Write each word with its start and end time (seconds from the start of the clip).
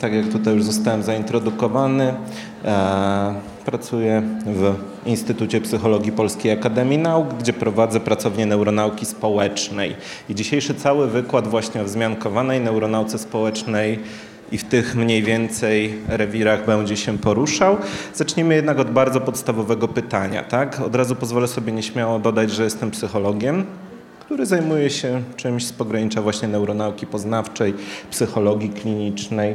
tak 0.00 0.12
jak 0.12 0.28
tutaj 0.28 0.54
już 0.54 0.64
zostałem 0.64 1.02
zaintrodukowany, 1.02 2.14
e, 2.64 3.34
pracuję 3.64 4.22
w 4.46 4.74
Instytucie 5.06 5.60
Psychologii 5.60 6.12
Polskiej 6.12 6.52
Akademii 6.52 6.98
Nauk, 6.98 7.34
gdzie 7.34 7.52
prowadzę 7.52 8.00
pracownię 8.00 8.46
neuronauki 8.46 9.06
społecznej. 9.06 9.96
I 10.28 10.34
dzisiejszy 10.34 10.74
cały 10.74 11.08
wykład 11.08 11.48
właśnie 11.48 11.80
o 11.80 11.84
wzmiankowanej 11.84 12.60
neuronauce 12.60 13.18
społecznej 13.18 13.98
i 14.52 14.58
w 14.58 14.64
tych 14.64 14.96
mniej 14.96 15.22
więcej 15.22 15.94
rewirach 16.08 16.66
będzie 16.66 16.96
się 16.96 17.18
poruszał. 17.18 17.76
Zacznijmy 18.14 18.54
jednak 18.54 18.78
od 18.78 18.90
bardzo 18.90 19.20
podstawowego 19.20 19.88
pytania. 19.88 20.42
Tak? 20.42 20.80
Od 20.80 20.94
razu 20.94 21.16
pozwolę 21.16 21.48
sobie 21.48 21.72
nieśmiało 21.72 22.18
dodać, 22.18 22.50
że 22.50 22.64
jestem 22.64 22.90
psychologiem, 22.90 23.64
który 24.30 24.46
zajmuje 24.46 24.90
się 24.90 25.22
czymś 25.36 25.66
z 25.66 25.72
pogranicza 25.72 26.22
właśnie 26.22 26.48
neuronauki 26.48 27.06
poznawczej, 27.06 27.74
psychologii 28.10 28.70
klinicznej 28.70 29.54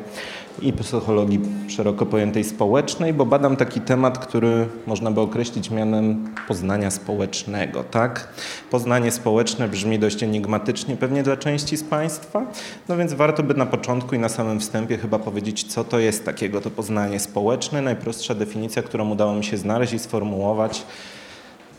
i 0.62 0.74
psychologii 0.74 1.40
szeroko 1.68 2.06
pojętej 2.06 2.44
społecznej, 2.44 3.14
bo 3.14 3.26
badam 3.26 3.56
taki 3.56 3.82
temat, 3.82 4.18
który 4.18 4.68
można 4.88 5.12
by 5.12 5.22
określić 5.22 5.72
mianem 5.72 6.34
poznania 6.48 6.92
społecznego. 6.92 7.84
Tak? 7.84 8.28
Poznanie 8.72 9.12
społeczne 9.12 9.68
brzmi 9.68 10.00
dość 10.00 10.24
enigmatycznie 10.24 10.96
pewnie 10.96 11.24
dla 11.24 11.38
części 11.38 11.78
z 11.78 11.84
Państwa, 11.84 12.46
no 12.90 12.98
więc 12.98 13.14
warto 13.14 13.44
by 13.44 13.54
na 13.54 13.66
początku 13.66 14.16
i 14.16 14.20
na 14.20 14.30
samym 14.30 14.60
wstępie 14.60 14.98
chyba 14.98 15.20
powiedzieć, 15.20 15.64
co 15.64 15.84
to 15.84 16.00
jest 16.00 16.26
takiego 16.26 16.62
to 16.62 16.70
poznanie 16.70 17.20
społeczne. 17.20 17.82
Najprostsza 17.82 18.36
definicja, 18.36 18.84
którą 18.84 19.10
udało 19.10 19.36
mi 19.36 19.44
się 19.44 19.58
znaleźć 19.58 19.94
i 19.94 20.00
sformułować, 20.00 20.86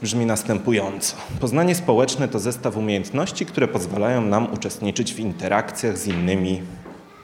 brzmi 0.02 0.26
następująco. 0.26 1.16
Poznanie 1.40 1.74
społeczne 1.74 2.28
to 2.28 2.38
zestaw 2.38 2.76
umiejętności, 2.76 3.46
które 3.46 3.68
pozwalają 3.68 4.20
nam 4.20 4.52
uczestniczyć 4.52 5.14
w 5.14 5.20
interakcjach 5.20 5.98
z 5.98 6.06
innymi 6.06 6.62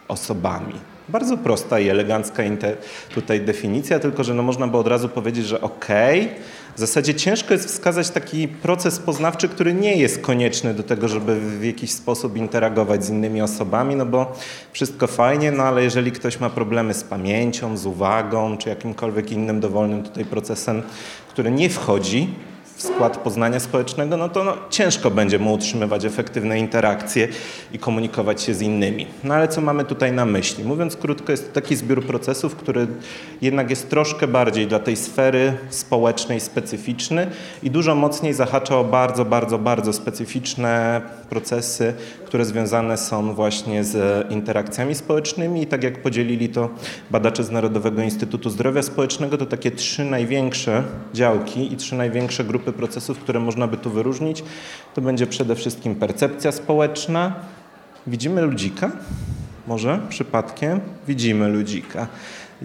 osobami. 0.08 0.74
Bardzo 1.08 1.38
prosta 1.38 1.80
i 1.80 1.88
elegancka 1.88 2.42
tutaj 3.14 3.40
definicja, 3.40 3.98
tylko 3.98 4.24
że 4.24 4.34
no 4.34 4.42
można 4.42 4.66
by 4.68 4.76
od 4.76 4.86
razu 4.86 5.08
powiedzieć, 5.08 5.46
że 5.46 5.60
okej, 5.60 6.20
okay, 6.20 6.34
w 6.76 6.80
zasadzie 6.80 7.14
ciężko 7.14 7.54
jest 7.54 7.66
wskazać 7.66 8.10
taki 8.10 8.48
proces 8.48 8.98
poznawczy, 8.98 9.48
który 9.48 9.74
nie 9.74 9.96
jest 9.96 10.20
konieczny 10.20 10.74
do 10.74 10.82
tego, 10.82 11.08
żeby 11.08 11.40
w 11.40 11.64
jakiś 11.64 11.90
sposób 11.90 12.36
interagować 12.36 13.04
z 13.04 13.10
innymi 13.10 13.42
osobami, 13.42 13.96
no 13.96 14.06
bo 14.06 14.32
wszystko 14.72 15.06
fajnie, 15.06 15.52
no 15.52 15.62
ale 15.62 15.84
jeżeli 15.84 16.12
ktoś 16.12 16.40
ma 16.40 16.50
problemy 16.50 16.94
z 16.94 17.04
pamięcią, 17.04 17.76
z 17.76 17.86
uwagą, 17.86 18.58
czy 18.58 18.68
jakimkolwiek 18.68 19.32
innym 19.32 19.60
dowolnym 19.60 20.02
tutaj 20.02 20.24
procesem, 20.24 20.82
który 21.28 21.50
nie 21.50 21.70
wchodzi 21.70 22.28
skład 22.82 23.16
poznania 23.16 23.60
społecznego, 23.60 24.16
no 24.16 24.28
to 24.28 24.44
no, 24.44 24.54
ciężko 24.70 25.10
będzie 25.10 25.38
mu 25.38 25.52
utrzymywać 25.52 26.04
efektywne 26.04 26.58
interakcje 26.58 27.28
i 27.72 27.78
komunikować 27.78 28.42
się 28.42 28.54
z 28.54 28.62
innymi. 28.62 29.06
No 29.24 29.34
ale 29.34 29.48
co 29.48 29.60
mamy 29.60 29.84
tutaj 29.84 30.12
na 30.12 30.24
myśli? 30.24 30.64
Mówiąc 30.64 30.96
krótko, 30.96 31.32
jest 31.32 31.48
to 31.48 31.60
taki 31.60 31.76
zbiór 31.76 32.06
procesów, 32.06 32.56
który 32.56 32.86
jednak 33.42 33.70
jest 33.70 33.90
troszkę 33.90 34.26
bardziej 34.26 34.66
dla 34.66 34.78
tej 34.78 34.96
sfery 34.96 35.52
społecznej 35.70 36.40
specyficzny 36.40 37.26
i 37.62 37.70
dużo 37.70 37.94
mocniej 37.94 38.34
zahacza 38.34 38.76
o 38.76 38.84
bardzo, 38.84 39.24
bardzo, 39.24 39.58
bardzo 39.58 39.92
specyficzne 39.92 41.02
procesy, 41.30 41.94
które 42.26 42.44
związane 42.44 42.98
są 42.98 43.34
właśnie 43.34 43.84
z 43.84 44.30
interakcjami 44.30 44.94
społecznymi 44.94 45.62
i 45.62 45.66
tak 45.66 45.84
jak 45.84 46.02
podzielili 46.02 46.48
to 46.48 46.68
badacze 47.10 47.44
z 47.44 47.50
Narodowego 47.50 48.02
Instytutu 48.02 48.50
Zdrowia 48.50 48.82
Społecznego, 48.82 49.38
to 49.38 49.46
takie 49.46 49.70
trzy 49.70 50.04
największe 50.04 50.82
działki 51.14 51.72
i 51.72 51.76
trzy 51.76 51.94
największe 51.94 52.44
grupy 52.44 52.71
procesów, 52.72 53.18
które 53.18 53.40
można 53.40 53.66
by 53.66 53.76
tu 53.76 53.90
wyróżnić, 53.90 54.44
to 54.94 55.00
będzie 55.00 55.26
przede 55.26 55.54
wszystkim 55.54 55.94
percepcja 55.94 56.52
społeczna. 56.52 57.34
Widzimy 58.06 58.42
ludzika? 58.42 58.90
Może 59.66 60.00
przypadkiem? 60.08 60.80
Widzimy 61.08 61.48
ludzika. 61.48 62.06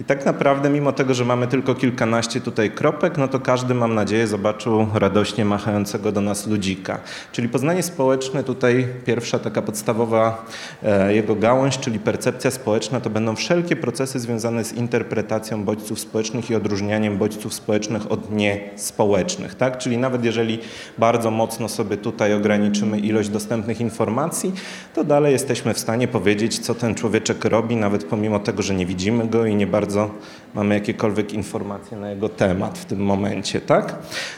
I 0.00 0.04
tak 0.04 0.26
naprawdę, 0.26 0.70
mimo 0.70 0.92
tego, 0.92 1.14
że 1.14 1.24
mamy 1.24 1.46
tylko 1.46 1.74
kilkanaście 1.74 2.40
tutaj 2.40 2.70
kropek, 2.70 3.18
no 3.18 3.28
to 3.28 3.40
każdy, 3.40 3.74
mam 3.74 3.94
nadzieję, 3.94 4.26
zobaczył 4.26 4.86
radośnie 4.94 5.44
machającego 5.44 6.12
do 6.12 6.20
nas 6.20 6.46
ludzika. 6.46 7.00
Czyli 7.32 7.48
poznanie 7.48 7.82
społeczne, 7.82 8.44
tutaj 8.44 8.88
pierwsza 9.06 9.38
taka 9.38 9.62
podstawowa 9.62 10.46
e, 10.82 11.14
jego 11.14 11.34
gałąź, 11.34 11.78
czyli 11.78 11.98
percepcja 11.98 12.50
społeczna, 12.50 13.00
to 13.00 13.10
będą 13.10 13.36
wszelkie 13.36 13.76
procesy 13.76 14.20
związane 14.20 14.64
z 14.64 14.72
interpretacją 14.72 15.64
bodźców 15.64 16.00
społecznych 16.00 16.50
i 16.50 16.54
odróżnianiem 16.54 17.18
bodźców 17.18 17.54
społecznych 17.54 18.12
od 18.12 18.32
niespołecznych. 18.32 19.54
Tak? 19.54 19.78
Czyli 19.78 19.98
nawet 19.98 20.24
jeżeli 20.24 20.58
bardzo 20.98 21.30
mocno 21.30 21.68
sobie 21.68 21.96
tutaj 21.96 22.34
ograniczymy 22.34 22.98
ilość 22.98 23.28
dostępnych 23.28 23.80
informacji, 23.80 24.52
to 24.94 25.04
dalej 25.04 25.32
jesteśmy 25.32 25.74
w 25.74 25.78
stanie 25.78 26.08
powiedzieć, 26.08 26.58
co 26.58 26.74
ten 26.74 26.94
człowieczek 26.94 27.44
robi, 27.44 27.76
nawet 27.76 28.04
pomimo 28.04 28.38
tego, 28.38 28.62
że 28.62 28.74
nie 28.74 28.86
widzimy 28.86 29.26
go 29.26 29.46
i 29.46 29.54
nie 29.54 29.66
bardzo 29.66 29.87
bardzo 29.88 30.10
mamy 30.54 30.74
jakiekolwiek 30.74 31.32
informacje 31.32 31.96
na 31.98 32.10
jego 32.10 32.28
temat 32.28 32.78
w 32.78 32.84
tym 32.84 33.00
momencie. 33.00 33.60
Tak? 33.60 33.96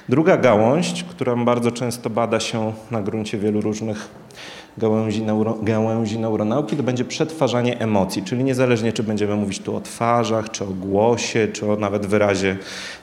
Druga 0.08 0.36
gałąź, 0.36 1.04
którą 1.10 1.44
bardzo 1.44 1.70
często 1.70 2.10
bada 2.10 2.40
się 2.40 2.72
na 2.90 3.02
gruncie 3.02 3.38
wielu 3.38 3.60
różnych 3.60 4.08
gałęzi, 4.78 5.22
neuro, 5.22 5.58
gałęzi 5.62 6.18
neuronauki, 6.18 6.76
to 6.76 6.82
będzie 6.82 7.04
przetwarzanie 7.04 7.80
emocji, 7.80 8.22
czyli 8.22 8.44
niezależnie 8.44 8.92
czy 8.92 9.02
będziemy 9.02 9.36
mówić 9.36 9.58
tu 9.58 9.76
o 9.76 9.80
twarzach, 9.80 10.50
czy 10.50 10.64
o 10.64 10.66
głosie, 10.66 11.48
czy 11.52 11.72
o 11.72 11.76
nawet 11.76 12.06
wyrazie 12.06 12.56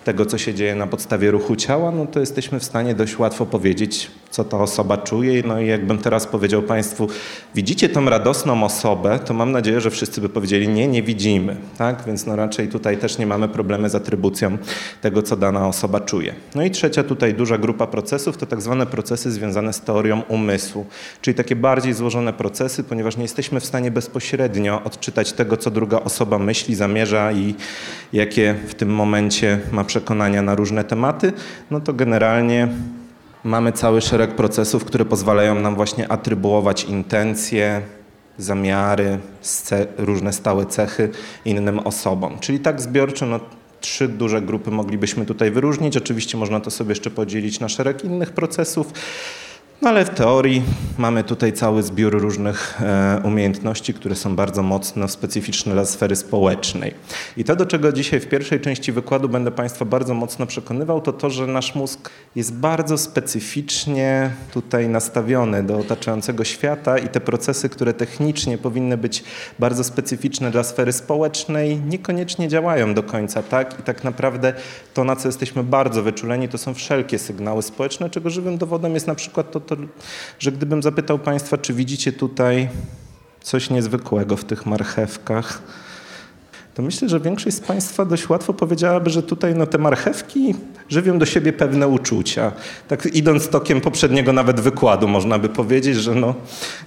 tego, 0.05 0.25
co 0.25 0.37
się 0.37 0.53
dzieje 0.53 0.75
na 0.75 0.87
podstawie 0.87 1.31
ruchu 1.31 1.55
ciała, 1.55 1.91
no 1.91 2.05
to 2.05 2.19
jesteśmy 2.19 2.59
w 2.59 2.63
stanie 2.63 2.95
dość 2.95 3.19
łatwo 3.19 3.45
powiedzieć, 3.45 4.11
co 4.37 4.43
ta 4.43 4.57
osoba 4.57 4.97
czuje. 4.97 5.43
No 5.45 5.61
i 5.61 5.67
jakbym 5.67 5.97
teraz 5.97 6.27
powiedział 6.27 6.61
Państwu, 6.61 7.07
widzicie 7.55 7.89
tą 7.89 8.09
radosną 8.09 8.63
osobę, 8.63 9.19
to 9.25 9.33
mam 9.33 9.51
nadzieję, 9.51 9.81
że 9.81 9.91
wszyscy 9.91 10.21
by 10.21 10.29
powiedzieli, 10.29 10.67
nie, 10.67 10.87
nie 10.87 11.03
widzimy. 11.03 11.55
Tak? 11.77 12.03
Więc 12.07 12.25
no 12.25 12.35
raczej 12.35 12.67
tutaj 12.67 12.97
też 12.97 13.17
nie 13.17 13.27
mamy 13.27 13.47
problemy 13.47 13.89
z 13.89 13.95
atrybucją 13.95 14.57
tego, 15.01 15.21
co 15.21 15.37
dana 15.37 15.67
osoba 15.67 15.99
czuje. 15.99 16.35
No 16.55 16.63
i 16.63 16.71
trzecia 16.71 17.03
tutaj 17.03 17.33
duża 17.33 17.57
grupa 17.57 17.87
procesów 17.87 18.37
to 18.37 18.45
tak 18.45 18.61
zwane 18.61 18.85
procesy 18.85 19.31
związane 19.31 19.73
z 19.73 19.81
teorią 19.81 20.21
umysłu, 20.27 20.85
czyli 21.21 21.35
takie 21.35 21.55
bardziej 21.55 21.93
złożone 21.93 22.33
procesy, 22.33 22.83
ponieważ 22.83 23.17
nie 23.17 23.23
jesteśmy 23.23 23.59
w 23.59 23.65
stanie 23.65 23.91
bezpośrednio 23.91 24.83
odczytać 24.83 25.33
tego, 25.33 25.57
co 25.57 25.71
druga 25.71 25.99
osoba 25.99 26.39
myśli, 26.39 26.75
zamierza 26.75 27.31
i 27.31 27.55
jakie 28.13 28.55
w 28.67 28.75
tym 28.75 28.89
momencie 28.89 29.59
ma 29.71 29.83
przekonania 29.83 30.41
na 30.41 30.55
różne 30.55 30.83
tematy, 30.83 31.33
no 31.71 31.79
to 31.81 31.93
generalnie 31.93 32.67
mamy 33.43 33.71
cały 33.71 34.01
szereg 34.01 34.35
procesów, 34.35 34.85
które 34.85 35.05
pozwalają 35.05 35.55
nam 35.55 35.75
właśnie 35.75 36.11
atrybuować 36.11 36.83
intencje, 36.83 37.81
zamiary, 38.37 39.19
różne 39.97 40.33
stałe 40.33 40.65
cechy 40.65 41.09
innym 41.45 41.79
osobom. 41.79 42.39
Czyli 42.39 42.59
tak 42.59 42.81
zbiorczo 42.81 43.25
no, 43.25 43.39
trzy 43.81 44.07
duże 44.07 44.41
grupy 44.41 44.71
moglibyśmy 44.71 45.25
tutaj 45.25 45.51
wyróżnić. 45.51 45.97
Oczywiście 45.97 46.37
można 46.37 46.59
to 46.59 46.71
sobie 46.71 46.91
jeszcze 46.91 47.09
podzielić 47.09 47.59
na 47.59 47.69
szereg 47.69 48.03
innych 48.03 48.31
procesów. 48.31 48.93
No 49.81 49.89
ale 49.89 50.05
w 50.05 50.09
teorii 50.09 50.63
mamy 50.97 51.23
tutaj 51.23 51.53
cały 51.53 51.83
zbiór 51.83 52.21
różnych 52.21 52.81
e, 52.81 53.21
umiejętności, 53.23 53.93
które 53.93 54.15
są 54.15 54.35
bardzo 54.35 54.63
mocno 54.63 55.07
specyficzne 55.07 55.73
dla 55.73 55.85
sfery 55.85 56.15
społecznej. 56.15 56.93
I 57.37 57.43
to, 57.43 57.55
do 57.55 57.65
czego 57.65 57.91
dzisiaj 57.91 58.19
w 58.19 58.27
pierwszej 58.27 58.59
części 58.59 58.91
wykładu 58.91 59.29
będę 59.29 59.51
Państwa 59.51 59.85
bardzo 59.85 60.13
mocno 60.13 60.45
przekonywał, 60.45 61.01
to 61.01 61.13
to, 61.13 61.29
że 61.29 61.47
nasz 61.47 61.75
mózg 61.75 62.09
jest 62.35 62.53
bardzo 62.53 62.97
specyficznie 62.97 64.29
tutaj 64.53 64.89
nastawiony 64.89 65.63
do 65.63 65.79
otaczającego 65.79 66.43
świata 66.43 66.97
i 66.97 67.07
te 67.07 67.19
procesy, 67.19 67.69
które 67.69 67.93
technicznie 67.93 68.57
powinny 68.57 68.97
być 68.97 69.23
bardzo 69.59 69.83
specyficzne 69.83 70.51
dla 70.51 70.63
sfery 70.63 70.93
społecznej, 70.93 71.77
niekoniecznie 71.77 72.47
działają 72.47 72.93
do 72.93 73.03
końca 73.03 73.43
tak 73.43 73.79
i 73.79 73.83
tak 73.83 74.03
naprawdę 74.03 74.53
to, 74.93 75.03
na 75.03 75.15
co 75.15 75.27
jesteśmy 75.27 75.63
bardzo 75.63 76.03
wyczuleni, 76.03 76.49
to 76.49 76.57
są 76.57 76.73
wszelkie 76.73 77.19
sygnały 77.19 77.61
społeczne, 77.61 78.09
czego 78.09 78.29
żywym 78.29 78.57
dowodem 78.57 78.93
jest 78.93 79.07
na 79.07 79.15
przykład 79.15 79.51
to, 79.51 79.59
to, 79.67 79.75
że 80.39 80.51
gdybym 80.51 80.83
zapytał 80.83 81.19
Państwa, 81.19 81.57
czy 81.57 81.73
widzicie 81.73 82.11
tutaj 82.11 82.69
coś 83.41 83.69
niezwykłego 83.69 84.37
w 84.37 84.45
tych 84.45 84.65
marchewkach, 84.65 85.61
to 86.77 86.83
myślę, 86.83 87.09
że 87.09 87.19
większość 87.19 87.55
z 87.55 87.59
Państwa 87.59 88.05
dość 88.05 88.29
łatwo 88.29 88.53
powiedziałaby, 88.53 89.09
że 89.09 89.23
tutaj 89.23 89.55
no, 89.55 89.67
te 89.67 89.77
marchewki 89.77 90.55
żywią 90.89 91.19
do 91.19 91.25
siebie 91.25 91.53
pewne 91.53 91.87
uczucia. 91.87 92.51
Tak 92.87 93.05
idąc 93.05 93.49
tokiem 93.49 93.81
poprzedniego 93.81 94.33
nawet 94.33 94.59
wykładu, 94.59 95.07
można 95.07 95.39
by 95.39 95.49
powiedzieć, 95.49 95.95
że 95.95 96.15
no, 96.15 96.35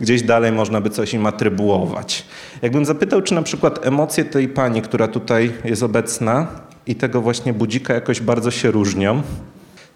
gdzieś 0.01 0.23
dalej 0.23 0.53
można 0.53 0.81
by 0.81 0.91
coś 0.91 1.15
im 1.15 1.27
atrybuować. 1.27 2.25
Jakbym 2.63 2.85
zapytał, 2.85 3.23
czy 3.23 3.35
na 3.35 3.43
przykład 3.43 3.87
emocje 3.87 4.25
tej 4.25 4.49
pani, 4.49 4.83
która 4.83 5.09
tutaj 5.09 5.53
jest 5.65 5.83
obecna 5.83 6.47
i 6.87 6.95
tego 6.95 7.21
właśnie 7.21 7.53
budzika 7.53 7.95
jakoś 7.95 8.21
bardzo 8.21 8.51
się 8.51 8.71
różnią, 8.71 9.23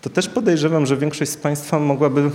to 0.04 0.10
też 0.10 0.28
podejrzewam, 0.28 0.86
że 0.86 0.96
większość 0.96 1.30
z 1.30 1.36
Państwa 1.36 1.78
mogłaby 1.78 2.30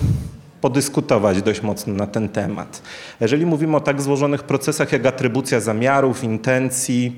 podyskutować 0.62 1.42
dość 1.42 1.62
mocno 1.62 1.94
na 1.94 2.07
ten 2.07 2.30
temat. 2.30 2.81
Jeżeli 3.19 3.45
mówimy 3.45 3.77
o 3.77 3.80
tak 3.80 4.01
złożonych 4.01 4.44
procesach 4.44 4.92
jak 4.92 5.06
atrybucja 5.06 5.60
zamiarów, 5.60 6.24
intencji, 6.24 7.16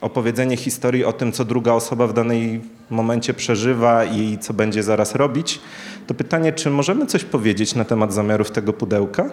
opowiedzenie 0.00 0.56
historii 0.56 1.04
o 1.04 1.12
tym, 1.12 1.32
co 1.32 1.44
druga 1.44 1.72
osoba 1.72 2.06
w 2.06 2.12
danej 2.12 2.60
momencie 2.90 3.34
przeżywa 3.34 4.04
i 4.04 4.38
co 4.38 4.54
będzie 4.54 4.82
zaraz 4.82 5.14
robić, 5.14 5.60
to 6.06 6.14
pytanie, 6.14 6.52
czy 6.52 6.70
możemy 6.70 7.06
coś 7.06 7.24
powiedzieć 7.24 7.74
na 7.74 7.84
temat 7.84 8.12
zamiarów 8.12 8.50
tego 8.50 8.72
pudełka? 8.72 9.30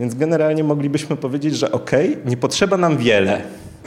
Więc 0.00 0.14
generalnie 0.14 0.64
moglibyśmy 0.64 1.16
powiedzieć, 1.16 1.56
że 1.56 1.72
ok, 1.72 1.90
nie 2.24 2.36
potrzeba 2.36 2.76
nam 2.76 2.96
wiele, 2.96 3.42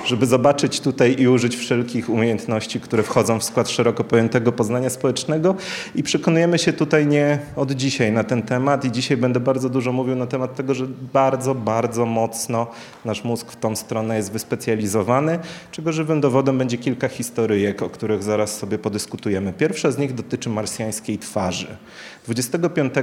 żeby 0.06 0.26
zobaczyć 0.26 0.80
tutaj 0.80 1.16
i 1.20 1.28
użyć 1.28 1.56
wszelkich 1.56 2.10
umiejętności, 2.10 2.80
które 2.80 3.04
wchodzą 3.04 3.40
w 3.40 3.44
skład 3.44 3.70
szeroko 3.70 4.04
pojętego 4.04 4.52
poznania 4.52 4.90
społecznego 4.90 5.56
i 5.96 6.04
przekonujemy 6.04 6.60
się 6.60 6.74
tutaj 6.74 7.08
nie 7.08 7.40
od 7.56 7.72
dzisiaj 7.72 8.12
na 8.12 8.24
ten 8.24 8.42
temat 8.42 8.86
i 8.86 8.92
dzisiaj 8.92 9.18
będę 9.18 9.40
bardzo 9.40 9.70
dużo 9.70 9.92
mówił 9.92 10.16
na 10.16 10.28
temat 10.28 10.56
tego, 10.56 10.74
że 10.74 10.88
bardzo, 11.14 11.56
bardzo 11.56 12.06
mocno 12.06 12.68
nasz 13.06 13.24
mózg 13.24 13.52
w 13.52 13.56
tą 13.56 13.76
stronę 13.76 14.18
jest 14.18 14.32
wyspecjalizowany, 14.32 15.40
czego 15.72 15.92
żywym 15.92 16.22
dowodem 16.22 16.58
będzie 16.58 16.78
kilka 16.78 17.08
historyjek, 17.08 17.82
o 17.82 17.90
których 17.90 18.24
zaraz 18.24 18.58
sobie 18.58 18.78
podyskutujemy. 18.78 19.54
Pierwsza 19.54 19.92
z 19.92 19.98
nich 19.98 20.14
dotyczy 20.14 20.50
marsjańskiej 20.50 21.20
twarzy. 21.20 21.78
25 22.26 22.94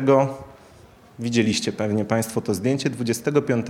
Widzieliście 1.21 1.73
pewnie 1.73 2.05
Państwo 2.05 2.41
to 2.41 2.55
zdjęcie 2.55 2.91
25 2.91 3.67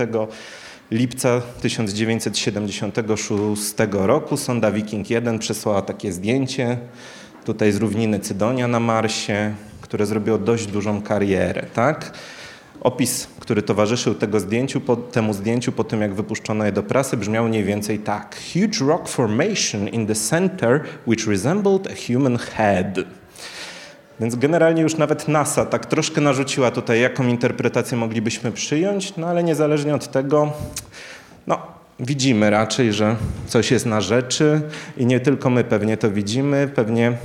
lipca 0.91 1.41
1976 1.61 3.75
roku 3.91 4.37
sonda 4.37 4.71
Viking 4.71 5.09
1 5.09 5.39
przesłała 5.39 5.81
takie 5.81 6.11
zdjęcie 6.11 6.77
tutaj 7.45 7.71
z 7.71 7.77
równiny 7.77 8.19
Cydonia 8.19 8.67
na 8.67 8.79
Marsie, 8.79 9.53
które 9.81 10.05
zrobiło 10.05 10.37
dość 10.37 10.67
dużą 10.67 11.01
karierę, 11.01 11.65
tak? 11.73 12.13
Opis, 12.81 13.27
który 13.39 13.61
towarzyszył 13.61 14.15
tego 14.15 14.39
zdjęciu, 14.39 14.81
po, 14.81 14.95
temu 14.95 15.33
zdjęciu 15.33 15.71
po 15.71 15.83
tym, 15.83 16.01
jak 16.01 16.13
wypuszczono 16.13 16.65
je 16.65 16.71
do 16.71 16.83
prasy, 16.83 17.17
brzmiał 17.17 17.47
mniej 17.47 17.63
więcej 17.63 17.99
tak. 17.99 18.37
Huge 18.53 18.85
rock 18.85 19.07
formation 19.07 19.87
in 19.87 20.07
the 20.07 20.15
center 20.15 20.83
which 21.07 21.27
resembled 21.27 21.87
a 21.87 22.13
human 22.13 22.37
head. 22.37 22.99
Więc 24.21 24.35
generalnie 24.35 24.81
już 24.81 24.97
nawet 24.97 25.27
NASA 25.27 25.65
tak 25.65 25.85
troszkę 25.85 26.21
narzuciła 26.21 26.71
tutaj, 26.71 27.01
jaką 27.01 27.27
interpretację 27.27 27.97
moglibyśmy 27.97 28.51
przyjąć, 28.51 29.17
no 29.17 29.27
ale 29.27 29.43
niezależnie 29.43 29.95
od 29.95 30.11
tego, 30.11 30.53
no, 31.47 31.59
widzimy 31.99 32.49
raczej, 32.49 32.93
że 32.93 33.15
coś 33.47 33.71
jest 33.71 33.85
na 33.85 34.01
rzeczy 34.01 34.61
i 34.97 35.05
nie 35.05 35.19
tylko 35.19 35.49
my 35.49 35.63
pewnie 35.63 35.97
to 35.97 36.11
widzimy, 36.11 36.69
pewnie 36.75 37.17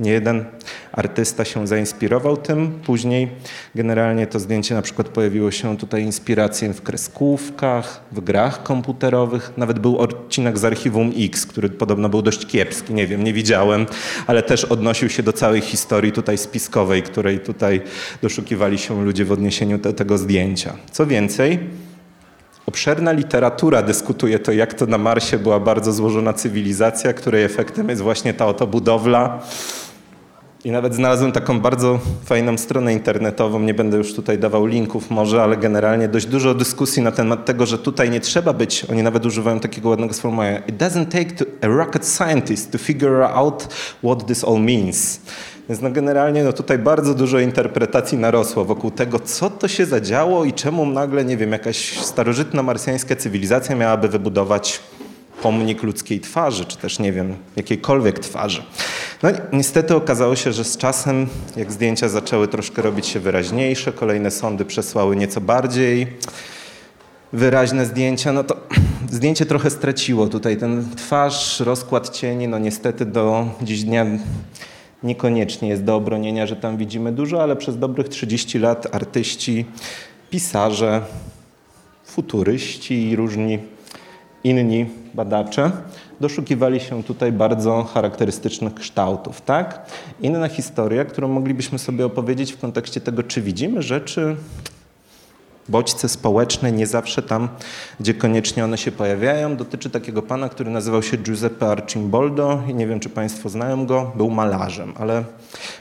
nie 0.00 0.10
jeden 0.10 0.44
artysta 0.92 1.44
się 1.44 1.66
zainspirował 1.66 2.36
tym. 2.36 2.80
Później 2.86 3.28
generalnie 3.74 4.26
to 4.26 4.40
zdjęcie 4.40 4.74
na 4.74 4.82
przykład 4.82 5.08
pojawiło 5.08 5.50
się 5.50 5.76
tutaj 5.76 6.02
inspiracją 6.02 6.72
w 6.72 6.82
kreskówkach, 6.82 8.00
w 8.12 8.20
grach 8.20 8.62
komputerowych. 8.62 9.52
Nawet 9.56 9.78
był 9.78 9.98
odcinek 9.98 10.58
z 10.58 10.64
Archiwum 10.64 11.12
X, 11.18 11.46
który 11.46 11.68
podobno 11.68 12.08
był 12.08 12.22
dość 12.22 12.46
kiepski, 12.46 12.94
nie 12.94 13.06
wiem, 13.06 13.24
nie 13.24 13.32
widziałem, 13.32 13.86
ale 14.26 14.42
też 14.42 14.64
odnosił 14.64 15.08
się 15.08 15.22
do 15.22 15.32
całej 15.32 15.60
historii 15.60 16.12
tutaj 16.12 16.38
spiskowej, 16.38 17.02
której 17.02 17.40
tutaj 17.40 17.80
doszukiwali 18.22 18.78
się 18.78 19.04
ludzie 19.04 19.24
w 19.24 19.32
odniesieniu 19.32 19.78
do 19.78 19.92
tego 19.92 20.18
zdjęcia. 20.18 20.72
Co 20.92 21.06
więcej, 21.06 21.58
Obszerna 22.66 23.12
literatura 23.12 23.82
dyskutuje 23.82 24.38
to, 24.38 24.52
jak 24.52 24.74
to 24.74 24.86
na 24.86 24.98
Marsie 24.98 25.38
była 25.38 25.60
bardzo 25.60 25.92
złożona 25.92 26.32
cywilizacja, 26.32 27.12
której 27.12 27.44
efektem 27.44 27.88
jest 27.88 28.02
właśnie 28.02 28.34
ta 28.34 28.46
oto 28.46 28.66
budowla. 28.66 29.42
I 30.64 30.70
nawet 30.70 30.94
znalazłem 30.94 31.32
taką 31.32 31.60
bardzo 31.60 32.00
fajną 32.24 32.58
stronę 32.58 32.92
internetową, 32.92 33.60
nie 33.60 33.74
będę 33.74 33.96
już 33.96 34.14
tutaj 34.14 34.38
dawał 34.38 34.66
linków 34.66 35.10
może, 35.10 35.42
ale 35.42 35.56
generalnie 35.56 36.08
dość 36.08 36.26
dużo 36.26 36.54
dyskusji 36.54 37.02
na 37.02 37.12
temat 37.12 37.44
tego, 37.44 37.66
że 37.66 37.78
tutaj 37.78 38.10
nie 38.10 38.20
trzeba 38.20 38.52
być, 38.52 38.86
oni 38.90 39.02
nawet 39.02 39.26
używają 39.26 39.60
takiego 39.60 39.88
ładnego 39.88 40.14
sformułowania, 40.14 40.58
it 40.58 40.76
doesn't 40.76 41.06
take 41.06 41.50
a 41.62 41.66
rocket 41.66 42.06
scientist 42.06 42.72
to 42.72 42.78
figure 42.78 43.28
out 43.28 43.68
what 44.04 44.26
this 44.26 44.44
all 44.44 44.60
means. 44.60 45.20
Więc 45.68 45.82
no 45.82 45.90
generalnie 45.90 46.44
no 46.44 46.52
tutaj 46.52 46.78
bardzo 46.78 47.14
dużo 47.14 47.38
interpretacji 47.38 48.18
narosło 48.18 48.64
wokół 48.64 48.90
tego, 48.90 49.18
co 49.18 49.50
to 49.50 49.68
się 49.68 49.86
zadziało 49.86 50.44
i 50.44 50.52
czemu 50.52 50.86
nagle, 50.86 51.24
nie 51.24 51.36
wiem, 51.36 51.52
jakaś 51.52 51.98
starożytna 51.98 52.62
marsjańska 52.62 53.16
cywilizacja 53.16 53.76
miałaby 53.76 54.08
wybudować 54.08 54.80
pomnik 55.42 55.82
ludzkiej 55.82 56.20
twarzy, 56.20 56.64
czy 56.64 56.76
też 56.76 56.98
nie 56.98 57.12
wiem, 57.12 57.34
jakiejkolwiek 57.56 58.18
twarzy. 58.18 58.62
No 59.24 59.30
niestety 59.52 59.96
okazało 59.96 60.36
się, 60.36 60.52
że 60.52 60.64
z 60.64 60.76
czasem, 60.76 61.26
jak 61.56 61.72
zdjęcia 61.72 62.08
zaczęły 62.08 62.48
troszkę 62.48 62.82
robić 62.82 63.06
się 63.06 63.20
wyraźniejsze, 63.20 63.92
kolejne 63.92 64.30
sądy 64.30 64.64
przesłały 64.64 65.16
nieco 65.16 65.40
bardziej 65.40 66.06
wyraźne 67.32 67.86
zdjęcia, 67.86 68.32
no 68.32 68.44
to 68.44 68.56
zdjęcie 69.10 69.46
trochę 69.46 69.70
straciło 69.70 70.26
tutaj 70.26 70.56
ten 70.56 70.86
twarz, 70.96 71.60
rozkład 71.60 72.10
cieni, 72.10 72.48
no 72.48 72.58
niestety 72.58 73.06
do 73.06 73.46
dziś 73.62 73.82
dnia 73.84 74.06
niekoniecznie 75.02 75.68
jest 75.68 75.84
do 75.84 75.96
obronienia, 75.96 76.46
że 76.46 76.56
tam 76.56 76.76
widzimy 76.76 77.12
dużo, 77.12 77.42
ale 77.42 77.56
przez 77.56 77.78
dobrych 77.78 78.08
30 78.08 78.58
lat 78.58 78.94
artyści, 78.94 79.64
pisarze, 80.30 81.00
futuryści 82.04 83.08
i 83.10 83.16
różni 83.16 83.58
inni 84.44 84.86
badacze 85.14 85.70
doszukiwali 86.20 86.80
się 86.80 87.02
tutaj 87.02 87.32
bardzo 87.32 87.84
charakterystycznych 87.84 88.74
kształtów. 88.74 89.40
Tak? 89.40 89.86
Inna 90.20 90.48
historia, 90.48 91.04
którą 91.04 91.28
moglibyśmy 91.28 91.78
sobie 91.78 92.06
opowiedzieć 92.06 92.52
w 92.52 92.58
kontekście 92.58 93.00
tego, 93.00 93.22
czy 93.22 93.42
widzimy 93.42 93.82
rzeczy 93.82 94.36
bodźce 95.68 96.08
społeczne, 96.08 96.72
nie 96.72 96.86
zawsze 96.86 97.22
tam, 97.22 97.48
gdzie 98.00 98.14
koniecznie 98.14 98.64
one 98.64 98.78
się 98.78 98.92
pojawiają. 98.92 99.56
Dotyczy 99.56 99.90
takiego 99.90 100.22
pana, 100.22 100.48
który 100.48 100.70
nazywał 100.70 101.02
się 101.02 101.16
Giuseppe 101.16 101.70
Arcimboldo 101.70 102.62
i 102.68 102.74
nie 102.74 102.86
wiem, 102.86 103.00
czy 103.00 103.08
Państwo 103.10 103.48
znają 103.48 103.86
go, 103.86 104.12
był 104.14 104.30
malarzem, 104.30 104.92
ale 104.98 105.24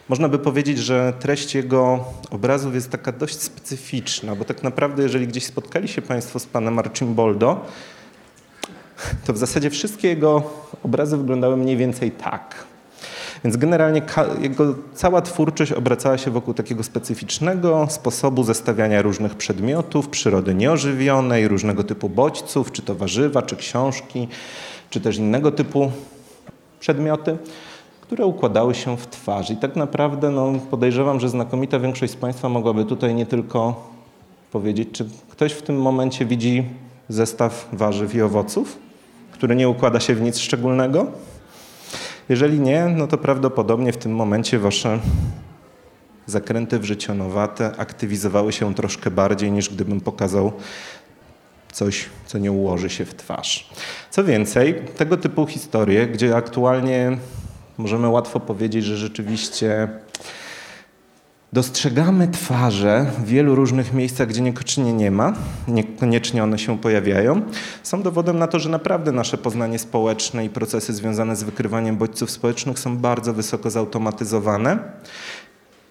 można 0.09 0.29
by 0.29 0.39
powiedzieć, 0.39 0.77
że 0.77 1.13
treść 1.19 1.55
jego 1.55 2.05
obrazów 2.31 2.75
jest 2.75 2.91
taka 2.91 3.11
dość 3.11 3.41
specyficzna, 3.41 4.35
bo 4.35 4.45
tak 4.45 4.63
naprawdę, 4.63 5.03
jeżeli 5.03 5.27
gdzieś 5.27 5.45
spotkali 5.45 5.87
się 5.87 6.01
Państwo 6.01 6.39
z 6.39 6.45
panem 6.45 6.79
Arcimboldo, 6.79 7.65
to 9.25 9.33
w 9.33 9.37
zasadzie 9.37 9.69
wszystkie 9.69 10.07
jego 10.07 10.43
obrazy 10.83 11.17
wyglądały 11.17 11.57
mniej 11.57 11.77
więcej 11.77 12.11
tak. 12.11 12.65
Więc 13.43 13.57
generalnie 13.57 14.01
jego 14.41 14.75
cała 14.93 15.21
twórczość 15.21 15.71
obracała 15.71 16.17
się 16.17 16.31
wokół 16.31 16.53
takiego 16.53 16.83
specyficznego 16.83 17.87
sposobu 17.89 18.43
zestawiania 18.43 19.01
różnych 19.01 19.35
przedmiotów, 19.35 20.09
przyrody 20.09 20.55
nieożywionej, 20.55 21.47
różnego 21.47 21.83
typu 21.83 22.09
bodźców, 22.09 22.71
czy 22.71 22.81
to 22.81 22.95
warzywa, 22.95 23.41
czy 23.41 23.55
książki, 23.55 24.27
czy 24.89 25.01
też 25.01 25.17
innego 25.17 25.51
typu 25.51 25.91
przedmioty, 26.79 27.37
które 28.01 28.25
układały 28.25 28.75
się 28.75 28.97
w 28.97 29.07
twarz. 29.07 29.49
I 29.49 29.57
tak 29.57 29.75
naprawdę 29.75 30.29
no, 30.29 30.53
podejrzewam, 30.71 31.19
że 31.19 31.29
znakomita 31.29 31.79
większość 31.79 32.13
z 32.13 32.15
Państwa 32.15 32.49
mogłaby 32.49 32.85
tutaj 32.85 33.15
nie 33.15 33.25
tylko 33.25 33.89
powiedzieć, 34.51 34.89
czy 34.91 35.05
ktoś 35.29 35.51
w 35.51 35.61
tym 35.61 35.81
momencie 35.81 36.25
widzi 36.25 36.63
zestaw 37.09 37.69
warzyw 37.73 38.15
i 38.15 38.21
owoców, 38.21 38.77
który 39.31 39.55
nie 39.55 39.69
układa 39.69 39.99
się 39.99 40.15
w 40.15 40.21
nic 40.21 40.37
szczególnego? 40.37 41.11
Jeżeli 42.29 42.59
nie, 42.59 42.85
no 42.85 43.07
to 43.07 43.17
prawdopodobnie 43.17 43.93
w 43.93 43.97
tym 43.97 44.15
momencie 44.15 44.59
wasze 44.59 44.99
zakręty 46.25 46.79
wrzecionowate 46.79 47.71
aktywizowały 47.77 48.53
się 48.53 48.75
troszkę 48.75 49.11
bardziej 49.11 49.51
niż 49.51 49.69
gdybym 49.69 50.01
pokazał 50.01 50.51
coś, 51.71 52.09
co 52.25 52.37
nie 52.37 52.51
ułoży 52.51 52.89
się 52.89 53.05
w 53.05 53.15
twarz. 53.15 53.69
Co 54.09 54.23
więcej, 54.23 54.75
tego 54.97 55.17
typu 55.17 55.47
historie, 55.47 56.07
gdzie 56.07 56.35
aktualnie 56.35 57.17
możemy 57.77 58.09
łatwo 58.09 58.39
powiedzieć, 58.39 58.85
że 58.85 58.97
rzeczywiście 58.97 59.89
Dostrzegamy 61.53 62.27
twarze 62.27 63.05
w 63.17 63.25
wielu 63.25 63.55
różnych 63.55 63.93
miejscach, 63.93 64.27
gdzie 64.27 64.41
niekoniecznie 64.41 64.93
nie 64.93 65.11
ma, 65.11 65.33
niekoniecznie 65.67 66.43
one 66.43 66.59
się 66.59 66.77
pojawiają. 66.77 67.41
Są 67.83 68.01
dowodem 68.01 68.39
na 68.39 68.47
to, 68.47 68.59
że 68.59 68.69
naprawdę 68.69 69.11
nasze 69.11 69.37
poznanie 69.37 69.79
społeczne 69.79 70.45
i 70.45 70.49
procesy 70.49 70.93
związane 70.93 71.35
z 71.35 71.43
wykrywaniem 71.43 71.97
bodźców 71.97 72.31
społecznych 72.31 72.79
są 72.79 72.97
bardzo 72.97 73.33
wysoko 73.33 73.69
zautomatyzowane. 73.69 74.79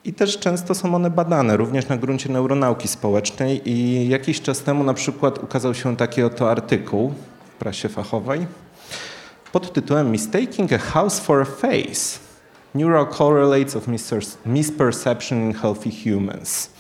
I 0.05 0.13
też 0.13 0.39
często 0.39 0.75
są 0.75 0.95
one 0.95 1.11
badane, 1.11 1.57
również 1.57 1.89
na 1.89 1.97
gruncie 1.97 2.29
neuronauki 2.29 2.89
społecznej. 2.89 3.71
I 3.71 4.09
jakiś 4.09 4.41
czas 4.41 4.61
temu 4.61 4.85
na 4.85 4.95
przykład 4.95 5.45
ukazał 5.45 5.75
się 5.75 5.97
taki 5.97 6.23
oto 6.23 6.51
artykuł 6.51 7.15
w 7.55 7.59
prasie 7.59 7.89
fachowej 7.89 8.47
pod 9.53 9.73
tytułem 9.73 10.11
Mistaking 10.11 10.73
a 10.73 10.79
House 10.79 11.21
for 11.21 11.41
a 11.41 11.45
Face 11.45 12.32
Neural 12.75 13.07
correlates 13.07 13.77
of 13.77 13.89
misperception 14.47 15.43
in 15.43 15.55
healthy 15.55 15.91
humans. 16.05 16.71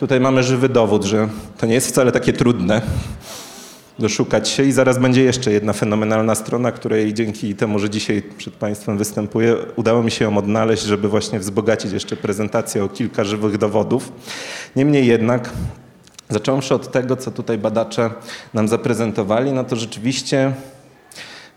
Tutaj 0.00 0.20
mamy 0.20 0.42
żywy 0.42 0.68
dowód, 0.68 1.04
że 1.04 1.28
to 1.58 1.66
nie 1.66 1.74
jest 1.74 1.88
wcale 1.88 2.12
takie 2.12 2.32
trudne 2.32 2.82
doszukać 3.98 4.48
się 4.48 4.62
i 4.62 4.72
zaraz 4.72 4.98
będzie 4.98 5.24
jeszcze 5.24 5.52
jedna 5.52 5.72
fenomenalna 5.72 6.34
strona, 6.34 6.72
której 6.72 7.14
dzięki 7.14 7.54
temu, 7.54 7.78
że 7.78 7.90
dzisiaj 7.90 8.22
przed 8.38 8.54
Państwem 8.54 8.98
występuję, 8.98 9.56
udało 9.76 10.02
mi 10.02 10.10
się 10.10 10.24
ją 10.24 10.38
odnaleźć, 10.38 10.82
żeby 10.82 11.08
właśnie 11.08 11.38
wzbogacić 11.38 11.92
jeszcze 11.92 12.16
prezentację 12.16 12.84
o 12.84 12.88
kilka 12.88 13.24
żywych 13.24 13.58
dowodów. 13.58 14.12
Niemniej 14.76 15.06
jednak 15.06 15.50
zacząwszy 16.28 16.74
od 16.74 16.92
tego, 16.92 17.16
co 17.16 17.30
tutaj 17.30 17.58
badacze 17.58 18.10
nam 18.54 18.68
zaprezentowali, 18.68 19.52
no 19.52 19.64
to 19.64 19.76
rzeczywiście 19.76 20.52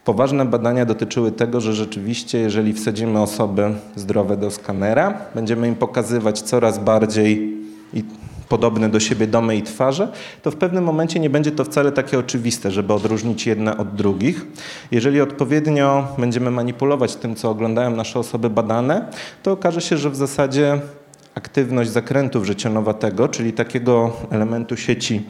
Poważne 0.07 0.45
badania 0.45 0.85
dotyczyły 0.85 1.31
tego, 1.31 1.61
że 1.61 1.73
rzeczywiście, 1.73 2.39
jeżeli 2.39 2.73
wsadzimy 2.73 3.21
osoby 3.21 3.73
zdrowe 3.95 4.37
do 4.37 4.51
skanera, 4.51 5.13
będziemy 5.35 5.67
im 5.67 5.75
pokazywać 5.75 6.41
coraz 6.41 6.79
bardziej 6.79 7.57
podobne 8.49 8.89
do 8.89 8.99
siebie 8.99 9.27
domy 9.27 9.55
i 9.55 9.63
twarze, 9.63 10.11
to 10.41 10.51
w 10.51 10.55
pewnym 10.55 10.83
momencie 10.83 11.19
nie 11.19 11.29
będzie 11.29 11.51
to 11.51 11.63
wcale 11.63 11.91
takie 11.91 12.19
oczywiste, 12.19 12.71
żeby 12.71 12.93
odróżnić 12.93 13.47
jedne 13.47 13.77
od 13.77 13.95
drugich. 13.95 14.45
Jeżeli 14.91 15.21
odpowiednio 15.21 16.07
będziemy 16.17 16.51
manipulować 16.51 17.15
tym, 17.15 17.35
co 17.35 17.49
oglądają 17.49 17.95
nasze 17.95 18.19
osoby 18.19 18.49
badane, 18.49 19.05
to 19.43 19.51
okaże 19.51 19.81
się, 19.81 19.97
że 19.97 20.09
w 20.09 20.15
zasadzie 20.15 20.79
aktywność 21.37 21.89
zakrętu 21.89 22.41
wrzecionowatego, 22.41 23.27
czyli 23.27 23.53
takiego 23.53 24.13
elementu 24.29 24.77
sieci 24.77 25.25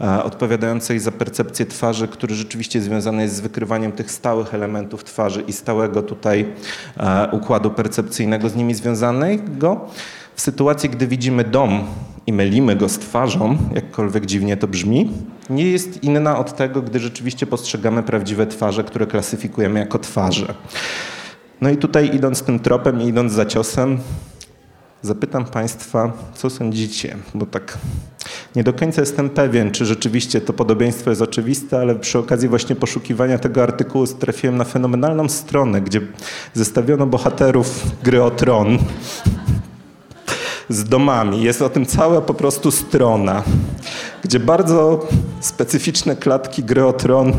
e, 0.00 0.24
odpowiadającej 0.24 0.98
za 0.98 1.12
percepcję 1.12 1.66
twarzy, 1.66 2.08
który 2.08 2.34
rzeczywiście 2.34 2.80
związany 2.80 3.22
jest 3.22 3.34
z 3.34 3.40
wykrywaniem 3.40 3.92
tych 3.92 4.10
stałych 4.10 4.54
elementów 4.54 5.04
twarzy 5.04 5.40
i 5.40 5.52
stałego 5.52 6.02
tutaj 6.02 6.46
e, 6.96 7.28
układu 7.32 7.70
percepcyjnego 7.70 8.48
z 8.48 8.56
nimi 8.56 8.74
związanego. 8.74 9.88
W 10.34 10.40
sytuacji, 10.40 10.90
gdy 10.90 11.06
widzimy 11.06 11.44
dom 11.44 11.84
i 12.26 12.32
mylimy 12.32 12.76
go 12.76 12.88
z 12.88 12.98
twarzą, 12.98 13.58
jakkolwiek 13.74 14.26
dziwnie 14.26 14.56
to 14.56 14.68
brzmi, 14.68 15.10
nie 15.50 15.70
jest 15.70 16.04
inna 16.04 16.38
od 16.38 16.56
tego, 16.56 16.82
gdy 16.82 16.98
rzeczywiście 16.98 17.46
postrzegamy 17.46 18.02
prawdziwe 18.02 18.46
twarze, 18.46 18.84
które 18.84 19.06
klasyfikujemy 19.06 19.80
jako 19.80 19.98
twarze. 19.98 20.54
No 21.60 21.70
i 21.70 21.76
tutaj 21.76 22.16
idąc 22.16 22.42
tym 22.42 22.58
tropem 22.60 23.02
i 23.02 23.06
idąc 23.08 23.32
za 23.32 23.46
ciosem, 23.46 23.98
Zapytam 25.02 25.44
Państwa, 25.44 26.12
co 26.34 26.50
sądzicie, 26.50 27.16
bo 27.34 27.46
tak 27.46 27.78
nie 28.56 28.64
do 28.64 28.72
końca 28.72 29.00
jestem 29.00 29.30
pewien, 29.30 29.70
czy 29.70 29.86
rzeczywiście 29.86 30.40
to 30.40 30.52
podobieństwo 30.52 31.10
jest 31.10 31.22
oczywiste, 31.22 31.78
ale 31.78 31.94
przy 31.94 32.18
okazji 32.18 32.48
właśnie 32.48 32.76
poszukiwania 32.76 33.38
tego 33.38 33.62
artykułu 33.62 34.06
trafiłem 34.06 34.56
na 34.56 34.64
fenomenalną 34.64 35.28
stronę, 35.28 35.80
gdzie 35.80 36.00
zestawiono 36.54 37.06
bohaterów 37.06 37.86
gry 38.02 38.22
o 38.22 38.30
tron 38.30 38.78
z 40.68 40.84
domami. 40.84 41.42
Jest 41.42 41.62
o 41.62 41.70
tym 41.70 41.86
cała 41.86 42.20
po 42.20 42.34
prostu 42.34 42.70
strona, 42.70 43.42
gdzie 44.24 44.40
bardzo 44.40 45.08
specyficzne 45.40 46.16
klatki 46.16 46.64
gry 46.64 46.84
o 46.84 46.92
tron 46.92 47.32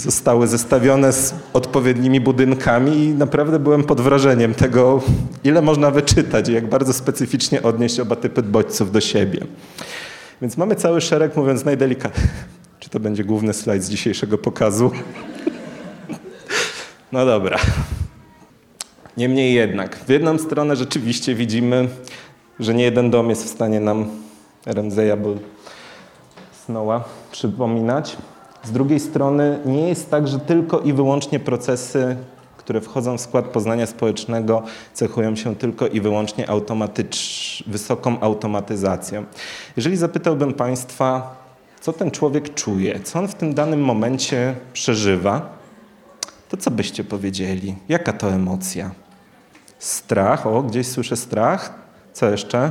zostały 0.00 0.46
zestawione 0.46 1.12
z 1.12 1.34
odpowiednimi 1.52 2.20
budynkami 2.20 3.04
i 3.04 3.08
naprawdę 3.08 3.58
byłem 3.58 3.84
pod 3.84 4.00
wrażeniem 4.00 4.54
tego, 4.54 5.02
ile 5.44 5.62
można 5.62 5.90
wyczytać 5.90 6.48
i 6.48 6.52
jak 6.52 6.68
bardzo 6.68 6.92
specyficznie 6.92 7.62
odnieść 7.62 8.00
oba 8.00 8.16
typy 8.16 8.42
bodźców 8.42 8.92
do 8.92 9.00
siebie. 9.00 9.40
Więc 10.42 10.56
mamy 10.56 10.76
cały 10.76 11.00
szereg, 11.00 11.36
mówiąc 11.36 11.64
najdelikatniej. 11.64 12.28
Czy 12.78 12.90
to 12.90 13.00
będzie 13.00 13.24
główny 13.24 13.52
slajd 13.52 13.84
z 13.84 13.90
dzisiejszego 13.90 14.38
pokazu? 14.38 14.90
No 17.12 17.26
dobra. 17.26 17.58
Niemniej 19.16 19.54
jednak, 19.54 19.96
w 19.96 20.08
jedną 20.08 20.38
stronę 20.38 20.76
rzeczywiście 20.76 21.34
widzimy, 21.34 21.88
że 22.60 22.74
nie 22.74 22.84
jeden 22.84 23.10
dom 23.10 23.30
jest 23.30 23.44
w 23.44 23.48
stanie 23.48 23.80
nam 23.80 24.10
Ramseya 24.66 25.16
Snowa 26.66 27.04
przypominać. 27.32 28.16
Z 28.64 28.70
drugiej 28.70 29.00
strony 29.00 29.58
nie 29.66 29.88
jest 29.88 30.10
tak, 30.10 30.28
że 30.28 30.38
tylko 30.38 30.80
i 30.80 30.92
wyłącznie 30.92 31.40
procesy, 31.40 32.16
które 32.56 32.80
wchodzą 32.80 33.18
w 33.18 33.20
skład 33.20 33.44
poznania 33.44 33.86
społecznego, 33.86 34.62
cechują 34.94 35.36
się 35.36 35.56
tylko 35.56 35.86
i 35.86 36.00
wyłącznie 36.00 36.50
automatycz, 36.50 37.64
wysoką 37.66 38.20
automatyzacją. 38.20 39.24
Jeżeli 39.76 39.96
zapytałbym 39.96 40.54
Państwa, 40.54 41.36
co 41.80 41.92
ten 41.92 42.10
człowiek 42.10 42.54
czuje, 42.54 43.00
co 43.00 43.18
on 43.18 43.28
w 43.28 43.34
tym 43.34 43.54
danym 43.54 43.80
momencie 43.80 44.54
przeżywa, 44.72 45.60
to 46.48 46.56
co 46.56 46.70
byście 46.70 47.04
powiedzieli? 47.04 47.76
Jaka 47.88 48.12
to 48.12 48.32
emocja? 48.32 48.90
Strach, 49.78 50.46
o, 50.46 50.62
gdzieś 50.62 50.86
słyszę 50.86 51.16
strach. 51.16 51.74
Co 52.12 52.30
jeszcze? 52.30 52.70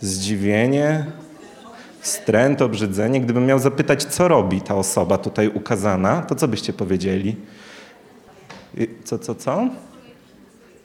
Zdziwienie, 0.00 1.06
wstręt, 2.08 2.62
obrzydzenie. 2.62 3.20
Gdybym 3.20 3.46
miał 3.46 3.58
zapytać, 3.58 4.04
co 4.04 4.28
robi 4.28 4.60
ta 4.60 4.74
osoba 4.74 5.18
tutaj 5.18 5.48
ukazana, 5.54 6.22
to 6.22 6.34
co 6.34 6.48
byście 6.48 6.72
powiedzieli? 6.72 7.36
Co, 9.04 9.18
co, 9.18 9.34
co? 9.34 9.68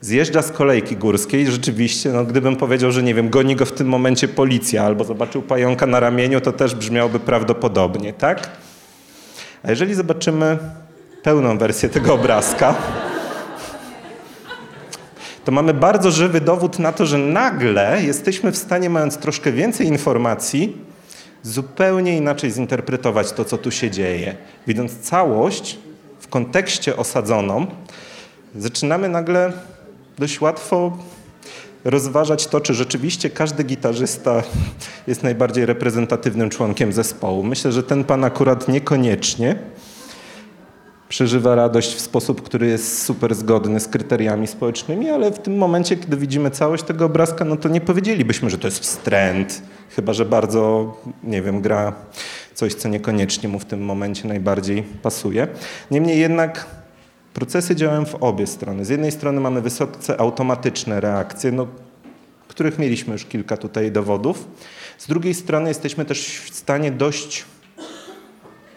Zjeżdża 0.01 0.42
z 0.42 0.51
kolejki 0.51 0.98
górskiej. 0.98 1.51
Rzeczywiście, 1.51 2.10
no, 2.10 2.25
gdybym 2.25 2.56
powiedział, 2.56 2.92
że 2.92 3.03
nie 3.03 3.13
wiem, 3.13 3.30
goni 3.30 3.56
go 3.56 3.65
w 3.65 3.72
tym 3.72 3.88
momencie 3.88 4.27
policja 4.27 4.84
albo 4.84 5.03
zobaczył 5.03 5.42
pająka 5.42 5.86
na 5.86 6.00
ramieniu, 6.00 6.42
to 6.42 6.51
też 6.51 6.75
brzmiałoby 6.75 7.20
prawdopodobnie, 7.20 8.13
tak? 8.13 8.50
A 9.63 9.70
jeżeli 9.70 9.94
zobaczymy 9.94 10.58
pełną 11.24 11.58
wersję 11.58 11.89
tego 11.89 12.13
obrazka, 12.13 12.75
to 15.46 15.51
mamy 15.51 15.74
bardzo 15.74 16.12
żywy 16.12 16.42
dowód 16.42 16.80
na 16.80 16.92
to, 16.92 17.06
że 17.06 17.18
nagle 17.18 18.03
jesteśmy 18.03 18.51
w 18.51 18.58
stanie, 18.58 18.89
mając 18.89 19.18
troszkę 19.18 19.51
więcej 19.51 19.88
informacji, 19.88 20.77
zupełnie 21.44 22.18
inaczej 22.18 22.52
zinterpretować 22.52 23.32
to, 23.32 23.46
co 23.46 23.58
tu 23.58 23.72
się 23.72 23.92
dzieje. 23.92 24.36
Widząc 24.68 25.00
całość 25.00 25.80
w 26.20 26.28
kontekście 26.28 26.98
osadzoną, 26.98 27.68
zaczynamy 28.56 29.10
nagle 29.10 29.54
dość 30.20 30.42
łatwo 30.42 30.98
rozważać 31.84 32.48
to, 32.48 32.62
czy 32.62 32.74
rzeczywiście 32.74 33.30
każdy 33.30 33.64
gitarzysta 33.64 34.44
jest 35.08 35.24
najbardziej 35.24 35.66
reprezentatywnym 35.66 36.50
członkiem 36.50 36.94
zespołu. 36.94 37.44
Myślę, 37.44 37.72
że 37.72 37.84
ten 37.84 38.04
pan 38.04 38.24
akurat 38.24 38.68
niekoniecznie 38.68 39.56
przeżywa 41.10 41.56
radość 41.56 41.96
w 41.96 42.02
sposób, 42.02 42.42
który 42.42 42.68
jest 42.68 43.04
super 43.04 43.36
zgodny 43.36 43.80
z 43.80 43.88
kryteriami 43.88 44.48
społecznymi, 44.48 45.10
ale 45.10 45.32
w 45.32 45.40
tym 45.40 45.58
momencie, 45.58 45.98
kiedy 45.98 46.18
widzimy 46.18 46.52
całość 46.52 46.84
tego 46.84 47.06
obrazka, 47.06 47.46
no 47.46 47.56
to 47.56 47.70
nie 47.70 47.82
powiedzielibyśmy, 47.82 48.50
że 48.50 48.58
to 48.58 48.68
jest 48.68 48.80
wstręt, 48.80 49.62
chyba 49.96 50.14
że 50.14 50.26
bardzo, 50.26 50.94
nie 51.24 51.42
wiem, 51.42 51.62
gra 51.62 51.94
coś, 52.54 52.74
co 52.74 52.90
niekoniecznie 52.90 53.50
mu 53.50 53.60
w 53.60 53.66
tym 53.66 53.86
momencie 53.86 54.28
najbardziej 54.28 54.84
pasuje. 54.84 55.48
Niemniej 55.92 56.20
jednak 56.20 56.68
procesy 57.34 57.76
działają 57.76 58.06
w 58.06 58.16
obie 58.16 58.48
strony. 58.48 58.86
Z 58.86 58.90
jednej 58.90 59.12
strony 59.12 59.42
mamy 59.42 59.62
wysoce 59.62 60.20
automatyczne 60.20 61.02
reakcje, 61.02 61.52
no, 61.52 61.68
których 62.48 62.80
mieliśmy 62.80 63.14
już 63.14 63.26
kilka 63.26 63.58
tutaj 63.58 63.92
dowodów. 63.92 64.48
Z 64.98 65.08
drugiej 65.08 65.34
strony 65.34 65.70
jesteśmy 65.70 66.06
też 66.06 66.40
w 66.40 66.56
stanie 66.56 66.92
dość 66.92 67.46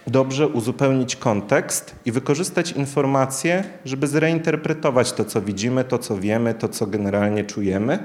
dobrze 0.06 0.48
uzupełnić 0.48 1.16
kontekst 1.16 1.94
i 2.04 2.12
wykorzystać 2.12 2.72
informacje, 2.72 3.64
żeby 3.84 4.06
zreinterpretować 4.06 5.12
to, 5.12 5.24
co 5.24 5.42
widzimy, 5.42 5.84
to, 5.84 5.98
co 5.98 6.18
wiemy, 6.18 6.54
to, 6.54 6.68
co 6.68 6.86
generalnie 6.86 7.44
czujemy, 7.44 7.98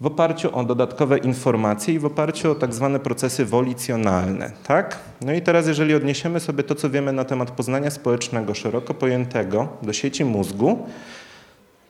w 0.00 0.06
oparciu 0.06 0.56
o 0.56 0.64
dodatkowe 0.64 1.18
informacje 1.18 1.94
i 1.94 1.98
w 1.98 2.04
oparciu 2.04 2.50
o 2.50 2.54
tak 2.54 2.74
zwane 2.74 3.00
procesy 3.00 3.44
wolicjonalne. 3.44 4.50
Tak? 4.66 4.98
No 5.20 5.32
i 5.32 5.42
teraz, 5.42 5.66
jeżeli 5.66 5.94
odniesiemy 5.94 6.40
sobie 6.40 6.62
to, 6.62 6.74
co 6.74 6.90
wiemy 6.90 7.12
na 7.12 7.24
temat 7.24 7.50
poznania 7.50 7.90
społecznego, 7.90 8.54
szeroko 8.54 8.94
pojętego, 8.94 9.68
do 9.82 9.92
sieci 9.92 10.24
mózgu, 10.24 10.86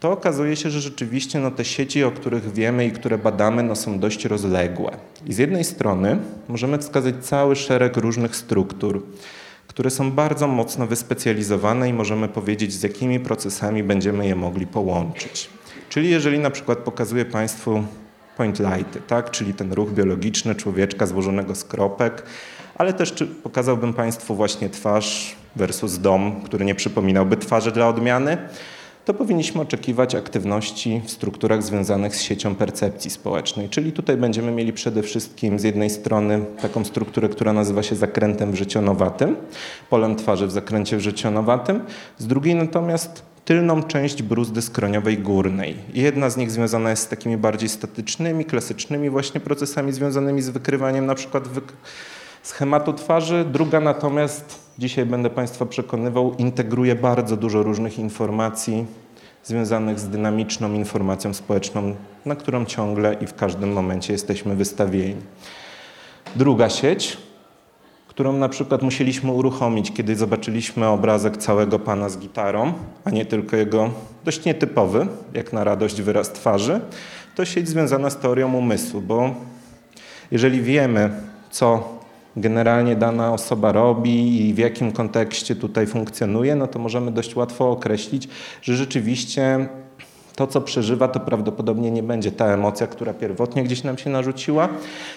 to 0.01 0.13
okazuje 0.13 0.57
się, 0.57 0.71
że 0.71 0.81
rzeczywiście 0.81 1.39
no, 1.41 1.51
te 1.51 1.65
sieci, 1.65 2.05
o 2.05 2.11
których 2.11 2.53
wiemy 2.53 2.87
i 2.87 2.93
które 2.93 3.19
badamy, 3.19 3.63
no, 3.63 3.77
są 3.77 3.99
dość 3.99 4.25
rozległe. 4.25 4.97
I 5.27 5.33
z 5.33 5.39
jednej 5.39 5.65
strony 5.65 6.19
możemy 6.49 6.79
wskazać 6.79 7.15
cały 7.21 7.57
szereg 7.57 7.97
różnych 7.97 8.37
struktur, 8.37 9.03
które 9.67 9.91
są 9.91 10.11
bardzo 10.11 10.49
mocno 10.49 10.87
wyspecjalizowane 10.87 11.89
i 11.89 11.93
możemy 11.93 12.29
powiedzieć, 12.29 12.73
z 12.73 12.83
jakimi 12.83 13.21
procesami 13.21 13.83
będziemy 13.83 14.27
je 14.27 14.37
mogli 14.37 14.67
połączyć. 14.67 15.51
Czyli 15.95 16.11
jeżeli 16.11 16.39
na 16.39 16.51
przykład 16.51 16.79
pokazuję 16.79 17.25
Państwu 17.25 17.85
point 18.37 18.61
lighty, 18.61 19.01
tak? 19.07 19.31
czyli 19.31 19.55
ten 19.55 19.73
ruch 19.73 19.93
biologiczny 19.93 20.55
człowieczka 20.55 21.07
złożonego 21.07 21.55
z 21.55 21.65
kropek, 21.65 22.23
ale 22.75 22.93
też 22.93 23.15
pokazałbym 23.43 23.95
Państwu 23.95 24.35
właśnie 24.35 24.71
twarz 24.71 25.37
versus 25.57 25.99
dom, 25.99 26.41
który 26.45 26.65
nie 26.65 26.75
przypominałby 26.75 27.37
twarzy 27.37 27.73
dla 27.73 27.89
odmiany, 27.89 28.39
to 29.05 29.15
powinniśmy 29.15 29.61
oczekiwać 29.61 30.15
aktywności 30.15 31.03
w 31.05 31.11
strukturach 31.11 31.63
związanych 31.63 32.17
z 32.17 32.23
siecią 32.23 32.55
percepcji 32.55 33.11
społecznej. 33.11 33.69
Czyli 33.69 33.93
tutaj 33.93 34.17
będziemy 34.17 34.53
mieli 34.53 34.73
przede 34.73 35.03
wszystkim 35.03 35.59
z 35.59 35.63
jednej 35.63 35.91
strony 35.91 36.45
taką 36.63 36.85
strukturę, 36.85 37.29
która 37.29 37.53
nazywa 37.53 37.83
się 37.83 37.97
zakrętem 37.97 38.53
wrzecionowatym, 38.53 39.37
polem 39.91 40.17
twarzy 40.17 40.47
w 40.47 40.51
zakręcie 40.51 40.97
wrzecionowatym, 40.97 41.81
z 42.19 42.27
drugiej 42.27 42.55
natomiast 42.55 43.34
tylną 43.45 43.83
część 43.83 44.23
bruzdy 44.23 44.63
skroniowej 44.63 45.19
górnej. 45.19 45.77
Jedna 45.95 46.31
z 46.31 46.37
nich 46.37 46.51
związana 46.51 46.91
jest 46.91 47.03
z 47.03 47.09
takimi 47.09 47.37
bardziej 47.37 47.69
statycznymi, 47.69 48.45
klasycznymi 48.45 49.11
właśnie 49.11 49.41
procesami 49.41 49.93
związanymi 49.93 50.43
z 50.43 50.49
wykrywaniem 50.49 51.07
na 51.07 51.15
przykład 51.15 51.45
schematu 52.43 52.93
twarzy, 52.93 53.45
druga 53.53 53.81
natomiast 53.81 54.59
dzisiaj 54.79 55.07
będę 55.07 55.31
Państwa 55.31 55.67
przekonywał, 55.67 56.35
integruje 56.35 56.95
bardzo 56.95 57.37
dużo 57.37 57.63
różnych 57.63 57.99
informacji 57.99 58.87
związanych 59.45 60.01
z 60.01 60.09
dynamiczną 60.09 60.73
informacją 60.73 61.35
społeczną, 61.35 61.95
na 62.25 62.37
którą 62.37 62.65
ciągle 62.65 63.15
i 63.15 63.27
w 63.27 63.35
każdym 63.35 63.73
momencie 63.73 64.13
jesteśmy 64.13 64.57
wystawieni. 64.57 65.17
Druga 66.37 66.71
sieć, 66.71 67.19
którą 68.15 68.33
na 68.33 68.49
przykład 68.49 68.83
musieliśmy 68.83 69.33
uruchomić, 69.33 69.93
kiedy 69.93 70.17
zobaczyliśmy 70.17 70.87
obrazek 70.87 71.37
całego 71.37 71.79
pana 71.79 72.09
z 72.09 72.19
gitarą, 72.19 72.73
a 73.05 73.11
nie 73.11 73.27
tylko 73.27 73.57
jego 73.57 73.91
dość 74.25 74.45
nietypowy, 74.45 75.07
jak 75.33 75.53
na 75.53 75.65
radość 75.65 76.03
wyraz 76.03 76.33
twarzy, 76.33 76.81
to 77.35 77.45
sieć 77.45 77.69
związana 77.69 78.11
z 78.11 78.17
teorią 78.17 78.55
umysłu, 78.55 79.01
bo 79.01 79.35
Jeżeli 80.31 80.63
wiemy, 80.63 81.11
co 81.51 81.89
generalnie 82.37 82.97
dana 82.97 83.33
osoba 83.33 83.73
robi 83.73 84.49
i 84.49 84.55
w 84.55 84.59
jakim 84.59 84.93
kontekście 84.93 85.57
tutaj 85.57 85.87
funkcjonuje, 85.87 86.57
no 86.57 86.67
to 86.67 86.79
możemy 86.79 87.11
dość 87.11 87.37
łatwo 87.37 87.71
określić, 87.71 88.29
że 88.63 88.77
rzeczywiście 88.77 89.69
to, 90.37 90.47
co 90.47 90.61
przeżywa, 90.61 91.09
to 91.09 91.21
prawdopodobnie 91.21 91.91
nie 91.91 92.03
będzie 92.03 92.33
ta 92.33 92.47
emocja, 92.47 92.87
która 92.87 93.15
pierwotnie 93.15 93.65
gdzieś 93.65 93.85
nam 93.85 93.99
się 93.99 94.11
narzuciła. 94.11 94.69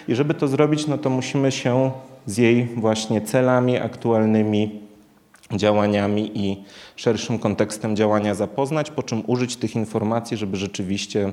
I 0.08 0.14
żeby 0.14 0.34
to 0.34 0.48
zrobić, 0.48 0.86
no 0.86 0.98
to 0.98 1.10
musimy 1.10 1.52
się 1.52 1.90
z 2.26 2.36
jej 2.36 2.64
właśnie 2.76 3.20
celami 3.20 3.78
aktualnymi 3.78 4.80
działaniami 5.52 6.30
i 6.34 6.64
szerszym 6.98 7.38
kontekstem 7.38 7.96
działania 7.96 8.34
zapoznać, 8.34 8.90
po 8.90 9.02
czym 9.02 9.22
użyć 9.26 9.56
tych 9.56 9.76
informacji, 9.76 10.36
żeby 10.36 10.56
rzeczywiście 10.56 11.32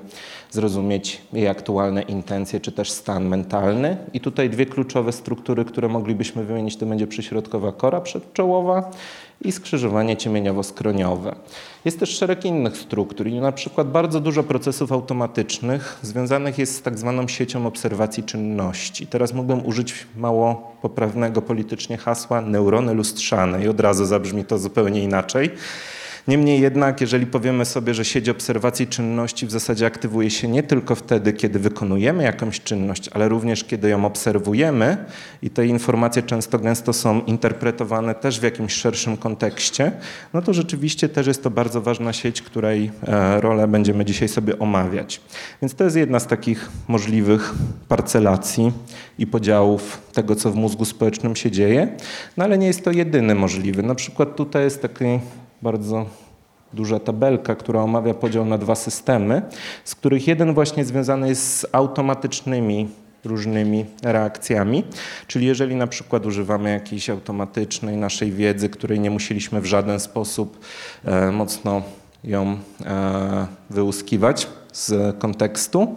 zrozumieć 0.51 1.21
jej 1.33 1.47
aktualne 1.47 2.01
intencje 2.01 2.59
czy 2.59 2.71
też 2.71 2.91
stan 2.91 3.25
mentalny. 3.27 3.97
I 4.13 4.19
tutaj 4.19 4.49
dwie 4.49 4.65
kluczowe 4.65 5.11
struktury, 5.11 5.65
które 5.65 5.87
moglibyśmy 5.87 6.43
wymienić, 6.43 6.77
to 6.77 6.85
będzie 6.85 7.07
przyśrodkowa 7.07 7.71
kora 7.71 8.01
przedczołowa 8.01 8.91
i 9.41 9.51
skrzyżowanie 9.51 10.17
ciemieniowo-skroniowe. 10.17 11.35
Jest 11.85 11.99
też 11.99 12.09
szereg 12.17 12.45
innych 12.45 12.77
struktur 12.77 13.27
i 13.27 13.39
na 13.39 13.51
przykład 13.51 13.91
bardzo 13.91 14.19
dużo 14.19 14.43
procesów 14.43 14.91
automatycznych 14.91 15.99
związanych 16.01 16.57
jest 16.57 16.75
z 16.75 16.81
tak 16.81 16.97
zwaną 16.97 17.27
siecią 17.27 17.67
obserwacji 17.67 18.23
czynności. 18.23 19.07
Teraz 19.07 19.33
mógłbym 19.33 19.65
użyć 19.65 20.07
mało 20.17 20.75
poprawnego 20.81 21.41
politycznie 21.41 21.97
hasła 21.97 22.41
neurony 22.41 22.93
lustrzane 22.93 23.65
i 23.65 23.67
od 23.67 23.79
razu 23.79 24.05
zabrzmi 24.05 24.45
to 24.45 24.57
zupełnie 24.57 25.03
inaczej. 25.03 25.49
Niemniej 26.27 26.61
jednak, 26.61 27.01
jeżeli 27.01 27.25
powiemy 27.25 27.65
sobie, 27.65 27.93
że 27.93 28.05
sieć 28.05 28.29
obserwacji 28.29 28.87
czynności 28.87 29.45
w 29.45 29.51
zasadzie 29.51 29.85
aktywuje 29.85 30.29
się 30.29 30.47
nie 30.47 30.63
tylko 30.63 30.95
wtedy, 30.95 31.33
kiedy 31.33 31.59
wykonujemy 31.59 32.23
jakąś 32.23 32.61
czynność, 32.61 33.09
ale 33.13 33.29
również 33.29 33.63
kiedy 33.63 33.89
ją 33.89 34.05
obserwujemy 34.05 34.97
i 35.41 35.49
te 35.49 35.67
informacje 35.67 36.23
często 36.23 36.59
gęsto 36.59 36.93
są 36.93 37.21
interpretowane 37.21 38.15
też 38.15 38.39
w 38.39 38.43
jakimś 38.43 38.73
szerszym 38.73 39.17
kontekście, 39.17 39.91
no 40.33 40.41
to 40.41 40.53
rzeczywiście 40.53 41.09
też 41.09 41.27
jest 41.27 41.43
to 41.43 41.49
bardzo 41.49 41.81
ważna 41.81 42.13
sieć, 42.13 42.41
której 42.41 42.91
e, 43.07 43.41
rolę 43.41 43.67
będziemy 43.67 44.05
dzisiaj 44.05 44.27
sobie 44.27 44.59
omawiać. 44.59 45.21
Więc 45.61 45.75
to 45.75 45.83
jest 45.83 45.95
jedna 45.95 46.19
z 46.19 46.27
takich 46.27 46.69
możliwych 46.87 47.53
parcelacji 47.87 48.71
i 49.19 49.27
podziałów 49.27 50.01
tego, 50.13 50.35
co 50.35 50.51
w 50.51 50.55
mózgu 50.55 50.85
społecznym 50.85 51.35
się 51.35 51.51
dzieje, 51.51 51.87
no 52.37 52.43
ale 52.43 52.57
nie 52.57 52.67
jest 52.67 52.83
to 52.83 52.91
jedyny 52.91 53.35
możliwy. 53.35 53.83
Na 53.83 53.95
przykład 53.95 54.35
tutaj 54.35 54.63
jest 54.63 54.81
taki 54.81 55.19
bardzo 55.65 56.05
duża 56.73 56.99
tabelka, 56.99 57.55
która 57.55 57.81
omawia 57.81 58.13
podział 58.13 58.45
na 58.45 58.57
dwa 58.57 58.75
systemy, 58.75 59.41
z 59.83 59.95
których 59.95 60.27
jeden 60.27 60.53
właśnie 60.53 60.85
związany 60.85 61.29
jest 61.29 61.59
z 61.59 61.65
automatycznymi 61.71 62.87
różnymi 63.23 63.85
reakcjami. 64.03 64.83
Czyli 65.27 65.45
jeżeli 65.45 65.75
na 65.75 65.87
przykład 65.87 66.25
używamy 66.25 66.69
jakiejś 66.69 67.09
automatycznej 67.09 67.97
naszej 67.97 68.31
wiedzy, 68.31 68.69
której 68.69 68.99
nie 68.99 69.11
musieliśmy 69.11 69.61
w 69.61 69.65
żaden 69.65 69.99
sposób 69.99 70.59
e, 71.05 71.31
mocno 71.31 71.81
ją 72.23 72.57
e, 72.85 73.47
wyłuskiwać 73.69 74.47
z 74.73 75.17
kontekstu, 75.19 75.95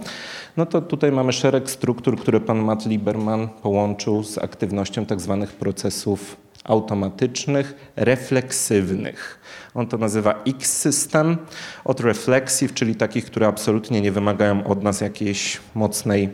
no 0.57 0.67
to 0.67 0.81
tutaj 0.83 1.13
mamy 1.13 1.33
szereg 1.33 1.71
struktur, 1.71 2.19
które 2.19 2.41
pan 2.41 2.59
Matt 2.59 2.87
Lieberman 2.87 3.49
połączył 3.63 4.23
z 4.25 4.39
aktywnością 4.39 5.07
tak 5.07 5.21
zwanych 5.21 5.53
procesów 5.53 6.48
automatycznych, 6.69 7.93
refleksywnych. 7.97 9.39
On 9.75 9.87
to 9.87 9.99
nazywa 9.99 10.35
X-system 10.47 11.37
od 11.85 12.01
reflexive, 12.01 12.75
czyli 12.75 12.95
takich, 12.95 13.25
które 13.25 13.47
absolutnie 13.47 14.01
nie 14.01 14.13
wymagają 14.13 14.65
od 14.65 14.83
nas 14.83 15.01
jakiejś 15.01 15.61
mocnej 15.75 16.29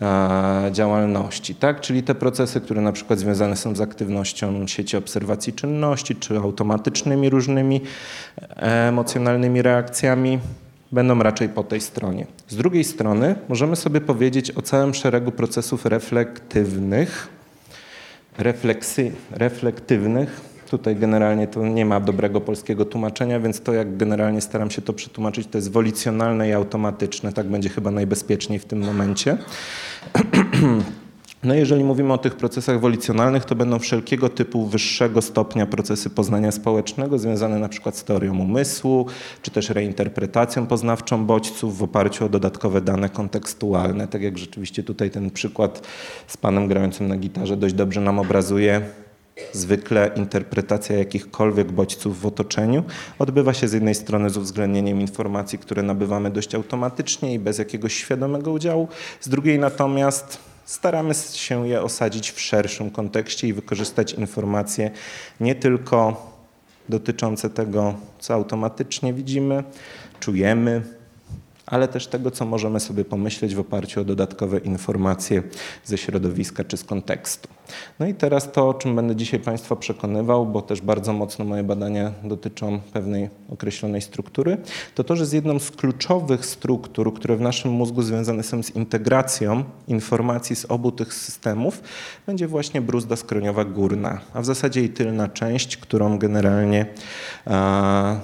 e, 0.00 0.68
działalności. 0.72 1.54
Tak? 1.54 1.80
Czyli 1.80 2.02
te 2.02 2.14
procesy, 2.14 2.60
które 2.60 2.80
na 2.80 2.92
przykład 2.92 3.18
związane 3.18 3.56
są 3.56 3.76
z 3.76 3.80
aktywnością 3.80 4.66
sieci 4.66 4.96
obserwacji 4.96 5.52
czynności, 5.52 6.16
czy 6.16 6.38
automatycznymi 6.38 7.30
różnymi 7.30 7.80
e, 8.40 8.88
emocjonalnymi 8.88 9.62
reakcjami, 9.62 10.38
będą 10.92 11.18
raczej 11.22 11.48
po 11.48 11.64
tej 11.64 11.80
stronie. 11.80 12.26
Z 12.48 12.56
drugiej 12.56 12.84
strony 12.84 13.34
możemy 13.48 13.76
sobie 13.76 14.00
powiedzieć 14.00 14.50
o 14.50 14.62
całym 14.62 14.94
szeregu 14.94 15.32
procesów 15.32 15.86
reflektywnych, 15.86 17.28
refleksy, 18.38 19.12
reflektywnych. 19.30 20.40
Tutaj 20.70 20.96
generalnie 20.96 21.46
to 21.46 21.66
nie 21.66 21.86
ma 21.86 22.00
dobrego 22.00 22.40
polskiego 22.40 22.84
tłumaczenia, 22.84 23.40
więc 23.40 23.60
to 23.60 23.72
jak 23.72 23.96
generalnie 23.96 24.40
staram 24.40 24.70
się 24.70 24.82
to 24.82 24.92
przetłumaczyć, 24.92 25.46
to 25.46 25.58
jest 25.58 25.72
wolicjonalne 25.72 26.48
i 26.48 26.52
automatyczne. 26.52 27.32
Tak 27.32 27.46
będzie 27.46 27.68
chyba 27.68 27.90
najbezpieczniej 27.90 28.58
w 28.58 28.64
tym 28.64 28.78
momencie. 28.78 29.36
No 31.44 31.54
jeżeli 31.54 31.84
mówimy 31.84 32.12
o 32.12 32.18
tych 32.18 32.36
procesach 32.36 32.80
wolicjonalnych, 32.80 33.44
to 33.44 33.54
będą 33.54 33.78
wszelkiego 33.78 34.28
typu 34.28 34.66
wyższego 34.66 35.22
stopnia 35.22 35.66
procesy 35.66 36.10
poznania 36.10 36.52
społecznego, 36.52 37.18
związane 37.18 37.58
na 37.58 37.68
przykład 37.68 37.96
z 37.96 38.04
teorią 38.04 38.38
umysłu, 38.38 39.06
czy 39.42 39.50
też 39.50 39.70
reinterpretacją 39.70 40.66
poznawczą 40.66 41.26
bodźców 41.26 41.78
w 41.78 41.82
oparciu 41.82 42.24
o 42.24 42.28
dodatkowe 42.28 42.80
dane 42.80 43.08
kontekstualne. 43.08 44.08
Tak 44.08 44.22
jak 44.22 44.38
rzeczywiście 44.38 44.82
tutaj 44.82 45.10
ten 45.10 45.30
przykład 45.30 45.86
z 46.26 46.36
panem 46.36 46.68
grającym 46.68 47.08
na 47.08 47.16
gitarze 47.16 47.56
dość 47.56 47.74
dobrze 47.74 48.00
nam 48.00 48.18
obrazuje, 48.18 48.80
Zwykle 49.52 50.10
interpretacja 50.16 50.98
jakichkolwiek 50.98 51.72
bodźców 51.72 52.20
w 52.20 52.26
otoczeniu 52.26 52.84
odbywa 53.18 53.54
się 53.54 53.68
z 53.68 53.72
jednej 53.72 53.94
strony 53.94 54.30
z 54.30 54.36
uwzględnieniem 54.36 55.00
informacji, 55.00 55.58
które 55.58 55.82
nabywamy 55.82 56.30
dość 56.30 56.54
automatycznie 56.54 57.34
i 57.34 57.38
bez 57.38 57.58
jakiegoś 57.58 57.94
świadomego 57.94 58.52
udziału, 58.52 58.88
z 59.20 59.28
drugiej 59.28 59.58
natomiast 59.58 60.53
staramy 60.64 61.14
się 61.14 61.68
je 61.68 61.82
osadzić 61.82 62.30
w 62.30 62.40
szerszym 62.40 62.90
kontekście 62.90 63.48
i 63.48 63.52
wykorzystać 63.52 64.12
informacje 64.12 64.90
nie 65.40 65.54
tylko 65.54 66.30
dotyczące 66.88 67.50
tego, 67.50 67.94
co 68.18 68.34
automatycznie 68.34 69.14
widzimy, 69.14 69.64
czujemy, 70.20 70.82
ale 71.74 71.88
też 71.88 72.06
tego, 72.06 72.30
co 72.30 72.44
możemy 72.44 72.80
sobie 72.80 73.04
pomyśleć 73.04 73.54
w 73.54 73.60
oparciu 73.60 74.00
o 74.00 74.04
dodatkowe 74.04 74.58
informacje 74.58 75.42
ze 75.84 75.98
środowiska 75.98 76.64
czy 76.64 76.76
z 76.76 76.84
kontekstu. 76.84 77.48
No 77.98 78.06
i 78.06 78.14
teraz 78.14 78.52
to, 78.52 78.68
o 78.68 78.74
czym 78.74 78.96
będę 78.96 79.16
dzisiaj 79.16 79.40
Państwa 79.40 79.76
przekonywał, 79.76 80.46
bo 80.46 80.62
też 80.62 80.80
bardzo 80.80 81.12
mocno 81.12 81.44
moje 81.44 81.62
badania 81.62 82.12
dotyczą 82.24 82.80
pewnej 82.92 83.28
określonej 83.50 84.02
struktury, 84.02 84.56
to 84.94 85.04
to, 85.04 85.16
że 85.16 85.26
z 85.26 85.32
jedną 85.32 85.58
z 85.58 85.70
kluczowych 85.70 86.46
struktur, 86.46 87.14
które 87.14 87.36
w 87.36 87.40
naszym 87.40 87.72
mózgu 87.72 88.02
związane 88.02 88.42
są 88.42 88.62
z 88.62 88.70
integracją 88.76 89.64
informacji 89.88 90.56
z 90.56 90.64
obu 90.64 90.92
tych 90.92 91.14
systemów, 91.14 91.82
będzie 92.26 92.48
właśnie 92.48 92.80
bruzda 92.80 93.16
skroniowa 93.16 93.64
górna, 93.64 94.20
a 94.34 94.40
w 94.40 94.44
zasadzie 94.44 94.80
jej 94.80 94.90
tylna 94.90 95.28
część, 95.28 95.76
którą 95.76 96.18
generalnie 96.18 96.86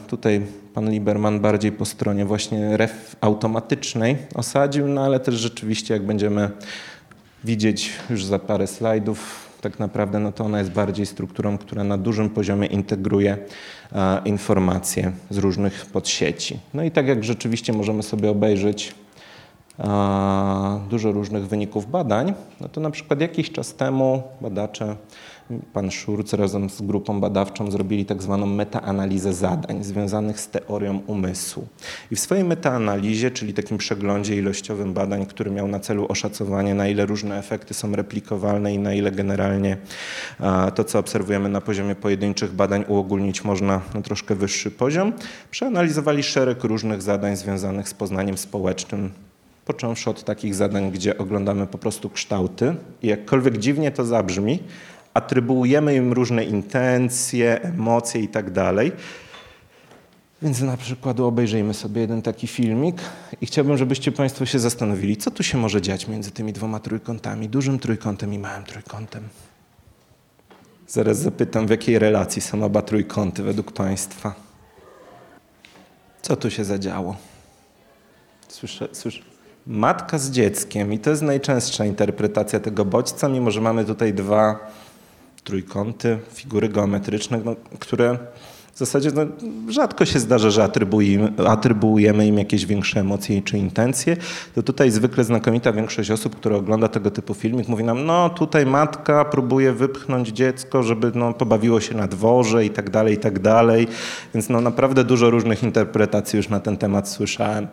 tutaj 0.06 0.46
pan 0.80 0.90
Lieberman 0.90 1.40
bardziej 1.40 1.72
po 1.72 1.84
stronie 1.84 2.24
właśnie 2.24 2.76
ref 2.76 3.16
automatycznej 3.20 4.16
osadził, 4.34 4.88
no 4.88 5.04
ale 5.04 5.20
też 5.20 5.34
rzeczywiście 5.34 5.94
jak 5.94 6.06
będziemy 6.06 6.50
widzieć 7.44 7.90
już 8.10 8.24
za 8.24 8.38
parę 8.38 8.66
slajdów, 8.66 9.48
tak 9.60 9.78
naprawdę 9.78 10.18
no 10.18 10.32
to 10.32 10.44
ona 10.44 10.58
jest 10.58 10.70
bardziej 10.70 11.06
strukturą, 11.06 11.58
która 11.58 11.84
na 11.84 11.98
dużym 11.98 12.30
poziomie 12.30 12.66
integruje 12.66 13.38
e, 13.92 14.20
informacje 14.24 15.12
z 15.30 15.38
różnych 15.38 15.86
podsieci. 15.86 16.60
No 16.74 16.82
i 16.82 16.90
tak 16.90 17.06
jak 17.06 17.24
rzeczywiście 17.24 17.72
możemy 17.72 18.02
sobie 18.02 18.30
obejrzeć 18.30 18.94
e, 19.78 20.80
dużo 20.90 21.12
różnych 21.12 21.48
wyników 21.48 21.90
badań, 21.90 22.34
no 22.60 22.68
to 22.68 22.80
na 22.80 22.90
przykład 22.90 23.20
jakiś 23.20 23.52
czas 23.52 23.74
temu 23.74 24.22
badacze 24.40 24.96
pan 25.72 25.90
Szurc 25.90 26.32
razem 26.32 26.70
z 26.70 26.82
grupą 26.82 27.20
badawczą 27.20 27.70
zrobili 27.70 28.04
tak 28.04 28.22
zwaną 28.22 28.46
metaanalizę 28.46 29.34
zadań 29.34 29.84
związanych 29.84 30.40
z 30.40 30.48
teorią 30.48 31.00
umysłu. 31.06 31.66
I 32.10 32.16
w 32.16 32.20
swojej 32.20 32.44
metaanalizie, 32.44 33.30
czyli 33.30 33.54
takim 33.54 33.78
przeglądzie 33.78 34.36
ilościowym 34.36 34.94
badań, 34.94 35.26
który 35.26 35.50
miał 35.50 35.68
na 35.68 35.80
celu 35.80 36.06
oszacowanie, 36.08 36.74
na 36.74 36.88
ile 36.88 37.06
różne 37.06 37.38
efekty 37.38 37.74
są 37.74 37.96
replikowalne 37.96 38.74
i 38.74 38.78
na 38.78 38.94
ile 38.94 39.12
generalnie 39.12 39.76
to, 40.74 40.84
co 40.84 40.98
obserwujemy 40.98 41.48
na 41.48 41.60
poziomie 41.60 41.94
pojedynczych 41.94 42.52
badań, 42.52 42.84
uogólnić 42.88 43.44
można 43.44 43.80
na 43.94 44.02
troszkę 44.02 44.34
wyższy 44.34 44.70
poziom, 44.70 45.12
przeanalizowali 45.50 46.22
szereg 46.22 46.64
różnych 46.64 47.02
zadań 47.02 47.36
związanych 47.36 47.88
z 47.88 47.94
poznaniem 47.94 48.38
społecznym 48.38 49.10
począwszy 49.64 50.10
od 50.10 50.24
takich 50.24 50.54
zadań, 50.54 50.90
gdzie 50.90 51.18
oglądamy 51.18 51.66
po 51.66 51.78
prostu 51.78 52.10
kształty 52.10 52.74
i 53.02 53.06
jakkolwiek 53.06 53.58
dziwnie 53.58 53.90
to 53.90 54.04
zabrzmi, 54.04 54.58
atrybuujemy 55.14 55.94
im 55.94 56.12
różne 56.12 56.44
intencje, 56.44 57.62
emocje 57.62 58.20
i 58.20 58.28
tak 58.28 58.50
dalej. 58.50 58.92
Więc 60.42 60.60
na 60.60 60.76
przykład 60.76 61.20
obejrzyjmy 61.20 61.74
sobie 61.74 62.00
jeden 62.00 62.22
taki 62.22 62.46
filmik 62.46 63.00
i 63.40 63.46
chciałbym, 63.46 63.76
żebyście 63.76 64.12
Państwo 64.12 64.46
się 64.46 64.58
zastanowili, 64.58 65.16
co 65.16 65.30
tu 65.30 65.42
się 65.42 65.58
może 65.58 65.82
dziać 65.82 66.08
między 66.08 66.30
tymi 66.30 66.52
dwoma 66.52 66.80
trójkątami, 66.80 67.48
dużym 67.48 67.78
trójkątem 67.78 68.34
i 68.34 68.38
małym 68.38 68.64
trójkątem. 68.64 69.28
Zaraz 70.88 71.18
zapytam, 71.18 71.66
w 71.66 71.70
jakiej 71.70 71.98
relacji 71.98 72.42
są 72.42 72.64
oba 72.64 72.82
trójkąty 72.82 73.42
według 73.42 73.72
Państwa. 73.72 74.34
Co 76.22 76.36
tu 76.36 76.50
się 76.50 76.64
zadziało? 76.64 77.16
Słyszę, 78.48 78.88
słyszę. 78.92 79.22
matka 79.66 80.18
z 80.18 80.30
dzieckiem 80.30 80.92
i 80.92 80.98
to 80.98 81.10
jest 81.10 81.22
najczęstsza 81.22 81.84
interpretacja 81.84 82.60
tego 82.60 82.84
bodźca, 82.84 83.28
mimo 83.28 83.50
że 83.50 83.60
mamy 83.60 83.84
tutaj 83.84 84.14
dwa 84.14 84.70
trójkąty, 85.50 86.18
figury 86.34 86.68
geometryczne, 86.68 87.40
no, 87.44 87.56
które 87.78 88.18
w 88.74 88.78
zasadzie 88.78 89.10
no, 89.14 89.22
rzadko 89.68 90.04
się 90.04 90.18
zdarza, 90.18 90.50
że 90.50 90.64
atrybuujemy, 91.46 92.26
im 92.26 92.38
jakieś 92.38 92.66
większe 92.66 93.00
emocje 93.00 93.42
czy 93.42 93.58
intencje. 93.58 94.16
To 94.54 94.62
tutaj 94.62 94.90
zwykle 94.90 95.24
znakomita 95.24 95.72
większość 95.72 96.10
osób, 96.10 96.36
które 96.36 96.56
ogląda 96.56 96.88
tego 96.88 97.10
typu 97.10 97.34
filmik, 97.34 97.68
mówi 97.68 97.84
nam, 97.84 98.06
no 98.06 98.30
tutaj 98.30 98.66
matka 98.66 99.24
próbuje 99.24 99.72
wypchnąć 99.72 100.28
dziecko, 100.28 100.82
żeby 100.82 101.12
no, 101.14 101.32
pobawiło 101.32 101.80
się 101.80 101.94
na 101.94 102.06
dworze 102.06 102.64
i 102.64 102.70
tak 102.70 102.90
dalej, 102.90 103.14
i 103.14 103.18
tak 103.18 103.38
dalej. 103.38 103.88
Więc 104.34 104.48
no, 104.48 104.60
naprawdę 104.60 105.04
dużo 105.04 105.30
różnych 105.30 105.62
interpretacji 105.62 106.36
już 106.36 106.48
na 106.48 106.60
ten 106.60 106.76
temat 106.76 107.08
słyszałem. 107.08 107.68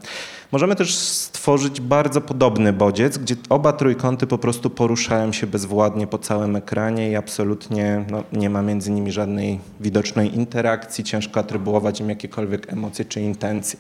Możemy 0.52 0.76
też 0.76 0.96
stworzyć 0.96 1.82
bardzo 1.82 2.22
podobny 2.22 2.74
bodziec, 2.74 3.18
gdzie 3.18 3.36
oba 3.50 3.74
trójkąty 3.74 4.28
po 4.28 4.38
prostu 4.38 4.70
poruszają 4.70 5.34
się 5.34 5.48
bezwładnie 5.48 6.08
po 6.08 6.18
całym 6.18 6.56
ekranie 6.56 7.12
i 7.12 7.16
absolutnie 7.16 8.06
no, 8.12 8.24
nie 8.34 8.50
ma 8.50 8.62
między 8.62 8.92
nimi 8.92 9.12
żadnej 9.12 9.60
widocznej 9.80 10.36
interakcji, 10.36 11.04
ciężko 11.04 11.40
atrybuować 11.40 12.00
im 12.00 12.10
jakiekolwiek 12.10 12.74
emocje 12.74 13.06
czy 13.06 13.22
intencje. 13.22 13.80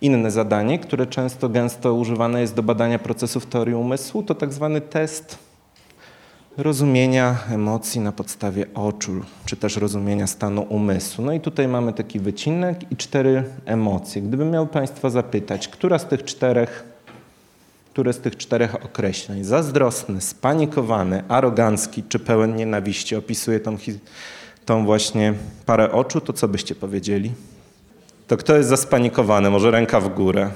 Inne 0.00 0.30
zadanie, 0.30 0.78
które 0.78 1.06
często 1.06 1.48
gęsto 1.48 1.94
używane 1.94 2.40
jest 2.40 2.54
do 2.54 2.62
badania 2.62 2.98
procesów 2.98 3.46
teorii 3.46 3.74
umysłu, 3.74 4.22
to 4.22 4.34
tak 4.34 4.52
zwany 4.52 4.80
test 4.80 5.49
rozumienia 6.56 7.38
emocji 7.50 8.00
na 8.00 8.12
podstawie 8.12 8.66
oczu, 8.74 9.12
czy 9.44 9.56
też 9.56 9.76
rozumienia 9.76 10.26
stanu 10.26 10.62
umysłu. 10.62 11.24
No 11.24 11.32
i 11.32 11.40
tutaj 11.40 11.68
mamy 11.68 11.92
taki 11.92 12.20
wycinek 12.20 12.92
i 12.92 12.96
cztery 12.96 13.44
emocje. 13.64 14.22
Gdybym 14.22 14.50
miał 14.50 14.66
Państwa 14.66 15.10
zapytać, 15.10 15.68
która 15.68 15.98
z 15.98 16.06
tych 16.06 16.24
czterech, 16.24 16.84
które 17.92 18.12
z 18.12 18.18
tych 18.18 18.36
czterech 18.36 18.84
określeń, 18.84 19.44
zazdrosny, 19.44 20.20
spanikowany, 20.20 21.22
arogancki 21.28 22.02
czy 22.02 22.18
pełen 22.18 22.56
nienawiści, 22.56 23.16
opisuje 23.16 23.60
tą, 23.60 23.76
tą 24.64 24.84
właśnie 24.84 25.34
parę 25.66 25.92
oczu, 25.92 26.20
to 26.20 26.32
co 26.32 26.48
byście 26.48 26.74
powiedzieli? 26.74 27.32
To 28.26 28.36
kto 28.36 28.56
jest 28.56 28.68
zaspanikowany? 28.68 29.50
Może 29.50 29.70
ręka 29.70 30.00
w 30.00 30.14
górę. 30.14 30.50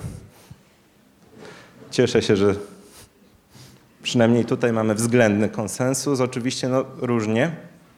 Cieszę 1.90 2.22
się, 2.22 2.36
że 2.36 2.54
Przynajmniej 4.04 4.44
tutaj 4.44 4.72
mamy 4.72 4.94
względny 4.94 5.48
konsensus. 5.48 6.20
Oczywiście 6.20 6.68
no, 6.68 6.84
różnie 6.98 7.50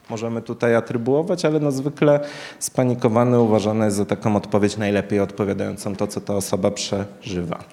możemy 0.09 0.41
tutaj 0.41 0.75
atrybuować, 0.75 1.45
ale 1.45 1.59
no 1.59 1.71
zwykle 1.71 2.19
spanikowany 2.59 3.39
uważany 3.39 3.85
jest 3.85 3.97
za 3.97 4.05
taką 4.05 4.35
odpowiedź 4.35 4.77
najlepiej 4.77 5.19
odpowiadającą 5.19 5.95
to, 5.95 6.07
co 6.07 6.21
ta 6.21 6.35
osoba 6.35 6.71
przeżywa. 6.71 7.63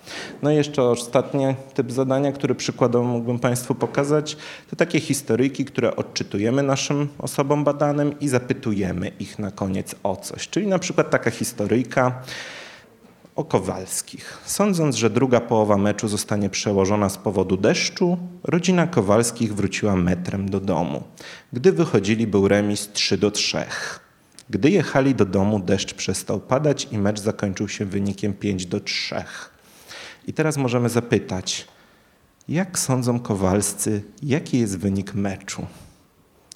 No 0.42 0.50
i 0.50 0.54
jeszcze 0.54 0.82
ostatni 0.82 1.44
typ 1.74 1.92
zadania, 1.92 2.32
który 2.32 2.54
przykładowo 2.54 3.04
mógłbym 3.04 3.38
Państwu 3.38 3.74
pokazać, 3.74 4.36
to 4.70 4.76
takie 4.76 5.00
historyjki, 5.00 5.64
które 5.64 5.96
odczytujemy 5.96 6.62
naszym 6.62 7.08
osobom 7.18 7.64
badanym 7.64 8.20
i 8.20 8.28
zapytujemy 8.28 9.10
ich 9.20 9.38
na 9.38 9.50
koniec 9.50 9.94
o 10.02 10.16
coś. 10.16 10.48
Czyli 10.48 10.66
na 10.66 10.78
przykład 10.78 11.10
taka 11.10 11.30
historyjka, 11.30 12.22
o 13.36 13.44
Kowalskich. 13.44 14.38
Sądząc, 14.44 14.96
że 14.96 15.10
druga 15.10 15.40
połowa 15.40 15.76
meczu 15.76 16.08
zostanie 16.08 16.50
przełożona 16.50 17.08
z 17.08 17.16
powodu 17.16 17.56
deszczu, 17.56 18.18
rodzina 18.44 18.86
Kowalskich 18.86 19.54
wróciła 19.54 19.96
metrem 19.96 20.50
do 20.50 20.60
domu. 20.60 21.02
Gdy 21.52 21.72
wychodzili, 21.72 22.26
był 22.26 22.48
remis 22.48 22.88
3 22.92 23.18
do 23.18 23.30
3. 23.30 23.64
Gdy 24.50 24.70
jechali 24.70 25.14
do 25.14 25.24
domu, 25.24 25.58
deszcz 25.58 25.94
przestał 25.94 26.40
padać 26.40 26.88
i 26.92 26.98
mecz 26.98 27.20
zakończył 27.20 27.68
się 27.68 27.84
wynikiem 27.84 28.34
5 28.34 28.66
do 28.66 28.80
3. 28.80 29.24
I 30.26 30.32
teraz 30.32 30.56
możemy 30.56 30.88
zapytać, 30.88 31.68
jak 32.48 32.78
sądzą 32.78 33.20
Kowalscy, 33.20 34.02
jaki 34.22 34.58
jest 34.58 34.78
wynik 34.78 35.14
meczu? 35.14 35.66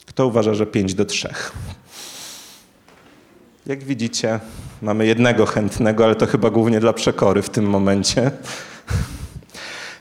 Kto 0.06 0.26
uważa, 0.26 0.54
że 0.54 0.66
5 0.66 0.94
do 0.94 1.04
3? 1.04 1.34
Jak 3.66 3.84
widzicie, 3.84 4.40
mamy 4.82 5.06
jednego 5.06 5.46
chętnego, 5.46 6.04
ale 6.04 6.14
to 6.14 6.26
chyba 6.26 6.50
głównie 6.50 6.80
dla 6.80 6.92
przekory 6.92 7.42
w 7.42 7.50
tym 7.50 7.64
momencie. 7.64 8.30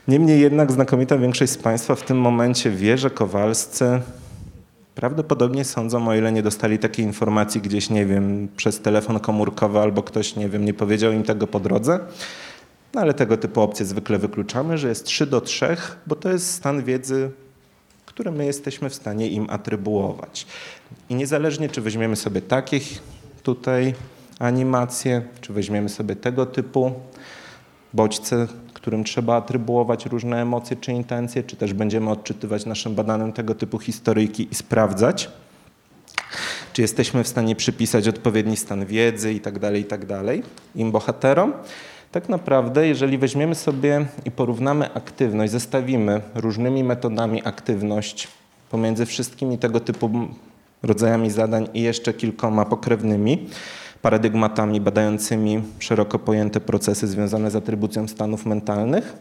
Niemniej 0.08 0.40
jednak 0.40 0.72
znakomita 0.72 1.18
większość 1.18 1.52
z 1.52 1.58
Państwa 1.58 1.94
w 1.94 2.02
tym 2.02 2.20
momencie 2.20 2.70
wie, 2.70 2.98
że 2.98 3.10
Kowalscy 3.10 4.00
prawdopodobnie 4.94 5.64
sądzą, 5.64 6.08
o 6.08 6.14
ile 6.14 6.32
nie 6.32 6.42
dostali 6.42 6.78
takiej 6.78 7.04
informacji 7.04 7.60
gdzieś, 7.60 7.90
nie 7.90 8.06
wiem, 8.06 8.48
przez 8.56 8.80
telefon 8.80 9.20
komórkowy 9.20 9.78
albo 9.78 10.02
ktoś, 10.02 10.36
nie 10.36 10.48
wiem, 10.48 10.64
nie 10.64 10.74
powiedział 10.74 11.12
im 11.12 11.22
tego 11.22 11.46
po 11.46 11.60
drodze. 11.60 12.00
No 12.94 13.00
ale 13.00 13.14
tego 13.14 13.36
typu 13.36 13.60
opcje 13.60 13.86
zwykle 13.86 14.18
wykluczamy, 14.18 14.78
że 14.78 14.88
jest 14.88 15.04
3 15.04 15.26
do 15.26 15.40
3, 15.40 15.76
bo 16.06 16.16
to 16.16 16.28
jest 16.28 16.54
stan 16.54 16.84
wiedzy, 16.84 17.30
który 18.06 18.30
my 18.30 18.46
jesteśmy 18.46 18.90
w 18.90 18.94
stanie 18.94 19.28
im 19.28 19.46
atrybuować. 19.50 20.46
I 21.08 21.14
niezależnie, 21.14 21.68
czy 21.68 21.80
weźmiemy 21.80 22.16
sobie 22.16 22.42
takich 22.42 23.02
tutaj 23.42 23.94
animacje, 24.38 25.22
czy 25.40 25.52
weźmiemy 25.52 25.88
sobie 25.88 26.16
tego 26.16 26.46
typu 26.46 26.92
bodźce, 27.94 28.46
którym 28.74 29.04
trzeba 29.04 29.36
atrybuować 29.36 30.06
różne 30.06 30.42
emocje 30.42 30.76
czy 30.76 30.92
intencje, 30.92 31.42
czy 31.42 31.56
też 31.56 31.72
będziemy 31.72 32.10
odczytywać 32.10 32.66
naszym 32.66 32.94
badanym 32.94 33.32
tego 33.32 33.54
typu 33.54 33.78
historyjki 33.78 34.48
i 34.50 34.54
sprawdzać, 34.54 35.30
czy 36.72 36.82
jesteśmy 36.82 37.24
w 37.24 37.28
stanie 37.28 37.56
przypisać 37.56 38.08
odpowiedni 38.08 38.56
stan 38.56 38.86
wiedzy 38.86 39.32
i 39.32 39.40
tak 39.40 39.58
dalej, 39.58 39.82
i 39.82 39.84
tak 39.84 40.00
im 40.74 40.92
bohaterom. 40.92 41.52
Tak 42.12 42.28
naprawdę, 42.28 42.88
jeżeli 42.88 43.18
weźmiemy 43.18 43.54
sobie 43.54 44.06
i 44.24 44.30
porównamy 44.30 44.94
aktywność, 44.94 45.52
zestawimy 45.52 46.20
różnymi 46.34 46.84
metodami 46.84 47.42
aktywność 47.44 48.28
pomiędzy 48.70 49.06
wszystkimi 49.06 49.58
tego 49.58 49.80
typu 49.80 50.10
rodzajami 50.82 51.30
zadań 51.30 51.68
i 51.74 51.82
jeszcze 51.82 52.14
kilkoma 52.14 52.64
pokrewnymi 52.64 53.48
paradygmatami 54.02 54.80
badającymi 54.80 55.62
szeroko 55.78 56.18
pojęte 56.18 56.60
procesy 56.60 57.06
związane 57.06 57.50
z 57.50 57.56
atrybucją 57.56 58.08
stanów 58.08 58.46
mentalnych, 58.46 59.16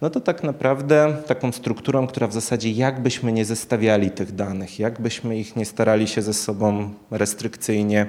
no 0.00 0.10
to 0.10 0.20
tak 0.20 0.42
naprawdę 0.42 1.16
taką 1.26 1.52
strukturą, 1.52 2.06
która 2.06 2.26
w 2.26 2.32
zasadzie 2.32 2.70
jakbyśmy 2.70 3.32
nie 3.32 3.44
zestawiali 3.44 4.10
tych 4.10 4.34
danych, 4.34 4.78
jakbyśmy 4.78 5.38
ich 5.38 5.56
nie 5.56 5.64
starali 5.64 6.08
się 6.08 6.22
ze 6.22 6.34
sobą 6.34 6.90
restrykcyjnie 7.10 8.06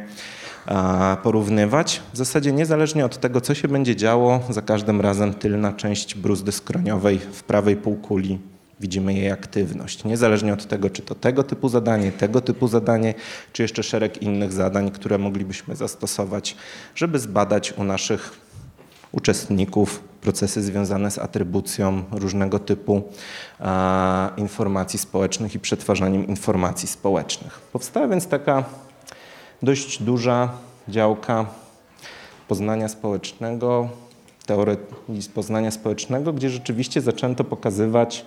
porównywać, 1.23 2.01
w 2.13 2.17
zasadzie 2.17 2.51
niezależnie 2.51 3.05
od 3.05 3.17
tego, 3.17 3.41
co 3.41 3.55
się 3.55 3.67
będzie 3.67 3.95
działo, 3.95 4.39
za 4.49 4.61
każdym 4.61 5.01
razem 5.01 5.33
tylna 5.33 5.73
część 5.73 6.15
bruzdy 6.15 6.51
skroniowej 6.51 7.19
w 7.19 7.43
prawej 7.43 7.75
półkuli 7.75 8.39
widzimy 8.79 9.13
jej 9.13 9.31
aktywność. 9.31 10.03
Niezależnie 10.03 10.53
od 10.53 10.67
tego, 10.67 10.89
czy 10.89 11.01
to 11.01 11.15
tego 11.15 11.43
typu 11.43 11.69
zadanie, 11.69 12.11
tego 12.11 12.41
typu 12.41 12.67
zadanie, 12.67 13.13
czy 13.53 13.61
jeszcze 13.61 13.83
szereg 13.83 14.21
innych 14.21 14.53
zadań, 14.53 14.91
które 14.91 15.17
moglibyśmy 15.17 15.75
zastosować, 15.75 16.55
żeby 16.95 17.19
zbadać 17.19 17.73
u 17.77 17.83
naszych 17.83 18.31
uczestników 19.11 20.03
procesy 20.21 20.61
związane 20.63 21.11
z 21.11 21.17
atrybucją 21.17 22.03
różnego 22.11 22.59
typu 22.59 23.01
a, 23.59 24.31
informacji 24.37 24.99
społecznych 24.99 25.55
i 25.55 25.59
przetwarzaniem 25.59 26.27
informacji 26.27 26.87
społecznych. 26.87 27.59
Powstała 27.59 28.07
więc 28.07 28.27
taka 28.27 28.63
dość 29.63 30.03
duża 30.03 30.49
działka 30.87 31.45
poznania 32.47 32.87
społecznego, 32.87 33.89
teorii 34.45 34.77
poznania 35.33 35.71
społecznego, 35.71 36.33
gdzie 36.33 36.49
rzeczywiście 36.49 37.01
zaczęto 37.01 37.43
pokazywać 37.43 38.25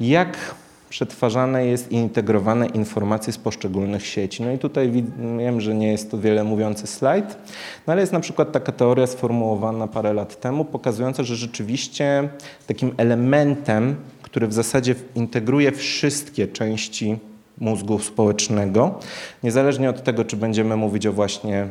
jak 0.00 0.54
przetwarzane 0.94 1.66
jest 1.66 1.92
i 1.92 1.94
integrowane 1.94 2.66
informacje 2.66 3.32
z 3.32 3.38
poszczególnych 3.38 4.06
sieci. 4.06 4.42
No 4.42 4.52
i 4.52 4.58
tutaj 4.58 5.04
wiem, 5.38 5.60
że 5.60 5.74
nie 5.74 5.92
jest 5.92 6.10
to 6.10 6.18
wiele 6.18 6.44
mówiący 6.44 6.86
slajd, 6.86 7.38
no 7.86 7.92
ale 7.92 8.00
jest 8.00 8.12
na 8.12 8.20
przykład 8.20 8.52
taka 8.52 8.72
teoria 8.72 9.06
sformułowana 9.06 9.86
parę 9.86 10.12
lat 10.12 10.40
temu, 10.40 10.64
pokazująca, 10.64 11.22
że 11.22 11.36
rzeczywiście 11.36 12.28
takim 12.66 12.94
elementem, 12.96 13.96
który 14.22 14.46
w 14.46 14.52
zasadzie 14.52 14.94
integruje 15.14 15.72
wszystkie 15.72 16.48
części 16.48 17.18
mózgu 17.58 17.98
społecznego, 17.98 18.98
niezależnie 19.42 19.90
od 19.90 20.02
tego, 20.02 20.24
czy 20.24 20.36
będziemy 20.36 20.76
mówić 20.76 21.06
o 21.06 21.12
właśnie 21.12 21.68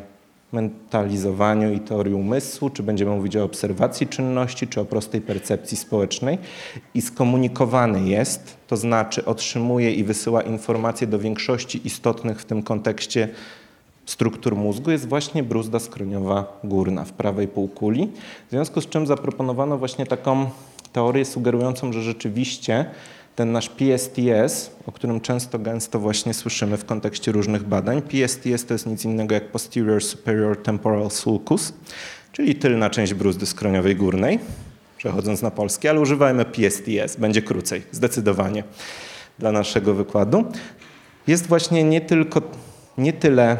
mentalizowaniu 0.54 1.74
i 1.74 1.80
teorii 1.80 2.14
umysłu, 2.14 2.70
czy 2.70 2.84
będziemy 2.84 3.12
mówić 3.12 3.38
o 3.38 3.44
obserwacji 3.44 4.08
czynności, 4.08 4.68
czy 4.68 4.82
o 4.82 4.86
prostej 4.86 5.22
percepcji 5.22 5.78
społecznej 5.78 6.38
i 6.94 7.02
skomunikowany 7.02 8.10
jest, 8.10 8.58
to 8.68 8.78
znaczy 8.78 9.26
otrzymuje 9.26 9.94
i 9.94 10.04
wysyła 10.04 10.42
informacje 10.42 11.08
do 11.08 11.20
większości 11.20 11.88
istotnych 11.88 12.42
w 12.42 12.46
tym 12.46 12.64
kontekście 12.64 13.30
struktur 14.06 14.56
mózgu 14.56 14.92
jest 14.92 15.08
właśnie 15.08 15.44
bruzda 15.44 15.80
skroniowa 15.80 16.60
górna 16.64 17.06
w 17.06 17.12
prawej 17.12 17.48
półkuli. 17.48 18.10
W 18.48 18.52
związku 18.52 18.82
z 18.82 18.90
czym 18.90 19.08
zaproponowano 19.08 19.78
właśnie 19.78 20.06
taką 20.06 20.50
teorię 20.94 21.26
sugerującą, 21.26 21.94
że 21.94 22.02
rzeczywiście 22.02 22.86
ten 23.36 23.52
nasz 23.52 23.70
PSTS, 23.70 24.72
o 24.86 24.92
którym 24.92 25.22
często 25.22 25.60
gęsto 25.60 26.00
właśnie 26.00 26.34
słyszymy 26.34 26.78
w 26.78 26.86
kontekście 26.86 27.32
różnych 27.32 27.64
badań. 27.64 28.02
PSTS 28.02 28.66
to 28.66 28.74
jest 28.74 28.86
nic 28.86 29.06
innego 29.06 29.36
jak 29.36 29.52
Posterior 29.52 30.04
Superior 30.04 30.64
Temporal 30.64 31.12
Sulcus, 31.12 31.74
czyli 32.32 32.56
tylna 32.56 32.90
część 32.90 33.14
bruzdy 33.14 33.46
skroniowej 33.46 33.96
górnej. 33.96 34.40
przechodząc 34.98 35.42
na 35.42 35.52
polski, 35.52 35.88
ale 35.88 36.00
używajmy 36.00 36.46
PSTS, 36.46 37.16
będzie 37.16 37.42
krócej, 37.42 37.82
zdecydowanie 37.92 38.64
dla 39.40 39.52
naszego 39.52 39.94
wykładu. 39.94 40.46
Jest 41.28 41.48
właśnie 41.48 41.84
nie 41.84 42.02
tylko, 42.02 42.42
nie 42.98 43.14
tyle 43.14 43.58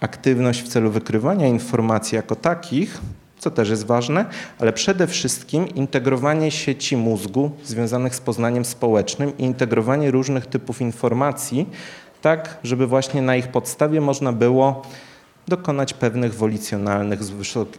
aktywność 0.00 0.62
w 0.62 0.68
celu 0.68 0.90
wykrywania 0.90 1.46
informacji 1.46 2.16
jako 2.16 2.36
takich, 2.36 3.00
co 3.44 3.50
też 3.50 3.70
jest 3.70 3.86
ważne, 3.86 4.24
ale 4.58 4.72
przede 4.72 5.06
wszystkim 5.06 5.68
integrowanie 5.68 6.50
sieci 6.50 6.96
mózgu 6.96 7.50
związanych 7.64 8.14
z 8.14 8.20
poznaniem 8.20 8.64
społecznym 8.64 9.38
i 9.38 9.44
integrowanie 9.44 10.10
różnych 10.10 10.46
typów 10.46 10.80
informacji, 10.80 11.68
tak 12.22 12.58
żeby 12.64 12.86
właśnie 12.86 13.22
na 13.22 13.36
ich 13.36 13.48
podstawie 13.48 14.00
można 14.00 14.32
było 14.32 14.82
dokonać 15.48 15.94
pewnych 15.94 16.34
wolicjonalnych, 16.34 17.20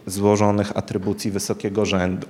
złożonych 0.06 0.76
atrybucji 0.76 1.30
wysokiego 1.30 1.84
rzędu. 1.84 2.26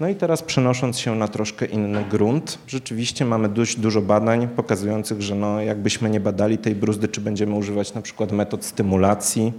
No 0.00 0.08
i 0.08 0.14
teraz 0.14 0.42
przenosząc 0.42 0.98
się 0.98 1.16
na 1.16 1.28
troszkę 1.28 1.66
inny 1.66 2.04
grunt, 2.10 2.58
rzeczywiście 2.68 3.24
mamy 3.24 3.48
dość 3.48 3.78
dużo 3.78 4.02
badań 4.02 4.48
pokazujących, 4.48 5.22
że 5.22 5.34
no, 5.34 5.60
jakbyśmy 5.60 6.10
nie 6.10 6.20
badali 6.20 6.58
tej 6.58 6.74
bruzdy, 6.74 7.08
czy 7.08 7.20
będziemy 7.20 7.54
używać 7.54 7.94
na 7.94 8.02
przykład 8.02 8.32
metod 8.32 8.64
stymulacji, 8.64 9.52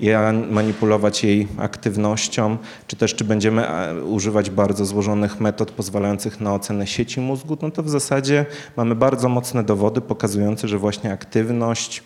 i 0.00 0.10
manipulować 0.50 1.24
jej 1.24 1.48
aktywnością, 1.58 2.56
czy 2.86 2.96
też 2.96 3.14
czy 3.14 3.24
będziemy 3.24 3.68
e, 3.68 4.04
używać 4.04 4.50
bardzo 4.50 4.84
złożonych 4.84 5.40
metod 5.40 5.70
pozwalających 5.70 6.40
na 6.40 6.54
ocenę 6.54 6.86
sieci 6.86 7.20
mózgu, 7.20 7.58
no 7.62 7.70
to 7.70 7.82
w 7.82 7.88
zasadzie 7.88 8.46
mamy 8.76 8.94
bardzo 8.94 9.28
mocne 9.28 9.64
dowody 9.64 10.00
pokazujące, 10.00 10.68
że 10.68 10.78
właśnie 10.78 11.12
aktywność 11.12 12.02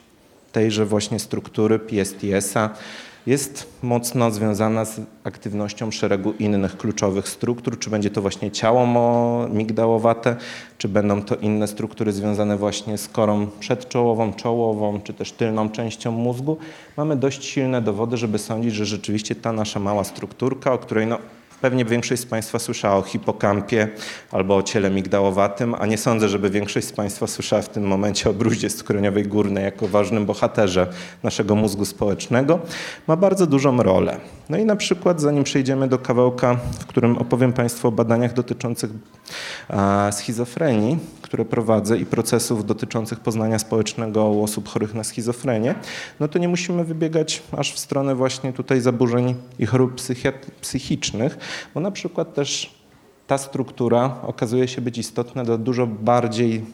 tejże 0.53 0.87
właśnie 0.87 1.19
struktury 1.19 1.79
PSTS-a 1.79 2.71
jest 3.27 3.67
mocno 3.83 4.31
związana 4.31 4.85
z 4.85 5.01
aktywnością 5.25 5.91
szeregu 5.91 6.33
innych 6.33 6.77
kluczowych 6.77 7.29
struktur, 7.29 7.79
czy 7.79 7.91
będzie 7.91 8.11
to 8.11 8.23
właśnie 8.23 8.51
ciało 8.51 8.87
migdałowate, 9.49 10.37
czy 10.79 10.89
będą 10.89 11.23
to 11.23 11.37
inne 11.37 11.69
struktury 11.69 12.13
związane 12.13 12.57
właśnie 12.57 12.99
z 12.99 13.09
korą 13.09 13.47
przedczołową, 13.61 14.33
czołową, 14.33 15.01
czy 15.01 15.15
też 15.15 15.33
tylną 15.33 15.71
częścią 15.71 16.11
mózgu. 16.11 16.57
Mamy 16.97 17.17
dość 17.17 17.45
silne 17.45 17.83
dowody, 17.83 18.17
żeby 18.17 18.39
sądzić, 18.39 18.75
że 18.75 18.87
rzeczywiście 18.87 19.35
ta 19.35 19.53
nasza 19.53 19.81
mała 19.81 20.05
strukturka, 20.05 20.73
o 20.73 20.79
której 20.79 21.07
no, 21.07 21.19
Pewnie 21.61 21.85
większość 21.85 22.23
z 22.23 22.27
Państwa 22.27 22.59
słyszała 22.59 22.97
o 22.97 23.03
hipokampie 23.03 23.89
albo 24.33 24.57
o 24.57 24.63
ciele 24.63 24.91
migdałowatym, 24.91 25.75
a 25.79 25.87
nie 25.87 25.99
sądzę, 25.99 26.29
żeby 26.29 26.51
większość 26.51 26.87
z 26.87 26.93
Państwa 26.93 27.27
słyszała 27.27 27.63
w 27.63 27.69
tym 27.69 27.87
momencie 27.87 28.31
o 28.31 28.33
bruździe 28.33 28.71
skroniowej 28.71 29.25
górnej 29.25 29.65
jako 29.65 29.89
ważnym 29.89 30.27
bohaterze 30.27 30.87
naszego 31.23 31.55
mózgu 31.55 31.85
społecznego. 31.85 32.59
Ma 33.07 33.17
bardzo 33.17 33.47
dużą 33.47 33.83
rolę. 33.83 34.21
No 34.49 34.59
i 34.59 34.65
na 34.65 34.77
przykład, 34.77 35.21
zanim 35.21 35.45
przejdziemy 35.45 35.89
do 35.89 35.99
kawałka, 35.99 36.57
w 36.81 36.87
którym 36.87 37.19
opowiem 37.19 37.53
Państwu 37.53 37.89
o 37.89 37.93
badaniach 37.93 38.33
dotyczących 38.33 38.91
schizofrenii, 40.11 40.99
które 41.31 41.45
prowadzę 41.45 41.99
i 41.99 42.07
procesów 42.07 42.67
dotyczących 42.67 43.21
poznania 43.21 43.59
społecznego 43.59 44.25
u 44.25 44.43
osób 44.43 44.69
chorych 44.69 44.95
na 44.95 45.05
schizofrenię, 45.05 45.75
no 46.21 46.29
to 46.29 46.39
nie 46.39 46.49
musimy 46.49 46.85
wybiegać 46.85 47.43
aż 47.57 47.73
w 47.73 47.79
stronę 47.79 48.15
właśnie 48.15 48.53
tutaj 48.53 48.81
zaburzeń 48.81 49.35
i 49.59 49.67
chorób 49.67 50.01
psychicznych, 50.61 51.39
bo 51.75 51.81
na 51.81 51.91
przykład 51.91 52.35
też 52.35 52.75
ta 53.27 53.39
struktura 53.39 54.17
okazuje 54.23 54.69
się 54.69 54.81
być 54.81 54.99
istotna 54.99 55.45
dla 55.45 55.59
dużo 55.59 55.87
bardziej 55.87 56.65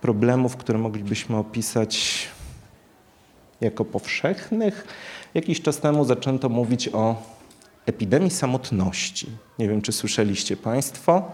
problemów, 0.00 0.56
które 0.56 0.78
moglibyśmy 0.78 1.36
opisać 1.36 2.28
jako 3.60 3.84
powszechnych. 3.84 4.86
Jakiś 5.34 5.62
czas 5.62 5.78
temu 5.78 6.04
zaczęto 6.04 6.48
mówić 6.48 6.88
o 6.88 7.22
epidemii 7.86 8.30
samotności. 8.30 9.26
Nie 9.58 9.68
wiem, 9.68 9.82
czy 9.82 9.92
słyszeliście 9.92 10.56
Państwo, 10.56 11.32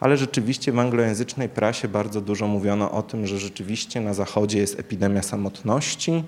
ale 0.00 0.16
rzeczywiście 0.16 0.72
w 0.72 0.78
anglojęzycznej 0.78 1.48
prasie 1.48 1.88
bardzo 1.88 2.20
dużo 2.20 2.46
mówiono 2.46 2.90
o 2.90 3.02
tym, 3.02 3.26
że 3.26 3.38
rzeczywiście 3.38 4.00
na 4.00 4.14
Zachodzie 4.14 4.58
jest 4.58 4.80
epidemia 4.80 5.22
samotności. 5.22 6.24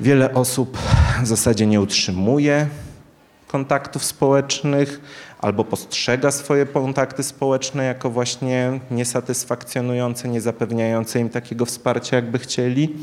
Wiele 0.00 0.34
osób 0.34 0.78
w 1.22 1.26
zasadzie 1.26 1.66
nie 1.66 1.80
utrzymuje 1.80 2.66
kontaktów 3.46 4.04
społecznych 4.04 5.00
albo 5.38 5.64
postrzega 5.64 6.30
swoje 6.30 6.66
kontakty 6.66 7.22
społeczne 7.22 7.84
jako 7.84 8.10
właśnie 8.10 8.80
niesatysfakcjonujące, 8.90 10.28
nie 10.28 10.40
zapewniające 10.40 11.20
im 11.20 11.28
takiego 11.28 11.66
wsparcia, 11.66 12.16
jakby 12.16 12.38
chcieli. 12.38 12.96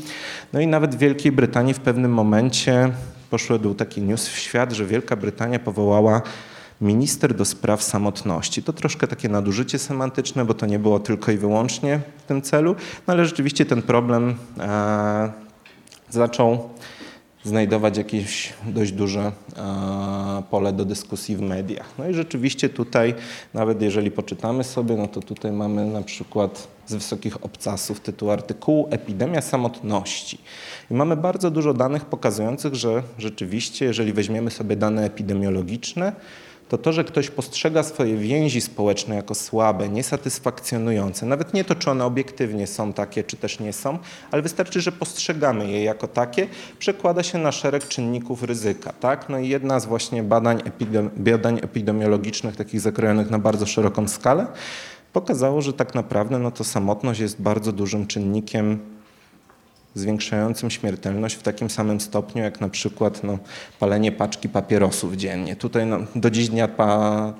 No 0.52 0.60
i 0.60 0.66
nawet 0.66 0.94
w 0.94 0.98
Wielkiej 0.98 1.32
Brytanii 1.32 1.74
w 1.74 1.80
pewnym 1.80 2.12
momencie 2.12 2.90
poszedł 3.30 3.74
taki 3.74 4.02
news 4.02 4.28
w 4.28 4.38
świat, 4.38 4.72
że 4.72 4.86
Wielka 4.86 5.16
Brytania 5.16 5.58
powołała 5.58 6.22
minister 6.80 7.34
do 7.34 7.44
spraw 7.44 7.82
samotności. 7.82 8.62
To 8.62 8.72
troszkę 8.72 9.06
takie 9.06 9.28
nadużycie 9.28 9.78
semantyczne, 9.78 10.44
bo 10.44 10.54
to 10.54 10.66
nie 10.66 10.78
było 10.78 11.00
tylko 11.00 11.32
i 11.32 11.36
wyłącznie 11.36 12.00
w 12.18 12.22
tym 12.22 12.42
celu, 12.42 12.76
no 13.06 13.14
ale 13.14 13.24
rzeczywiście 13.24 13.66
ten 13.66 13.82
problem 13.82 14.34
e, 14.60 15.32
zaczął 16.10 16.68
znajdować 17.44 17.96
jakieś 17.96 18.52
dość 18.66 18.92
duże 18.92 19.32
e, 19.56 20.42
pole 20.50 20.72
do 20.72 20.84
dyskusji 20.84 21.36
w 21.36 21.40
mediach. 21.40 21.86
No 21.98 22.08
i 22.08 22.14
rzeczywiście 22.14 22.68
tutaj, 22.68 23.14
nawet 23.54 23.82
jeżeli 23.82 24.10
poczytamy 24.10 24.64
sobie, 24.64 24.96
no 24.96 25.08
to 25.08 25.20
tutaj 25.20 25.52
mamy 25.52 25.86
na 25.86 26.02
przykład 26.02 26.68
z 26.86 26.94
wysokich 26.94 27.44
obcasów 27.44 28.00
tytuł 28.00 28.30
artykułu 28.30 28.88
Epidemia 28.90 29.40
samotności. 29.40 30.38
I 30.90 30.94
mamy 30.94 31.16
bardzo 31.16 31.50
dużo 31.50 31.74
danych 31.74 32.04
pokazujących, 32.04 32.74
że 32.74 33.02
rzeczywiście, 33.18 33.84
jeżeli 33.84 34.12
weźmiemy 34.12 34.50
sobie 34.50 34.76
dane 34.76 35.04
epidemiologiczne, 35.04 36.12
to 36.68 36.78
to, 36.78 36.92
że 36.92 37.04
ktoś 37.04 37.30
postrzega 37.30 37.82
swoje 37.82 38.16
więzi 38.16 38.60
społeczne 38.60 39.14
jako 39.14 39.34
słabe, 39.34 39.88
niesatysfakcjonujące, 39.88 41.26
nawet 41.26 41.54
nie 41.54 41.64
to, 41.64 41.74
czy 41.74 41.90
one 41.90 42.04
obiektywnie 42.04 42.66
są 42.66 42.92
takie, 42.92 43.24
czy 43.24 43.36
też 43.36 43.60
nie 43.60 43.72
są, 43.72 43.98
ale 44.30 44.42
wystarczy, 44.42 44.80
że 44.80 44.92
postrzegamy 44.92 45.70
je 45.70 45.84
jako 45.84 46.08
takie, 46.08 46.48
przekłada 46.78 47.22
się 47.22 47.38
na 47.38 47.52
szereg 47.52 47.88
czynników 47.88 48.42
ryzyka. 48.42 48.92
Tak? 48.92 49.28
No 49.28 49.38
i 49.38 49.48
jedna 49.48 49.80
z 49.80 49.86
właśnie 49.86 50.22
badań, 50.22 50.62
epidemi 50.64 51.10
badań 51.16 51.58
epidemiologicznych, 51.62 52.56
takich 52.56 52.80
zakrojonych 52.80 53.30
na 53.30 53.38
bardzo 53.38 53.66
szeroką 53.66 54.08
skalę, 54.08 54.46
pokazało, 55.12 55.62
że 55.62 55.72
tak 55.72 55.94
naprawdę 55.94 56.38
no 56.38 56.50
to 56.50 56.64
samotność 56.64 57.20
jest 57.20 57.42
bardzo 57.42 57.72
dużym 57.72 58.06
czynnikiem 58.06 58.93
zwiększającym 59.94 60.70
śmiertelność 60.70 61.34
w 61.34 61.42
takim 61.42 61.70
samym 61.70 62.00
stopniu 62.00 62.42
jak 62.42 62.60
na 62.60 62.68
przykład 62.68 63.24
no, 63.24 63.38
palenie 63.80 64.12
paczki 64.12 64.48
papierosów 64.48 65.14
dziennie. 65.14 65.56
Tutaj 65.56 65.86
no, 65.86 65.98
do 66.14 66.30
dziś 66.30 66.48
dnia 66.48 66.68
pa, 66.68 67.32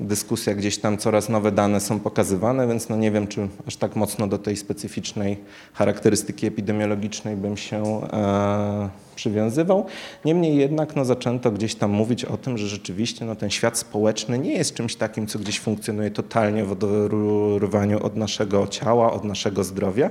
dyskusja 0.00 0.54
gdzieś 0.54 0.78
tam 0.78 0.98
coraz 0.98 1.28
nowe 1.28 1.52
dane 1.52 1.80
są 1.80 2.00
pokazywane, 2.00 2.68
więc 2.68 2.88
no 2.88 2.96
nie 2.96 3.10
wiem, 3.10 3.26
czy 3.26 3.48
aż 3.66 3.76
tak 3.76 3.96
mocno 3.96 4.26
do 4.26 4.38
tej 4.38 4.56
specyficznej 4.56 5.36
charakterystyki 5.72 6.46
epidemiologicznej 6.46 7.36
bym 7.36 7.56
się 7.56 7.82
e, 8.12 8.88
przywiązywał. 9.16 9.86
Niemniej 10.24 10.56
jednak 10.56 10.96
no, 10.96 11.04
zaczęto 11.04 11.50
gdzieś 11.50 11.74
tam 11.74 11.90
mówić 11.90 12.24
o 12.24 12.36
tym, 12.36 12.58
że 12.58 12.68
rzeczywiście 12.68 13.24
no, 13.24 13.36
ten 13.36 13.50
świat 13.50 13.78
społeczny 13.78 14.38
nie 14.38 14.52
jest 14.52 14.74
czymś 14.74 14.96
takim, 14.96 15.26
co 15.26 15.38
gdzieś 15.38 15.60
funkcjonuje 15.60 16.10
totalnie 16.10 16.64
w 16.64 16.72
oderwaniu 16.72 18.06
od 18.06 18.16
naszego 18.16 18.66
ciała, 18.66 19.12
od 19.12 19.24
naszego 19.24 19.64
zdrowia, 19.64 20.10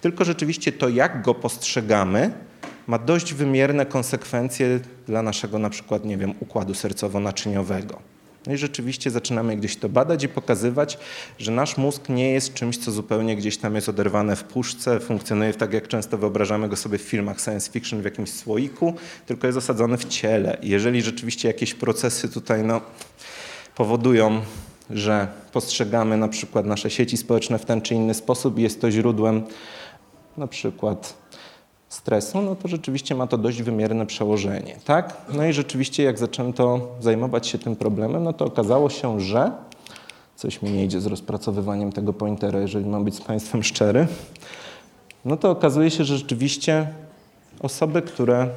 tylko 0.00 0.24
rzeczywiście 0.24 0.72
to, 0.72 0.88
jak 0.88 1.22
go 1.22 1.34
postrzegamy, 1.34 2.30
ma 2.86 2.98
dość 2.98 3.34
wymierne 3.34 3.86
konsekwencje 3.86 4.80
dla 5.06 5.22
naszego 5.22 5.58
na 5.58 5.70
przykład, 5.70 6.04
nie 6.04 6.16
wiem, 6.16 6.34
układu 6.40 6.72
sercowo-naczyniowego. 6.72 8.15
No 8.46 8.52
i 8.52 8.56
rzeczywiście 8.56 9.10
zaczynamy 9.10 9.56
gdzieś 9.56 9.76
to 9.76 9.88
badać 9.88 10.24
i 10.24 10.28
pokazywać, 10.28 10.98
że 11.38 11.52
nasz 11.52 11.76
mózg 11.76 12.08
nie 12.08 12.30
jest 12.30 12.54
czymś, 12.54 12.78
co 12.78 12.92
zupełnie 12.92 13.36
gdzieś 13.36 13.58
tam 13.58 13.74
jest 13.74 13.88
oderwane 13.88 14.36
w 14.36 14.44
puszce, 14.44 15.00
funkcjonuje 15.00 15.54
tak, 15.54 15.72
jak 15.72 15.88
często 15.88 16.18
wyobrażamy 16.18 16.68
go 16.68 16.76
sobie 16.76 16.98
w 16.98 17.02
filmach 17.02 17.40
science 17.40 17.70
fiction 17.70 18.02
w 18.02 18.04
jakimś 18.04 18.30
słoiku, 18.30 18.94
tylko 19.26 19.46
jest 19.46 19.58
osadzony 19.58 19.98
w 19.98 20.04
ciele. 20.04 20.56
I 20.62 20.68
jeżeli 20.68 21.02
rzeczywiście 21.02 21.48
jakieś 21.48 21.74
procesy 21.74 22.28
tutaj 22.28 22.64
no, 22.64 22.80
powodują, 23.74 24.40
że 24.90 25.28
postrzegamy 25.52 26.16
na 26.16 26.28
przykład 26.28 26.66
nasze 26.66 26.90
sieci 26.90 27.16
społeczne 27.16 27.58
w 27.58 27.64
ten 27.64 27.82
czy 27.82 27.94
inny 27.94 28.14
sposób 28.14 28.58
i 28.58 28.62
jest 28.62 28.80
to 28.80 28.90
źródłem 28.90 29.42
na 30.36 30.46
przykład 30.46 31.14
stresu, 31.96 32.42
no 32.42 32.56
to 32.56 32.68
rzeczywiście 32.68 33.14
ma 33.14 33.26
to 33.26 33.38
dość 33.38 33.62
wymierne 33.62 34.06
przełożenie, 34.06 34.76
tak? 34.84 35.16
No 35.34 35.46
i 35.46 35.52
rzeczywiście 35.52 36.02
jak 36.02 36.18
zaczęto 36.18 36.88
zajmować 37.00 37.46
się 37.46 37.58
tym 37.58 37.76
problemem, 37.76 38.24
no 38.24 38.32
to 38.32 38.44
okazało 38.44 38.90
się, 38.90 39.20
że 39.20 39.52
coś 40.36 40.62
mi 40.62 40.70
nie 40.70 40.84
idzie 40.84 41.00
z 41.00 41.06
rozpracowywaniem 41.06 41.92
tego 41.92 42.12
pointera, 42.12 42.60
jeżeli 42.60 42.86
mam 42.86 43.04
być 43.04 43.14
z 43.14 43.20
Państwem 43.20 43.62
szczery, 43.62 44.06
no 45.24 45.36
to 45.36 45.50
okazuje 45.50 45.90
się, 45.90 46.04
że 46.04 46.16
rzeczywiście 46.16 46.88
osoby, 47.60 48.02
które 48.02 48.48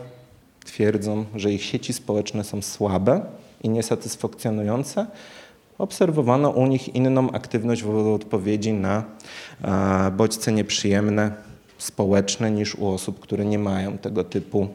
twierdzą, 0.66 1.26
że 1.36 1.52
ich 1.52 1.64
sieci 1.64 1.94
społeczne 1.94 2.44
są 2.44 2.62
słabe 2.62 3.22
i 3.64 3.70
niesatysfakcjonujące, 3.70 5.06
obserwowano 5.78 6.50
u 6.50 6.68
nich 6.68 6.96
inną 6.96 7.32
aktywność 7.32 7.84
w 7.84 8.14
odpowiedzi 8.14 8.74
na 8.74 9.04
bodźce 10.18 10.52
nieprzyjemne, 10.52 11.49
społeczne 11.80 12.52
niż 12.52 12.76
u 12.76 12.88
osób, 12.88 13.20
które 13.20 13.46
nie 13.46 13.60
mają 13.60 13.98
tego 13.98 14.24
typu 14.24 14.68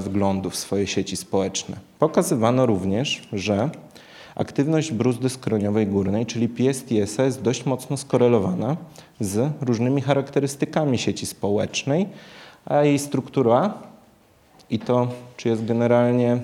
wglądu 0.00 0.50
w 0.50 0.56
swoje 0.56 0.86
sieci 0.86 1.16
społeczne. 1.16 1.76
Pokazywano 1.98 2.66
również, 2.66 3.28
że 3.32 3.70
Aktywność 4.34 4.92
bruzdy 4.92 5.28
skroniowej 5.28 5.86
górnej, 5.86 6.26
czyli 6.26 6.48
PSTS, 6.48 7.18
jest 7.18 7.42
dość 7.42 7.66
mocno 7.66 7.96
skorelowana 7.96 8.76
z 9.20 9.52
różnymi 9.60 10.00
charakterystykami 10.00 10.98
sieci 10.98 11.26
społecznej, 11.26 12.08
a 12.64 12.82
jej 12.84 12.98
struktura 12.98 13.74
i 14.70 14.78
to, 14.78 15.08
czy 15.36 15.48
jest 15.48 15.64
generalnie 15.64 16.38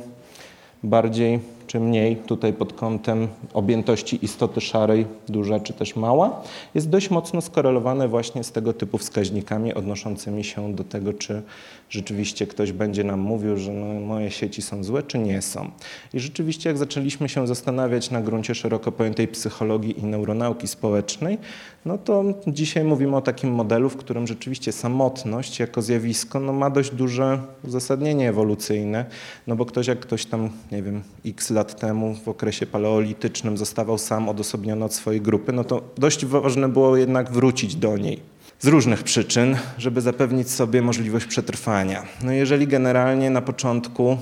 bardziej 0.83 1.41
czy 1.71 1.81
mniej 1.81 2.17
tutaj 2.17 2.53
pod 2.53 2.73
kątem 2.73 3.29
objętości 3.55 4.25
istoty 4.25 4.61
szarej, 4.61 5.07
duża 5.29 5.61
czy 5.61 5.73
też 5.73 5.97
mała, 5.97 6.43
jest 6.75 6.89
dość 6.89 7.11
mocno 7.11 7.41
skorelowane 7.41 8.09
właśnie 8.09 8.45
z 8.45 8.53
tego 8.53 8.73
typu 8.73 8.99
wskaźnikami 8.99 9.75
odnoszącymi 9.75 10.45
się 10.45 10.75
do 10.75 10.85
tego, 10.85 11.13
czy 11.13 11.43
rzeczywiście 11.91 12.47
ktoś 12.47 12.73
będzie 12.73 13.05
nam 13.05 13.21
mówił, 13.21 13.57
że 13.57 13.73
no, 13.73 14.01
moje 14.01 14.31
sieci 14.31 14.63
są 14.63 14.85
złe, 14.85 15.03
czy 15.03 15.19
nie 15.19 15.43
są. 15.43 15.71
I 16.15 16.21
rzeczywiście 16.21 16.71
jak 16.71 16.79
zaczęliśmy 16.79 17.29
się 17.29 17.47
zastanawiać 17.47 18.11
na 18.11 18.21
gruncie 18.21 18.55
szeroko 18.55 18.93
pojętej 18.93 19.29
psychologii 19.29 20.01
i 20.01 20.05
neuronauki 20.05 20.69
społecznej, 20.69 21.39
no 21.85 21.99
to 21.99 22.25
dzisiaj 22.47 22.85
mówimy 22.85 23.17
o 23.17 23.21
takim 23.21 23.53
modelu, 23.53 23.91
w 23.91 23.97
którym 23.97 24.27
rzeczywiście 24.27 24.73
samotność 24.73 25.61
jako 25.61 25.83
zjawisko 25.83 26.41
no, 26.41 26.53
ma 26.53 26.71
dość 26.71 26.91
duże 26.95 27.39
uzasadnienie 27.65 28.29
ewolucyjne, 28.29 29.05
no 29.47 29.57
bo 29.57 29.67
ktoś 29.67 29.87
jak 29.87 30.01
ktoś 30.01 30.27
tam, 30.27 30.51
nie 30.73 30.83
wiem, 30.83 31.03
x 31.27 31.51
lat 31.51 31.60
temu 31.65 32.15
w 32.25 32.29
okresie 32.29 32.67
paleolitycznym 32.67 33.57
zostawał 33.57 33.99
sam 33.99 34.29
odosobniony 34.29 34.85
od 34.85 34.95
swojej 34.95 35.21
grupy, 35.21 35.53
no 35.53 35.65
to 35.65 35.83
dość 35.99 36.27
ważne 36.27 36.69
było 36.69 36.97
jednak 36.97 37.33
wrócić 37.33 37.77
do 37.77 37.97
niej 37.97 38.21
z 38.61 38.67
różnych 38.67 39.03
przyczyn, 39.03 39.57
żeby 39.79 40.01
zapewnić 40.01 40.51
sobie 40.51 40.83
możliwość 40.83 41.27
przetrwania. 41.27 42.03
No 42.23 42.33
jeżeli 42.33 42.67
generalnie 42.67 43.31
na 43.31 43.43
początku 43.43 44.19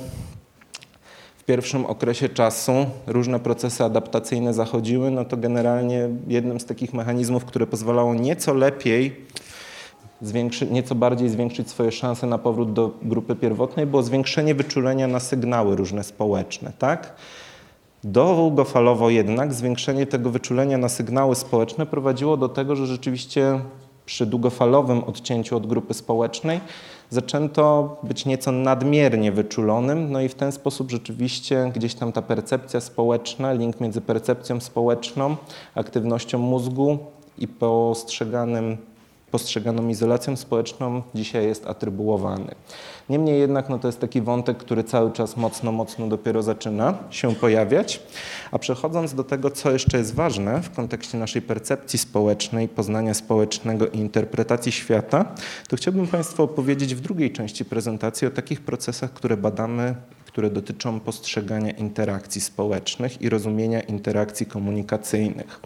w 1.39 1.45
pierwszym 1.45 1.87
okresie 1.87 2.29
czasu 2.29 2.87
różne 3.07 3.41
procesy 3.41 3.85
adaptacyjne 3.85 4.55
zachodziły, 4.55 5.11
no 5.11 5.25
to 5.25 5.37
generalnie 5.37 6.09
jednym 6.29 6.61
z 6.61 6.65
takich 6.65 6.95
mechanizmów, 6.95 7.45
które 7.45 7.67
pozwalało 7.67 8.15
nieco 8.15 8.55
lepiej 8.55 9.17
nieco 10.71 10.95
bardziej 10.95 11.29
zwiększyć 11.29 11.71
swoje 11.71 11.93
szanse 11.93 12.27
na 12.27 12.39
powrót 12.39 12.73
do 12.73 12.91
grupy 13.03 13.37
pierwotnej, 13.37 13.87
było 13.87 14.03
zwiększenie 14.03 14.55
wyczulenia 14.55 15.09
na 15.09 15.21
sygnały 15.21 15.77
różne 15.77 16.05
społeczne, 16.05 16.73
tak? 16.79 17.15
Długofalowo 18.05 19.11
jednak 19.11 19.55
zwiększenie 19.55 20.07
tego 20.07 20.31
wyczulenia 20.31 20.79
na 20.79 20.89
sygnały 20.89 21.35
społeczne 21.35 21.87
prowadziło 21.87 22.37
do 22.37 22.49
tego, 22.49 22.77
że 22.77 22.87
rzeczywiście 22.87 23.61
przy 24.07 24.27
długofalowym 24.27 25.05
odcięciu 25.05 25.57
od 25.57 25.67
grupy 25.67 25.95
społecznej 25.95 26.61
zaczęto 27.11 27.97
być 28.03 28.27
nieco 28.27 28.53
nadmiernie 28.53 29.33
wyczulonym, 29.33 30.13
no 30.13 30.21
i 30.21 30.29
w 30.29 30.35
ten 30.35 30.53
sposób 30.53 30.91
rzeczywiście 30.91 31.73
gdzieś 31.75 31.95
tam 31.95 32.13
ta 32.13 32.23
percepcja 32.23 32.81
społeczna, 32.81 33.53
link 33.53 33.81
między 33.81 34.01
percepcją 34.01 34.61
społeczną, 34.61 35.37
aktywnością 35.75 36.39
mózgu 36.39 36.99
i 37.39 37.49
postrzeganym 37.49 38.77
postrzeganą 39.31 39.89
izolacją 39.89 40.37
społeczną 40.37 41.03
dzisiaj 41.15 41.47
jest 41.47 41.67
atrybuowany. 41.67 42.55
Niemniej 43.09 43.41
jednak 43.41 43.69
no 43.69 43.79
to 43.79 43.89
jest 43.89 44.01
taki 44.01 44.21
wątek, 44.21 44.59
który 44.59 44.85
cały 44.85 45.13
czas 45.13 45.37
mocno, 45.37 45.73
mocno 45.73 46.07
dopiero 46.07 46.43
zaczyna 46.43 46.99
się 47.11 47.35
pojawiać. 47.35 48.03
A 48.53 48.59
przechodząc 48.59 49.15
do 49.15 49.25
tego, 49.25 49.51
co 49.51 49.71
jeszcze 49.71 49.99
jest 49.99 50.15
ważne 50.15 50.63
w 50.63 50.71
kontekście 50.71 51.19
naszej 51.19 51.43
percepcji 51.43 51.99
społecznej, 51.99 52.69
poznania 52.69 53.15
społecznego 53.15 53.89
i 53.89 53.99
interpretacji 53.99 54.73
świata, 54.73 55.25
to 55.69 55.77
chciałbym 55.77 56.07
Państwu 56.07 56.43
opowiedzieć 56.43 56.95
w 56.95 57.01
drugiej 57.01 57.33
części 57.33 57.65
prezentacji 57.65 58.27
o 58.27 58.31
takich 58.31 58.61
procesach, 58.61 59.13
które 59.13 59.37
badamy 59.37 59.95
które 60.39 60.51
dotyczą 60.51 61.01
postrzegania 61.01 61.71
interakcji 61.71 62.41
społecznych 62.41 63.23
i 63.23 63.29
rozumienia 63.29 63.81
interakcji 63.81 64.47
komunikacyjnych. 64.47 65.61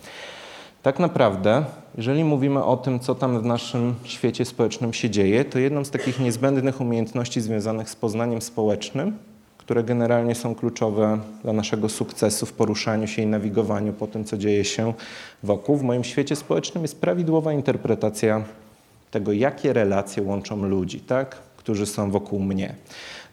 Tak 0.83 0.99
naprawdę, 0.99 1.65
jeżeli 1.97 2.25
mówimy 2.25 2.65
o 2.65 2.77
tym, 2.77 3.01
co 3.01 3.15
tam 3.15 3.41
w 3.41 3.45
naszym 3.45 3.95
świecie 4.05 4.45
społecznym 4.45 4.93
się 4.93 5.11
dzieje, 5.11 5.45
to 5.45 5.59
jedną 5.59 5.85
z 5.85 5.91
takich 5.91 6.21
niezbędnych 6.21 6.81
umiejętności 6.81 7.41
związanych 7.41 7.91
z 7.91 7.97
poznaniem 7.97 8.43
społecznym, 8.43 9.17
które 9.59 9.85
generalnie 9.85 10.35
są 10.35 10.55
kluczowe 10.55 11.19
dla 11.43 11.53
naszego 11.53 11.89
sukcesu 11.89 12.47
w 12.47 12.53
poruszaniu 12.53 13.07
się 13.07 13.23
i 13.23 13.27
nawigowaniu 13.27 13.93
po 13.93 14.07
tym, 14.07 14.25
co 14.25 14.37
dzieje 14.37 14.65
się 14.65 14.95
wokół, 15.43 15.77
w 15.77 15.83
moim 15.83 16.05
świecie 16.05 16.37
społecznym 16.37 16.85
jest 16.85 17.01
prawidłowa 17.01 17.53
interpretacja 17.53 18.43
tego, 19.11 19.33
jakie 19.33 19.73
relacje 19.73 20.23
łączą 20.23 20.67
ludzi, 20.67 21.01
tak? 21.01 21.37
którzy 21.57 21.87
są 21.87 22.11
wokół 22.11 22.41
mnie. 22.41 22.75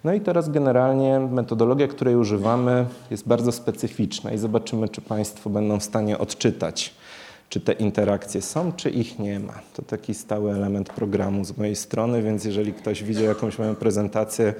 No 0.03 0.13
i 0.13 0.21
teraz 0.21 0.49
generalnie 0.49 1.19
metodologia, 1.19 1.87
której 1.87 2.15
używamy, 2.15 2.85
jest 3.11 3.27
bardzo 3.27 3.51
specyficzna 3.51 4.31
i 4.31 4.37
zobaczymy, 4.37 4.89
czy 4.89 5.01
Państwo 5.01 5.49
będą 5.49 5.79
w 5.79 5.83
stanie 5.83 6.17
odczytać 6.17 6.98
czy 7.49 7.59
te 7.59 7.73
interakcje 7.73 8.41
są, 8.41 8.71
czy 8.71 8.89
ich 8.89 9.19
nie 9.19 9.39
ma. 9.39 9.53
To 9.73 9.81
taki 9.81 10.13
stały 10.13 10.51
element 10.51 10.89
programu 10.89 11.45
z 11.45 11.57
mojej 11.57 11.75
strony, 11.75 12.21
więc 12.21 12.45
jeżeli 12.45 12.73
ktoś 12.73 13.03
widział 13.03 13.23
jakąś 13.23 13.59
moją 13.59 13.75
prezentację, 13.75 14.53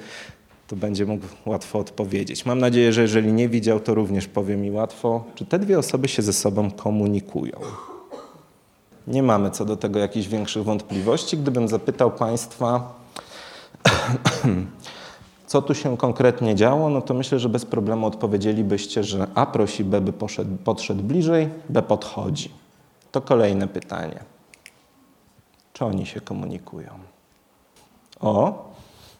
to 0.68 0.76
będzie 0.76 1.06
mógł 1.06 1.26
łatwo 1.46 1.80
odpowiedzieć. 1.80 2.46
Mam 2.46 2.60
nadzieję, 2.60 2.94
że 2.94 3.02
jeżeli 3.02 3.34
nie 3.34 3.50
widział, 3.50 3.80
to 3.80 3.94
również 3.94 4.28
powie 4.28 4.58
mi 4.58 4.72
łatwo, 4.72 5.24
czy 5.36 5.46
te 5.46 5.60
dwie 5.60 5.80
osoby 5.80 6.08
się 6.08 6.22
ze 6.22 6.34
sobą 6.34 6.72
komunikują. 6.72 7.60
Nie 9.08 9.24
mamy 9.24 9.52
co 9.52 9.66
do 9.66 9.78
tego 9.78 10.00
jakichś 10.00 10.28
większych 10.28 10.64
wątpliwości. 10.64 11.38
Gdybym 11.38 11.68
zapytał 11.68 12.12
Państwa, 12.12 13.00
co 15.48 15.62
tu 15.62 15.76
się 15.76 15.98
konkretnie 15.98 16.56
działo, 16.56 16.90
no 16.90 17.02
to 17.02 17.14
myślę, 17.14 17.40
że 17.40 17.50
bez 17.50 17.66
problemu 17.66 18.08
odpowiedzielibyście, 18.08 19.04
że 19.04 19.28
A 19.36 19.46
prosi 19.46 19.84
B, 19.84 20.02
by 20.02 20.14
poszedł, 20.14 20.58
podszedł 20.64 21.04
bliżej, 21.04 21.50
B 21.70 21.82
podchodzi. 21.82 22.50
To 23.12 23.22
kolejne 23.22 23.68
pytanie. 23.68 24.20
Czy 25.74 25.86
oni 25.86 26.06
się 26.06 26.22
komunikują? 26.22 26.90
O, 28.20 28.66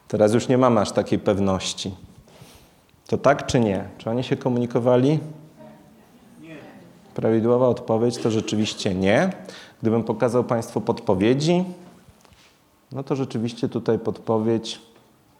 teraz 0.08 0.34
już 0.34 0.48
nie 0.48 0.58
mam 0.58 0.78
aż 0.78 0.92
takiej 0.92 1.20
pewności. 1.20 1.96
To 3.08 3.18
tak 3.18 3.46
czy 3.46 3.60
nie? 3.60 3.90
Czy 3.98 4.10
oni 4.10 4.24
się 4.24 4.38
komunikowali? 4.38 5.20
Nie. 6.42 6.58
Prawidłowa 7.16 7.68
odpowiedź 7.68 8.18
to 8.18 8.32
rzeczywiście 8.32 8.96
nie. 8.96 9.30
Gdybym 9.82 10.04
pokazał 10.04 10.44
Państwu 10.44 10.82
podpowiedzi, 10.82 11.64
no 12.92 13.04
to 13.04 13.16
rzeczywiście 13.16 13.70
tutaj 13.70 14.00
podpowiedź 14.00 14.82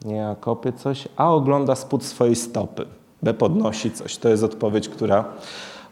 nie, 0.06 0.28
a 0.28 0.36
kopie 0.36 0.74
coś, 0.74 1.08
a 1.16 1.34
ogląda 1.34 1.76
spód 1.76 2.04
swojej 2.04 2.36
stopy. 2.36 2.86
B 3.24 3.34
podnosi 3.34 3.92
coś. 3.92 4.18
To 4.18 4.30
jest 4.30 4.44
odpowiedź, 4.44 4.90
która 4.90 5.26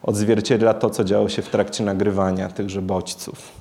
odzwierciedla 0.04 0.74
to, 0.74 0.90
co 0.90 1.04
działo 1.04 1.30
się 1.30 1.42
w 1.42 1.50
trakcie 1.50 1.84
nagrywania 1.84 2.50
tychże 2.50 2.82
bodźców. 2.82 3.52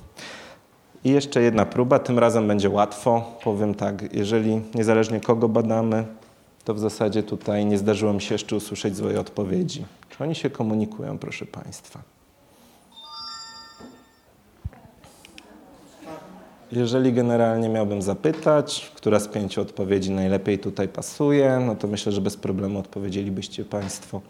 I 1.03 1.09
jeszcze 1.11 1.41
jedna 1.41 1.65
próba, 1.65 1.99
tym 1.99 2.19
razem 2.19 2.47
będzie 2.47 2.69
łatwo. 2.69 3.37
Powiem 3.43 3.75
tak, 3.75 4.13
jeżeli 4.15 4.61
niezależnie 4.75 5.19
kogo 5.19 5.49
badamy, 5.49 6.05
to 6.65 6.73
w 6.73 6.79
zasadzie 6.79 7.23
tutaj 7.23 7.65
nie 7.65 7.77
zdarzyło 7.77 8.13
mi 8.13 8.21
się 8.21 8.35
jeszcze 8.35 8.55
usłyszeć 8.55 8.95
złej 8.95 9.17
odpowiedzi. 9.17 9.85
Czy 10.09 10.23
oni 10.23 10.35
się 10.35 10.49
komunikują, 10.49 11.17
proszę 11.17 11.45
Państwa? 11.45 11.99
Jeżeli 16.71 17.13
generalnie 17.13 17.69
miałbym 17.69 18.01
zapytać, 18.01 18.91
która 18.95 19.19
z 19.19 19.27
pięciu 19.27 19.61
odpowiedzi 19.61 20.11
najlepiej 20.11 20.59
tutaj 20.59 20.87
pasuje, 20.87 21.59
no 21.65 21.75
to 21.75 21.87
myślę, 21.87 22.11
że 22.11 22.21
bez 22.21 22.37
problemu 22.37 22.79
odpowiedzielibyście 22.79 23.65
Państwo 23.65 24.21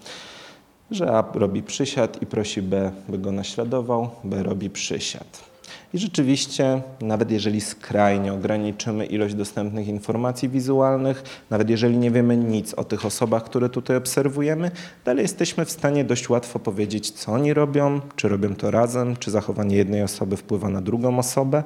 że 0.92 1.12
A 1.12 1.24
robi 1.34 1.64
przysiad 1.64 2.22
i 2.22 2.26
prosi 2.26 2.62
B, 2.62 2.92
by 3.10 3.18
go 3.18 3.32
naśladował, 3.32 4.10
B 4.24 4.44
robi 4.44 4.70
przysiad. 4.70 5.48
I 5.94 5.98
rzeczywiście, 5.98 6.82
nawet 7.02 7.32
jeżeli 7.32 7.62
skrajnie 7.62 8.34
ograniczymy 8.34 9.06
ilość 9.06 9.36
dostępnych 9.36 9.88
informacji 9.88 10.50
wizualnych, 10.50 11.24
nawet 11.50 11.70
jeżeli 11.70 11.98
nie 11.98 12.12
wiemy 12.12 12.38
nic 12.38 12.74
o 12.74 12.84
tych 12.84 13.06
osobach, 13.06 13.44
które 13.44 13.70
tutaj 13.70 13.98
obserwujemy, 13.98 14.72
dalej 15.06 15.22
jesteśmy 15.22 15.66
w 15.66 15.72
stanie 15.72 16.04
dość 16.04 16.30
łatwo 16.30 16.60
powiedzieć, 16.60 17.12
co 17.12 17.32
oni 17.32 17.54
robią, 17.54 18.02
czy 18.16 18.28
robią 18.28 18.56
to 18.56 18.72
razem, 18.72 19.18
czy 19.18 19.32
zachowanie 19.32 19.76
jednej 19.76 20.04
osoby 20.04 20.38
wpływa 20.38 20.70
na 20.70 20.82
drugą 20.82 21.20
osobę 21.20 21.64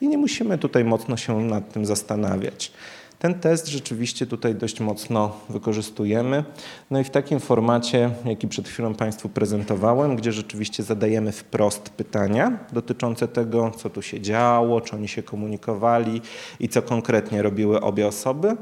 i 0.00 0.08
nie 0.08 0.18
musimy 0.18 0.58
tutaj 0.58 0.84
mocno 0.84 1.16
się 1.16 1.40
nad 1.40 1.72
tym 1.72 1.86
zastanawiać. 1.86 2.72
Ten 3.20 3.34
test 3.34 3.66
rzeczywiście 3.66 4.26
tutaj 4.26 4.54
dość 4.54 4.80
mocno 4.80 5.36
wykorzystujemy. 5.48 6.44
No 6.90 7.00
i 7.00 7.04
w 7.04 7.10
takim 7.10 7.40
formacie, 7.40 8.10
jaki 8.24 8.48
przed 8.48 8.68
chwilą 8.68 8.94
Państwu 8.94 9.28
prezentowałem, 9.28 10.16
gdzie 10.16 10.32
rzeczywiście 10.32 10.82
zadajemy 10.82 11.32
wprost 11.32 11.90
pytania 11.90 12.58
dotyczące 12.72 13.28
tego, 13.28 13.70
co 13.70 13.90
tu 13.90 14.02
się 14.02 14.20
działo, 14.20 14.80
czy 14.80 14.96
oni 14.96 15.08
się 15.08 15.22
komunikowali 15.22 16.20
i 16.60 16.68
co 16.68 16.82
konkretnie 16.82 17.42
robiły 17.42 17.80
obie 17.80 18.06
osoby. 18.06 18.56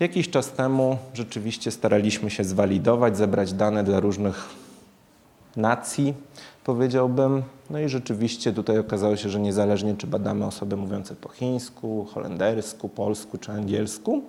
Jakiś 0.00 0.30
czas 0.30 0.52
temu 0.52 0.98
rzeczywiście 1.14 1.70
staraliśmy 1.70 2.30
się 2.30 2.44
zwalidować, 2.44 3.16
zebrać 3.16 3.52
dane 3.52 3.84
dla 3.84 4.00
różnych 4.00 4.48
nacji, 5.56 6.14
powiedziałbym. 6.64 7.42
No 7.70 7.80
i 7.80 7.88
rzeczywiście 7.88 8.52
tutaj 8.52 8.78
okazało 8.78 9.16
się, 9.16 9.28
że 9.28 9.40
niezależnie 9.40 9.94
czy 9.96 10.06
badamy 10.06 10.46
osoby 10.46 10.76
mówiące 10.76 11.14
po 11.14 11.28
chińsku, 11.28 12.04
holendersku, 12.04 12.88
polsku 12.88 13.38
czy 13.38 13.52
angielsku, 13.52 14.22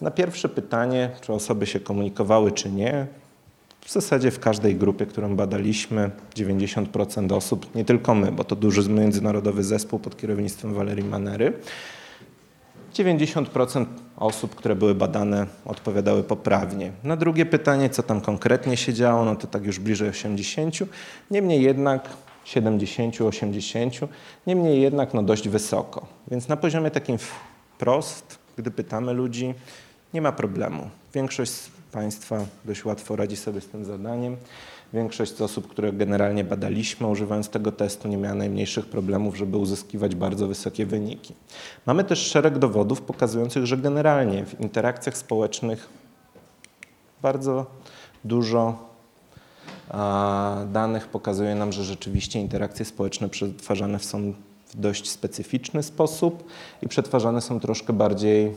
na 0.00 0.10
pierwsze 0.10 0.48
pytanie, 0.48 1.10
czy 1.20 1.32
osoby 1.32 1.66
się 1.66 1.80
komunikowały 1.80 2.52
czy 2.52 2.70
nie, 2.70 3.06
W 3.88 3.92
zasadzie 3.92 4.30
w 4.30 4.40
każdej 4.40 4.76
grupie, 4.76 5.06
którą 5.06 5.36
badaliśmy, 5.36 6.10
90% 6.36 7.32
osób, 7.32 7.74
nie 7.74 7.84
tylko 7.84 8.14
my, 8.14 8.32
bo 8.32 8.44
to 8.44 8.56
duży 8.56 8.90
międzynarodowy 8.90 9.64
zespół 9.64 9.98
pod 9.98 10.16
kierownictwem 10.16 10.74
Walerii 10.74 11.04
Manery, 11.04 11.52
90% 12.94 13.86
osób, 14.16 14.54
które 14.54 14.76
były 14.76 14.94
badane, 14.94 15.46
odpowiadały 15.64 16.22
poprawnie. 16.22 16.92
Na 17.04 17.16
drugie 17.16 17.46
pytanie, 17.46 17.90
co 17.90 18.02
tam 18.02 18.20
konkretnie 18.20 18.76
się 18.76 18.94
działo, 18.94 19.24
no 19.24 19.36
to 19.36 19.46
tak 19.46 19.64
już 19.64 19.78
bliżej 19.78 20.08
80. 20.08 20.74
Niemniej 21.30 21.62
jednak 21.62 22.08
70, 22.44 23.20
80, 23.20 23.94
niemniej 24.46 24.82
jednak 24.82 25.14
no 25.14 25.22
dość 25.22 25.48
wysoko. 25.48 26.06
Więc 26.30 26.48
na 26.48 26.56
poziomie 26.56 26.90
takim 26.90 27.18
wprost, 27.18 28.38
gdy 28.56 28.70
pytamy 28.70 29.12
ludzi, 29.12 29.54
nie 30.14 30.22
ma 30.22 30.32
problemu. 30.32 30.90
Większość 31.14 31.50
z 31.50 31.70
Państwa 31.92 32.44
dość 32.64 32.84
łatwo 32.84 33.16
radzi 33.16 33.36
sobie 33.36 33.60
z 33.60 33.66
tym 33.66 33.84
zadaniem. 33.84 34.36
Większość 34.92 35.36
z 35.36 35.40
osób, 35.40 35.68
które 35.68 35.92
generalnie 35.92 36.44
badaliśmy, 36.44 37.06
używając 37.06 37.48
tego 37.48 37.72
testu, 37.72 38.08
nie 38.08 38.16
miała 38.16 38.34
najmniejszych 38.34 38.86
problemów, 38.86 39.36
żeby 39.36 39.56
uzyskiwać 39.56 40.14
bardzo 40.14 40.46
wysokie 40.46 40.86
wyniki. 40.86 41.34
Mamy 41.86 42.04
też 42.04 42.18
szereg 42.18 42.58
dowodów 42.58 43.02
pokazujących, 43.02 43.66
że 43.66 43.76
generalnie 43.76 44.46
w 44.46 44.60
interakcjach 44.60 45.16
społecznych 45.16 45.88
bardzo 47.22 47.66
dużo 48.24 48.88
danych 50.72 51.08
pokazuje 51.08 51.54
nam, 51.54 51.72
że 51.72 51.84
rzeczywiście 51.84 52.40
interakcje 52.40 52.84
społeczne 52.84 53.28
przetwarzane 53.28 53.98
są 53.98 54.32
w 54.68 54.80
dość 54.80 55.10
specyficzny 55.10 55.82
sposób 55.82 56.44
i 56.82 56.88
przetwarzane 56.88 57.40
są 57.40 57.60
troszkę 57.60 57.92
bardziej 57.92 58.52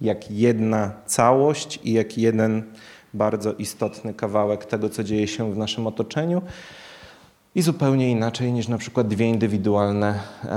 jak 0.00 0.30
jedna 0.30 0.92
całość 1.06 1.80
i 1.84 1.92
jak 1.92 2.18
jeden 2.18 2.62
bardzo 3.14 3.52
istotny 3.52 4.14
kawałek 4.14 4.64
tego, 4.64 4.88
co 4.88 5.04
dzieje 5.04 5.28
się 5.28 5.52
w 5.52 5.56
naszym 5.56 5.86
otoczeniu 5.86 6.42
i 7.54 7.62
zupełnie 7.62 8.10
inaczej 8.10 8.52
niż 8.52 8.68
na 8.68 8.78
przykład 8.78 9.08
dwie 9.08 9.26
indywidualne 9.26 10.20
e, 10.44 10.48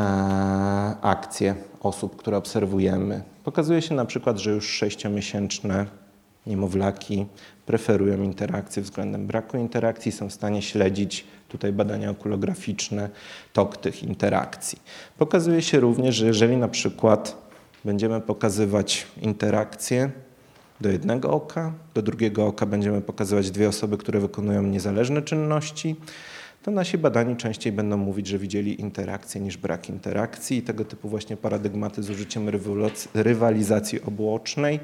akcje 1.01 1.55
osób, 1.79 2.15
które 2.15 2.37
obserwujemy. 2.37 3.23
Pokazuje 3.43 3.81
się 3.81 3.95
na 3.95 4.05
przykład, 4.05 4.37
że 4.37 4.51
już 4.51 4.69
sześciomiesięczne 4.69 5.85
niemowlaki 6.47 7.25
preferują 7.65 8.23
interakcję 8.23 8.83
względem 8.83 9.27
braku 9.27 9.57
interakcji, 9.57 10.11
są 10.11 10.29
w 10.29 10.33
stanie 10.33 10.61
śledzić 10.61 11.25
tutaj 11.47 11.73
badania 11.73 12.09
okulograficzne 12.09 13.09
tok 13.53 13.77
tych 13.77 14.03
interakcji. 14.03 14.79
Pokazuje 15.17 15.61
się 15.61 15.79
również, 15.79 16.15
że 16.15 16.25
jeżeli 16.25 16.57
na 16.57 16.67
przykład 16.67 17.37
będziemy 17.85 18.21
pokazywać 18.21 19.07
interakcje 19.21 20.09
do 20.81 20.91
jednego 20.91 21.31
oka, 21.31 21.73
do 21.93 22.01
drugiego 22.01 22.47
oka 22.47 22.65
będziemy 22.65 23.01
pokazywać 23.01 23.51
dwie 23.51 23.69
osoby, 23.69 23.97
które 23.97 24.19
wykonują 24.19 24.63
niezależne 24.63 25.21
czynności, 25.21 25.95
to 26.63 26.71
nasi 26.71 26.97
badani 26.97 27.35
częściej 27.35 27.73
będą 27.73 27.97
mówić, 27.97 28.27
że 28.27 28.37
widzieli 28.37 28.81
interakcję 28.81 29.41
niż 29.41 29.57
brak 29.57 29.89
interakcji 29.89 30.57
i 30.57 30.61
tego 30.61 30.85
typu 30.85 31.09
właśnie 31.09 31.37
paradygmaty 31.37 32.03
z 32.03 32.09
użyciem 32.09 32.49
rywalizacji 33.13 34.01
obłocznej 34.01 34.79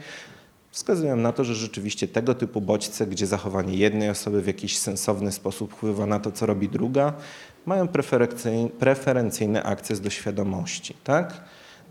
wskazują 0.71 1.15
na 1.15 1.31
to, 1.31 1.43
że 1.43 1.55
rzeczywiście 1.55 2.07
tego 2.07 2.35
typu 2.35 2.61
bodźce, 2.61 3.07
gdzie 3.07 3.27
zachowanie 3.27 3.77
jednej 3.77 4.09
osoby 4.09 4.41
w 4.41 4.47
jakiś 4.47 4.77
sensowny 4.77 5.31
sposób 5.31 5.73
wpływa 5.73 6.05
na 6.05 6.19
to, 6.19 6.31
co 6.31 6.45
robi 6.45 6.69
druga, 6.69 7.13
mają 7.65 7.87
preferencyjne 8.79 9.63
akces 9.63 10.01
do 10.01 10.09
świadomości. 10.09 10.95
Tak? 11.03 11.43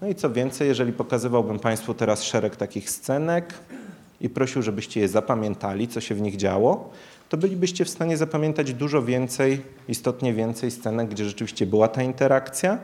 No 0.02 0.08
i 0.08 0.14
co 0.14 0.30
więcej, 0.30 0.68
jeżeli 0.68 0.92
pokazywałbym 0.92 1.58
Państwu 1.58 1.94
teraz 1.94 2.22
szereg 2.22 2.56
takich 2.56 2.90
scenek 2.90 3.54
i 4.20 4.28
prosił, 4.28 4.62
żebyście 4.62 5.00
je 5.00 5.08
zapamiętali, 5.08 5.88
co 5.88 6.00
się 6.00 6.14
w 6.14 6.20
nich 6.20 6.36
działo, 6.36 6.90
to 7.28 7.36
bylibyście 7.36 7.84
w 7.84 7.90
stanie 7.90 8.16
zapamiętać 8.16 8.74
dużo 8.74 9.02
więcej, 9.02 9.62
istotnie 9.88 10.34
więcej 10.34 10.70
scenek, 10.70 11.08
gdzie 11.08 11.24
rzeczywiście 11.24 11.66
była 11.66 11.88
ta 11.88 12.02
interakcja, 12.02 12.78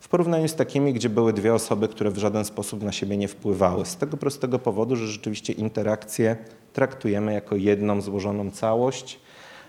w 0.00 0.08
porównaniu 0.08 0.48
z 0.48 0.54
takimi, 0.54 0.92
gdzie 0.92 1.08
były 1.08 1.32
dwie 1.32 1.54
osoby, 1.54 1.88
które 1.88 2.10
w 2.10 2.18
żaden 2.18 2.44
sposób 2.44 2.82
na 2.82 2.92
siebie 2.92 3.16
nie 3.16 3.28
wpływały. 3.28 3.86
Z 3.86 3.96
tego 3.96 4.16
prostego 4.16 4.58
powodu, 4.58 4.96
że 4.96 5.06
rzeczywiście 5.06 5.52
interakcje 5.52 6.36
traktujemy 6.72 7.32
jako 7.32 7.56
jedną 7.56 8.00
złożoną 8.00 8.50
całość, 8.50 9.20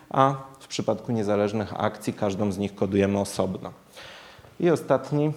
a 0.10 0.36
w 0.60 0.68
przypadku 0.68 1.12
niezależnych 1.12 1.74
akcji 1.82 2.14
każdą 2.14 2.52
z 2.52 2.58
nich 2.58 2.76
kodujemy 2.76 3.20
osobno. 3.20 3.72
I 4.60 4.70
ostatni 4.70 5.32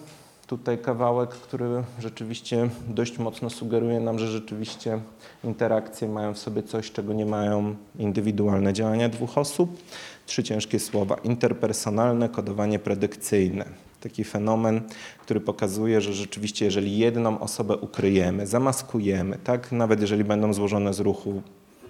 tutaj 0.47 0.78
kawałek, 0.78 1.30
który 1.30 1.84
rzeczywiście 2.01 2.68
dość 2.88 3.18
mocno 3.18 3.51
sugeruje 3.51 4.01
nam, 4.01 4.18
że 4.18 4.26
rzeczywiście 4.26 5.01
interakcje 5.45 6.09
mają 6.09 6.34
w 6.34 6.38
sobie 6.38 6.62
coś, 6.62 6.92
czego 6.92 7.12
nie 7.12 7.26
mają 7.26 7.74
indywidualne 7.99 8.72
działania 8.72 9.09
dwóch 9.09 9.38
osób. 9.38 9.82
Trzy 10.26 10.42
ciężkie 10.45 10.78
słowa: 10.78 11.16
interpersonalne, 11.24 12.28
kodowanie 12.28 12.78
predykcyjne. 12.78 13.64
Taki 14.01 14.24
fenomen, 14.24 14.80
który 15.22 15.40
pokazuje, 15.40 16.01
że 16.01 16.12
rzeczywiście 16.12 16.64
jeżeli 16.64 16.99
jedną 16.99 17.40
osobę 17.40 17.76
ukryjemy, 17.76 18.47
zamaskujemy, 18.47 19.38
tak, 19.45 19.72
nawet 19.72 20.01
jeżeli 20.01 20.24
będą 20.24 20.53
złożone 20.53 20.95
z 20.95 21.01
ruchu 21.01 21.42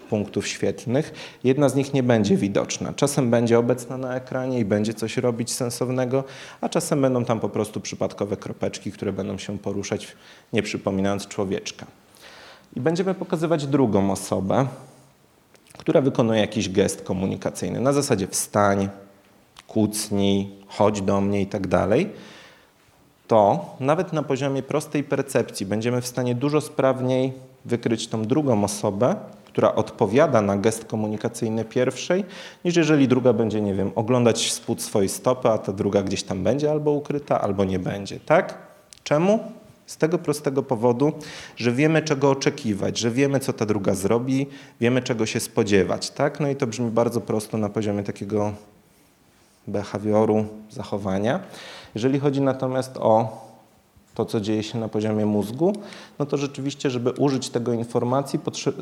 punktów 0.05 0.47
świetlnych, 0.47 1.13
jedna 1.43 1.69
z 1.69 1.75
nich 1.75 1.93
nie 1.93 2.03
będzie 2.03 2.37
widoczna. 2.37 2.93
Czasem 2.93 3.29
będzie 3.29 3.59
obecna 3.59 3.97
na 3.97 4.15
ekranie 4.15 4.59
i 4.59 4.65
będzie 4.65 4.93
coś 4.93 5.17
robić 5.17 5.53
sensownego, 5.53 6.23
a 6.61 6.69
czasem 6.69 7.01
będą 7.01 7.25
tam 7.25 7.39
po 7.39 7.49
prostu 7.49 7.81
przypadkowe 7.81 8.37
kropeczki, 8.37 8.91
które 8.91 9.13
będą 9.13 9.37
się 9.37 9.59
poruszać, 9.59 10.07
nie 10.53 10.63
przypominając 10.63 11.27
człowieczka. 11.27 11.85
I 12.75 12.79
będziemy 12.81 13.13
pokazywać 13.13 13.67
drugą 13.67 14.11
osobę, 14.11 14.67
która 15.77 16.01
wykonuje 16.01 16.41
jakiś 16.41 16.69
gest 16.69 17.01
komunikacyjny 17.01 17.79
na 17.79 17.93
zasadzie 17.93 18.27
wstań, 18.27 18.89
kucnij, 19.67 20.49
chodź 20.67 21.01
do 21.01 21.21
mnie 21.21 21.41
i 21.41 21.47
tak 21.47 21.67
dalej, 21.67 22.09
to 23.27 23.65
nawet 23.79 24.13
na 24.13 24.23
poziomie 24.23 24.63
prostej 24.63 25.03
percepcji 25.03 25.65
będziemy 25.65 26.01
w 26.01 26.07
stanie 26.07 26.35
dużo 26.35 26.61
sprawniej 26.61 27.33
wykryć 27.65 28.07
tą 28.07 28.23
drugą 28.23 28.63
osobę, 28.63 29.15
która 29.55 29.75
odpowiada 29.75 30.41
na 30.41 30.57
gest 30.57 30.85
komunikacyjny 30.85 31.65
pierwszej, 31.65 32.25
niż 32.65 32.75
jeżeli 32.75 33.07
druga 33.07 33.33
będzie, 33.33 33.61
nie 33.61 33.73
wiem, 33.73 33.91
oglądać 33.95 34.51
spód 34.51 34.81
swojej 34.81 35.09
stopy, 35.09 35.49
a 35.49 35.57
ta 35.57 35.73
druga 35.73 36.03
gdzieś 36.03 36.23
tam 36.23 36.43
będzie 36.43 36.71
albo 36.71 36.91
ukryta, 36.91 37.41
albo 37.41 37.63
nie 37.65 37.79
będzie, 37.79 38.19
tak? 38.19 38.57
Czemu? 39.03 39.39
Z 39.85 39.97
tego 39.97 40.17
prostego 40.17 40.63
powodu, 40.63 41.11
że 41.57 41.71
wiemy 41.71 42.01
czego 42.01 42.29
oczekiwać, 42.29 42.99
że 42.99 43.11
wiemy 43.11 43.39
co 43.39 43.53
ta 43.53 43.65
druga 43.65 43.93
zrobi, 43.93 44.47
wiemy 44.79 45.01
czego 45.01 45.25
się 45.25 45.39
spodziewać, 45.39 46.09
tak? 46.09 46.39
No 46.39 46.49
i 46.49 46.55
to 46.55 46.67
brzmi 46.67 46.91
bardzo 46.91 47.21
prosto 47.21 47.57
na 47.57 47.69
poziomie 47.69 48.03
takiego 48.03 48.53
behawioru, 49.67 50.45
zachowania. 50.69 51.39
Jeżeli 51.95 52.19
chodzi 52.19 52.41
natomiast 52.41 52.97
o 52.97 53.44
to, 54.15 54.25
co 54.25 54.41
dzieje 54.41 54.63
się 54.63 54.79
na 54.79 54.87
poziomie 54.87 55.25
mózgu, 55.25 55.73
no 56.19 56.25
to 56.25 56.37
rzeczywiście, 56.37 56.89
żeby 56.89 57.11
użyć 57.11 57.49
tego, 57.49 57.73
informacji, 57.73 58.39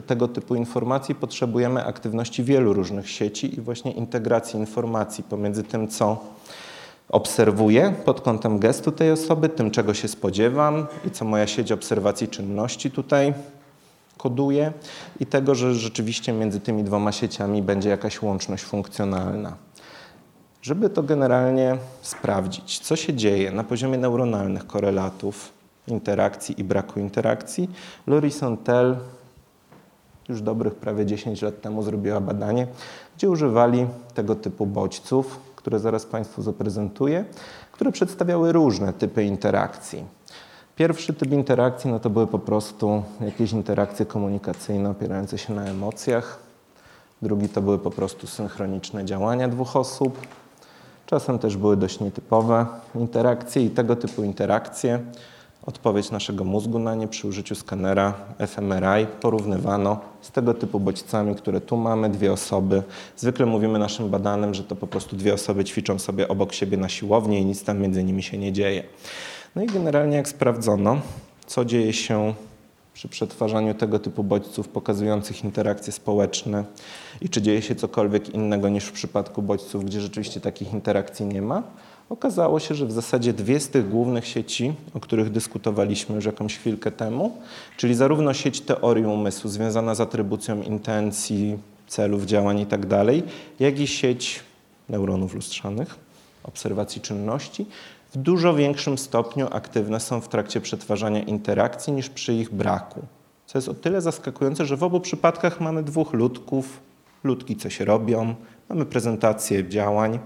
tego 0.07 0.27
typu 0.27 0.55
informacji, 0.55 1.15
potrzebujemy 1.15 1.85
aktywności 1.85 2.43
wielu 2.43 2.73
różnych 2.73 3.09
sieci 3.09 3.55
i 3.55 3.61
właśnie 3.61 3.91
integracji 3.91 4.59
informacji 4.59 5.23
pomiędzy 5.23 5.63
tym, 5.63 5.87
co 5.87 6.17
obserwuję 7.09 7.93
pod 8.05 8.21
kątem 8.21 8.59
gestu 8.59 8.91
tej 8.91 9.11
osoby, 9.11 9.49
tym, 9.49 9.71
czego 9.71 9.93
się 9.93 10.07
spodziewam 10.07 10.87
i 11.07 11.11
co 11.11 11.25
moja 11.25 11.47
sieć 11.47 11.71
obserwacji 11.71 12.27
czynności 12.27 12.91
tutaj 12.91 13.33
koduje 14.17 14.73
i 15.19 15.25
tego, 15.25 15.55
że 15.55 15.75
rzeczywiście 15.75 16.33
między 16.33 16.59
tymi 16.59 16.83
dwoma 16.83 17.11
sieciami 17.11 17.61
będzie 17.61 17.89
jakaś 17.89 18.21
łączność 18.21 18.63
funkcjonalna. 18.63 19.57
Żeby 20.63 20.89
to 20.89 21.03
generalnie 21.03 21.77
sprawdzić, 22.01 22.79
co 22.79 22.95
się 22.95 23.13
dzieje 23.13 23.51
na 23.51 23.63
poziomie 23.63 23.97
neuronalnych 23.97 24.67
korelatów, 24.67 25.51
interakcji 25.87 26.61
i 26.61 26.63
braku 26.63 26.99
interakcji, 26.99 27.69
Lori 28.07 28.31
Sontel 28.31 28.97
już 30.29 30.41
dobrych 30.41 30.75
prawie 30.75 31.05
10 31.05 31.41
lat 31.41 31.61
temu 31.61 31.83
zrobiła 31.83 32.19
badanie, 32.19 32.67
gdzie 33.17 33.29
używali 33.29 33.87
tego 34.13 34.35
typu 34.35 34.65
bodźców, 34.65 35.39
które 35.55 35.79
zaraz 35.79 36.05
Państwu 36.05 36.41
zaprezentuję, 36.41 37.25
które 37.71 37.91
przedstawiały 37.91 38.51
różne 38.51 38.93
typy 38.93 39.23
interakcji. 39.23 40.03
Pierwszy 40.75 41.13
typ 41.13 41.31
interakcji 41.31 41.91
no 41.91 41.99
to 41.99 42.09
były 42.09 42.27
po 42.27 42.39
prostu 42.39 43.03
jakieś 43.21 43.51
interakcje 43.51 44.05
komunikacyjne 44.05 44.89
opierające 44.89 45.37
się 45.37 45.53
na 45.53 45.65
emocjach. 45.65 46.39
Drugi 47.21 47.49
to 47.49 47.61
były 47.61 47.79
po 47.79 47.91
prostu 47.91 48.27
synchroniczne 48.27 49.05
działania 49.05 49.47
dwóch 49.47 49.75
osób. 49.75 50.17
Czasem 51.13 51.39
też 51.39 51.57
były 51.57 51.77
dość 51.77 51.99
nietypowe 51.99 52.65
interakcje 52.95 53.65
i 53.65 53.69
tego 53.69 53.95
typu 53.95 54.23
interakcje, 54.23 54.99
odpowiedź 55.65 56.11
naszego 56.11 56.43
mózgu 56.43 56.79
na 56.79 56.95
nie 56.95 57.07
przy 57.07 57.27
użyciu 57.27 57.55
skanera 57.55 58.13
fMRI 58.47 59.05
porównywano 59.21 59.99
z 60.21 60.31
tego 60.31 60.53
typu 60.53 60.79
bodźcami, 60.79 61.35
które 61.35 61.61
tu 61.61 61.77
mamy, 61.77 62.09
dwie 62.09 62.33
osoby. 62.33 62.83
Zwykle 63.17 63.45
mówimy 63.45 63.79
naszym 63.79 64.09
badanym, 64.09 64.53
że 64.53 64.63
to 64.63 64.75
po 64.75 64.87
prostu 64.87 65.15
dwie 65.15 65.33
osoby 65.33 65.63
ćwiczą 65.63 65.99
sobie 65.99 66.27
obok 66.27 66.53
siebie 66.53 66.77
na 66.77 66.89
siłowni 66.89 67.39
i 67.41 67.45
nic 67.45 67.63
tam 67.63 67.79
między 67.79 68.03
nimi 68.03 68.23
się 68.23 68.37
nie 68.37 68.51
dzieje. 68.51 68.83
No 69.55 69.63
i 69.63 69.65
generalnie 69.65 70.17
jak 70.17 70.27
sprawdzono, 70.27 71.01
co 71.45 71.65
dzieje 71.65 71.93
się 71.93 72.33
przy 72.93 73.07
przetwarzaniu 73.07 73.73
tego 73.73 73.99
typu 73.99 74.23
bodźców 74.23 74.67
pokazujących 74.67 75.43
interakcje 75.43 75.93
społeczne 75.93 76.63
i 77.21 77.29
czy 77.29 77.41
dzieje 77.41 77.61
się 77.61 77.75
cokolwiek 77.75 78.29
innego 78.29 78.69
niż 78.69 78.83
w 78.83 78.91
przypadku 78.91 79.41
bodźców, 79.41 79.85
gdzie 79.85 80.01
rzeczywiście 80.01 80.41
takich 80.41 80.73
interakcji 80.73 81.25
nie 81.25 81.41
ma. 81.41 81.63
Okazało 82.09 82.59
się, 82.59 82.75
że 82.75 82.85
w 82.85 82.91
zasadzie 82.91 83.33
dwie 83.33 83.59
z 83.59 83.69
tych 83.69 83.89
głównych 83.89 84.27
sieci, 84.27 84.73
o 84.93 84.99
których 84.99 85.29
dyskutowaliśmy 85.29 86.15
już 86.15 86.25
jakąś 86.25 86.57
chwilkę 86.57 86.91
temu, 86.91 87.37
czyli 87.77 87.95
zarówno 87.95 88.33
sieć 88.33 88.61
teorii 88.61 89.05
umysłu 89.05 89.49
związana 89.49 89.95
z 89.95 90.01
atrybucją 90.01 90.61
intencji, 90.61 91.57
celów, 91.87 92.25
działań 92.25 92.59
itd., 92.59 93.05
tak 93.05 93.15
jak 93.59 93.79
i 93.79 93.87
sieć 93.87 94.39
neuronów 94.89 95.33
lustrzanych, 95.35 95.95
obserwacji 96.43 97.01
czynności, 97.01 97.65
w 98.13 98.17
dużo 98.17 98.53
większym 98.53 98.97
stopniu 98.97 99.47
aktywne 99.51 99.99
są 99.99 100.21
w 100.21 100.27
trakcie 100.27 100.61
przetwarzania 100.61 101.21
interakcji 101.21 101.93
niż 101.93 102.09
przy 102.09 102.33
ich 102.33 102.53
braku. 102.53 103.01
Co 103.45 103.57
jest 103.57 103.69
o 103.69 103.73
tyle 103.73 104.01
zaskakujące, 104.01 104.65
że 104.65 104.77
w 104.77 104.83
obu 104.83 104.99
przypadkach 104.99 105.61
mamy 105.61 105.83
dwóch 105.83 106.13
ludków, 106.13 106.79
ludki 107.23 107.55
coś 107.55 107.79
robią, 107.79 108.35
mamy 108.69 108.85
prezentację 108.85 109.69
działań, 109.69 110.19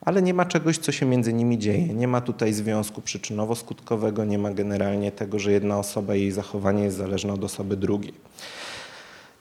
ale 0.00 0.22
nie 0.22 0.34
ma 0.34 0.44
czegoś, 0.44 0.78
co 0.78 0.92
się 0.92 1.06
między 1.06 1.32
nimi 1.32 1.58
dzieje. 1.58 1.94
Nie 1.94 2.08
ma 2.08 2.20
tutaj 2.20 2.52
związku 2.52 3.00
przyczynowo-skutkowego, 3.00 4.26
nie 4.26 4.38
ma 4.38 4.50
generalnie 4.50 5.12
tego, 5.12 5.38
że 5.38 5.52
jedna 5.52 5.78
osoba 5.78 6.14
i 6.14 6.20
jej 6.20 6.32
zachowanie 6.32 6.84
jest 6.84 6.96
zależne 6.96 7.32
od 7.32 7.44
osoby 7.44 7.76
drugiej. 7.76 8.14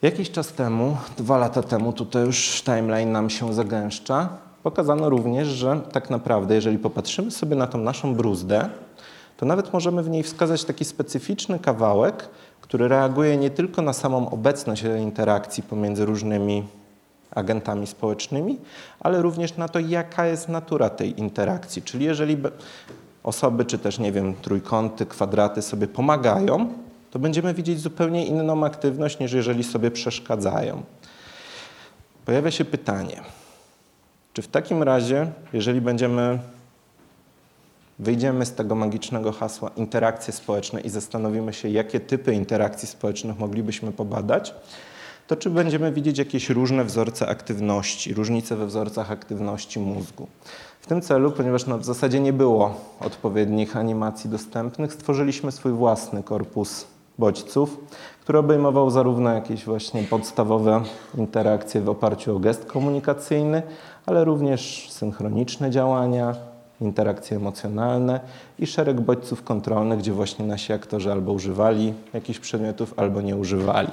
Jakiś 0.01 0.31
czas 0.31 0.53
temu, 0.53 0.97
dwa 1.17 1.37
lata 1.37 1.63
temu, 1.63 1.93
tutaj 1.93 2.25
już 2.25 2.63
timeline 2.63 3.11
nam 3.11 3.29
się 3.29 3.53
zagęszcza, 3.53 4.44
pokazano 4.65 5.09
również, 5.09 5.47
że 5.47 5.81
tak 5.91 6.09
naprawdę, 6.09 6.55
jeżeli 6.55 6.77
popatrzymy 6.77 7.31
sobie 7.31 7.55
na 7.55 7.67
tą 7.67 7.77
naszą 7.77 8.15
bruzdę, 8.15 8.69
to 9.37 9.45
nawet 9.45 9.73
możemy 9.73 10.03
w 10.03 10.09
niej 10.09 10.23
wskazać 10.23 10.63
taki 10.63 10.85
specyficzny 10.85 11.59
kawałek, 11.59 12.29
który 12.61 12.87
reaguje 12.87 13.37
nie 13.37 13.49
tylko 13.49 13.81
na 13.81 13.93
samą 13.93 14.29
obecność 14.29 14.83
interakcji 14.83 15.63
pomiędzy 15.63 16.05
różnymi 16.05 16.63
agentami 17.31 17.87
społecznymi, 17.87 18.57
ale 18.99 19.21
również 19.21 19.57
na 19.57 19.67
to, 19.67 19.79
jaka 19.79 20.25
jest 20.25 20.49
natura 20.49 20.89
tej 20.89 21.19
interakcji. 21.19 21.81
Czyli 21.81 22.05
jeżeli 22.05 22.37
osoby, 23.23 23.65
czy 23.65 23.79
też, 23.79 23.99
nie 23.99 24.11
wiem, 24.11 24.33
trójkąty, 24.33 25.05
kwadraty 25.05 25.61
sobie 25.61 25.87
pomagają, 25.87 26.69
to 27.11 27.19
będziemy 27.19 27.53
widzieć 27.53 27.79
zupełnie 27.79 28.25
inną 28.25 28.65
aktywność, 28.65 29.19
niż 29.19 29.33
jeżeli 29.33 29.63
sobie 29.63 29.91
przeszkadzają. 29.91 30.83
Pojawia 32.25 32.51
się 32.51 32.65
pytanie, 32.65 33.21
czy 34.35 34.41
w 34.41 34.47
takim 34.47 34.83
razie, 34.83 35.31
jeżeli 35.53 35.81
będziemy, 35.81 36.39
wyjdziemy 37.99 38.45
z 38.45 38.53
tego 38.53 38.75
magicznego 38.75 39.31
hasła 39.31 39.71
interakcje 39.75 40.33
społeczne 40.33 40.81
i 40.81 40.89
zastanowimy 40.89 41.53
się, 41.53 41.69
jakie 41.69 41.99
typy 41.99 42.33
interakcji 42.33 42.87
społecznych 42.87 43.39
moglibyśmy 43.39 43.91
pobadać, 43.91 44.55
to 45.27 45.35
czy 45.35 45.49
będziemy 45.49 45.91
widzieć 45.91 46.17
jakieś 46.17 46.49
różne 46.49 46.83
wzorce 46.83 47.27
aktywności, 47.27 48.13
różnice 48.13 48.55
we 48.55 48.65
wzorcach 48.65 49.11
aktywności 49.11 49.79
mózgu. 49.79 50.27
W 50.81 50.87
tym 50.87 51.01
celu, 51.01 51.31
ponieważ 51.31 51.65
no, 51.65 51.77
w 51.77 51.85
zasadzie 51.85 52.19
nie 52.19 52.33
było 52.33 52.81
odpowiednich 52.99 53.77
animacji 53.77 54.29
dostępnych, 54.29 54.93
stworzyliśmy 54.93 55.51
swój 55.51 55.71
własny 55.71 56.23
korpus 56.23 56.87
bodźców, 57.19 57.77
który 58.21 58.39
obejmował 58.39 58.89
zarówno 58.89 59.33
jakieś 59.33 59.65
właśnie 59.65 60.03
podstawowe 60.03 60.83
interakcje 61.17 61.81
w 61.81 61.89
oparciu 61.89 62.35
o 62.35 62.39
gest 62.39 62.65
komunikacyjny, 62.65 63.63
ale 64.05 64.23
również 64.23 64.89
synchroniczne 64.89 65.71
działania, 65.71 66.35
interakcje 66.81 67.37
emocjonalne 67.37 68.19
i 68.59 68.67
szereg 68.67 69.01
bodźców 69.01 69.43
kontrolnych, 69.43 69.99
gdzie 69.99 70.11
właśnie 70.11 70.45
nasi 70.45 70.73
aktorzy 70.73 71.11
albo 71.11 71.31
używali 71.31 71.93
jakichś 72.13 72.39
przedmiotów, 72.39 72.93
albo 72.97 73.21
nie 73.21 73.35
używali. 73.35 73.91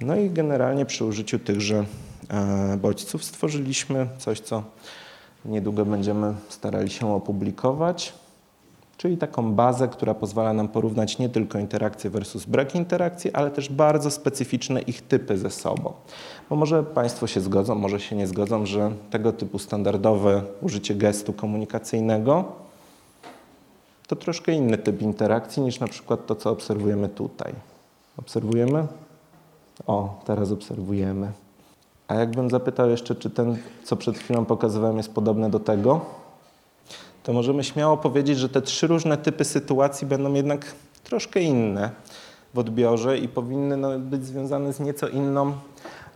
No 0.00 0.16
i 0.16 0.30
generalnie 0.30 0.86
przy 0.86 1.04
użyciu 1.04 1.38
tychże 1.38 1.84
e, 2.28 2.76
bodźców 2.76 3.24
stworzyliśmy 3.24 4.06
coś, 4.18 4.40
co 4.40 4.62
niedługo 5.44 5.84
będziemy 5.84 6.34
starali 6.48 6.90
się 6.90 7.14
opublikować, 7.14 8.12
czyli 8.96 9.16
taką 9.16 9.52
bazę, 9.52 9.88
która 9.88 10.14
pozwala 10.14 10.52
nam 10.52 10.68
porównać 10.68 11.18
nie 11.18 11.28
tylko 11.28 11.58
interakcje 11.58 12.10
versus 12.10 12.44
brak 12.44 12.74
interakcji, 12.74 13.32
ale 13.32 13.50
też 13.50 13.68
bardzo 13.68 14.10
specyficzne 14.10 14.80
ich 14.80 15.02
typy 15.02 15.38
ze 15.38 15.50
sobą. 15.50 15.92
Bo 16.50 16.56
może 16.56 16.82
Państwo 16.82 17.26
się 17.26 17.40
zgodzą, 17.40 17.74
może 17.74 18.00
się 18.00 18.16
nie 18.16 18.26
zgodzą, 18.26 18.66
że 18.66 18.92
tego 19.10 19.32
typu 19.32 19.58
standardowe 19.58 20.42
użycie 20.60 20.94
gestu 20.94 21.32
komunikacyjnego 21.32 22.44
to 24.06 24.16
troszkę 24.16 24.52
inny 24.52 24.78
typ 24.78 25.02
interakcji 25.02 25.62
niż 25.62 25.80
na 25.80 25.88
przykład 25.88 26.26
to, 26.26 26.34
co 26.34 26.50
obserwujemy 26.50 27.08
tutaj. 27.08 27.52
Obserwujemy? 28.16 28.86
O, 29.86 30.20
teraz 30.24 30.52
obserwujemy. 30.52 31.32
A 32.08 32.14
jakbym 32.14 32.50
zapytał 32.50 32.90
jeszcze, 32.90 33.14
czy 33.14 33.30
ten, 33.30 33.56
co 33.84 33.96
przed 33.96 34.18
chwilą 34.18 34.44
pokazywałem, 34.44 34.96
jest 34.96 35.14
podobny 35.14 35.50
do 35.50 35.60
tego, 35.60 36.00
to 37.26 37.32
możemy 37.32 37.64
śmiało 37.64 37.96
powiedzieć, 37.96 38.38
że 38.38 38.48
te 38.48 38.62
trzy 38.62 38.86
różne 38.86 39.16
typy 39.16 39.44
sytuacji 39.44 40.06
będą 40.06 40.34
jednak 40.34 40.74
troszkę 41.04 41.40
inne 41.40 41.90
w 42.54 42.58
odbiorze 42.58 43.18
i 43.18 43.28
powinny 43.28 43.76
no, 43.76 43.98
być 43.98 44.24
związane 44.24 44.72
z 44.72 44.80
nieco 44.80 45.08
inną 45.08 45.52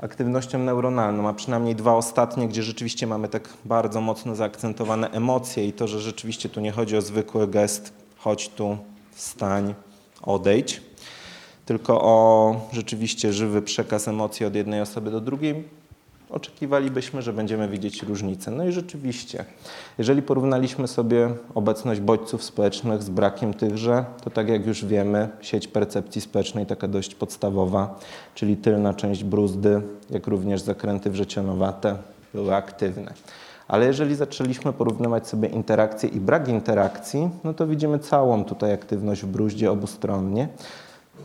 aktywnością 0.00 0.58
neuronalną, 0.58 1.28
a 1.28 1.32
przynajmniej 1.32 1.74
dwa 1.74 1.94
ostatnie, 1.94 2.48
gdzie 2.48 2.62
rzeczywiście 2.62 3.06
mamy 3.06 3.28
tak 3.28 3.48
bardzo 3.64 4.00
mocno 4.00 4.34
zaakcentowane 4.34 5.10
emocje 5.10 5.66
i 5.66 5.72
to, 5.72 5.88
że 5.88 6.00
rzeczywiście 6.00 6.48
tu 6.48 6.60
nie 6.60 6.72
chodzi 6.72 6.96
o 6.96 7.02
zwykły 7.02 7.48
gest 7.48 7.92
chodź 8.18 8.48
tu, 8.48 8.78
wstań, 9.12 9.74
odejdź, 10.22 10.82
tylko 11.66 12.02
o 12.02 12.54
rzeczywiście 12.72 13.32
żywy 13.32 13.62
przekaz 13.62 14.08
emocji 14.08 14.46
od 14.46 14.54
jednej 14.54 14.80
osoby 14.80 15.10
do 15.10 15.20
drugiej, 15.20 15.64
oczekiwalibyśmy, 16.30 17.22
że 17.22 17.32
będziemy 17.32 17.68
widzieć 17.68 18.02
różnice. 18.02 18.50
No 18.50 18.64
i 18.64 18.72
rzeczywiście, 18.72 19.44
jeżeli 19.98 20.22
porównaliśmy 20.22 20.88
sobie 20.88 21.30
obecność 21.54 22.00
bodźców 22.00 22.44
społecznych 22.44 23.02
z 23.02 23.10
brakiem 23.10 23.54
tychże, 23.54 24.04
to 24.24 24.30
tak 24.30 24.48
jak 24.48 24.66
już 24.66 24.84
wiemy, 24.84 25.28
sieć 25.40 25.68
percepcji 25.68 26.20
społecznej, 26.20 26.66
taka 26.66 26.88
dość 26.88 27.14
podstawowa, 27.14 27.98
czyli 28.34 28.56
tylna 28.56 28.94
część 28.94 29.24
bruzdy, 29.24 29.82
jak 30.10 30.26
również 30.26 30.60
zakręty 30.60 31.10
wrzecionowate, 31.10 31.96
były 32.34 32.54
aktywne. 32.54 33.14
Ale 33.68 33.86
jeżeli 33.86 34.14
zaczęliśmy 34.14 34.72
porównywać 34.72 35.28
sobie 35.28 35.48
interakcje 35.48 36.08
i 36.08 36.20
brak 36.20 36.48
interakcji, 36.48 37.30
no 37.44 37.54
to 37.54 37.66
widzimy 37.66 37.98
całą 37.98 38.44
tutaj 38.44 38.72
aktywność 38.72 39.22
w 39.22 39.26
bruździe 39.26 39.70
obustronnie. 39.70 40.48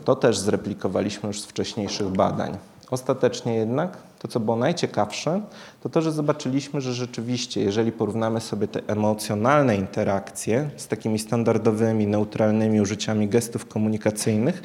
To 0.04 0.16
też 0.16 0.38
zreplikowaliśmy 0.38 1.26
już 1.26 1.40
z 1.40 1.44
wcześniejszych 1.44 2.08
badań. 2.08 2.56
Ostatecznie 2.90 3.54
jednak 3.54 3.98
to, 4.18 4.28
co 4.28 4.40
było 4.40 4.56
najciekawsze, 4.56 5.40
to 5.82 5.88
to, 5.88 6.02
że 6.02 6.12
zobaczyliśmy, 6.12 6.80
że 6.80 6.94
rzeczywiście, 6.94 7.60
jeżeli 7.60 7.92
porównamy 7.92 8.40
sobie 8.40 8.68
te 8.68 8.80
emocjonalne 8.86 9.76
interakcje 9.76 10.70
z 10.76 10.88
takimi 10.88 11.18
standardowymi, 11.18 12.06
neutralnymi 12.06 12.80
użyciami 12.80 13.28
gestów 13.28 13.66
komunikacyjnych, 13.66 14.62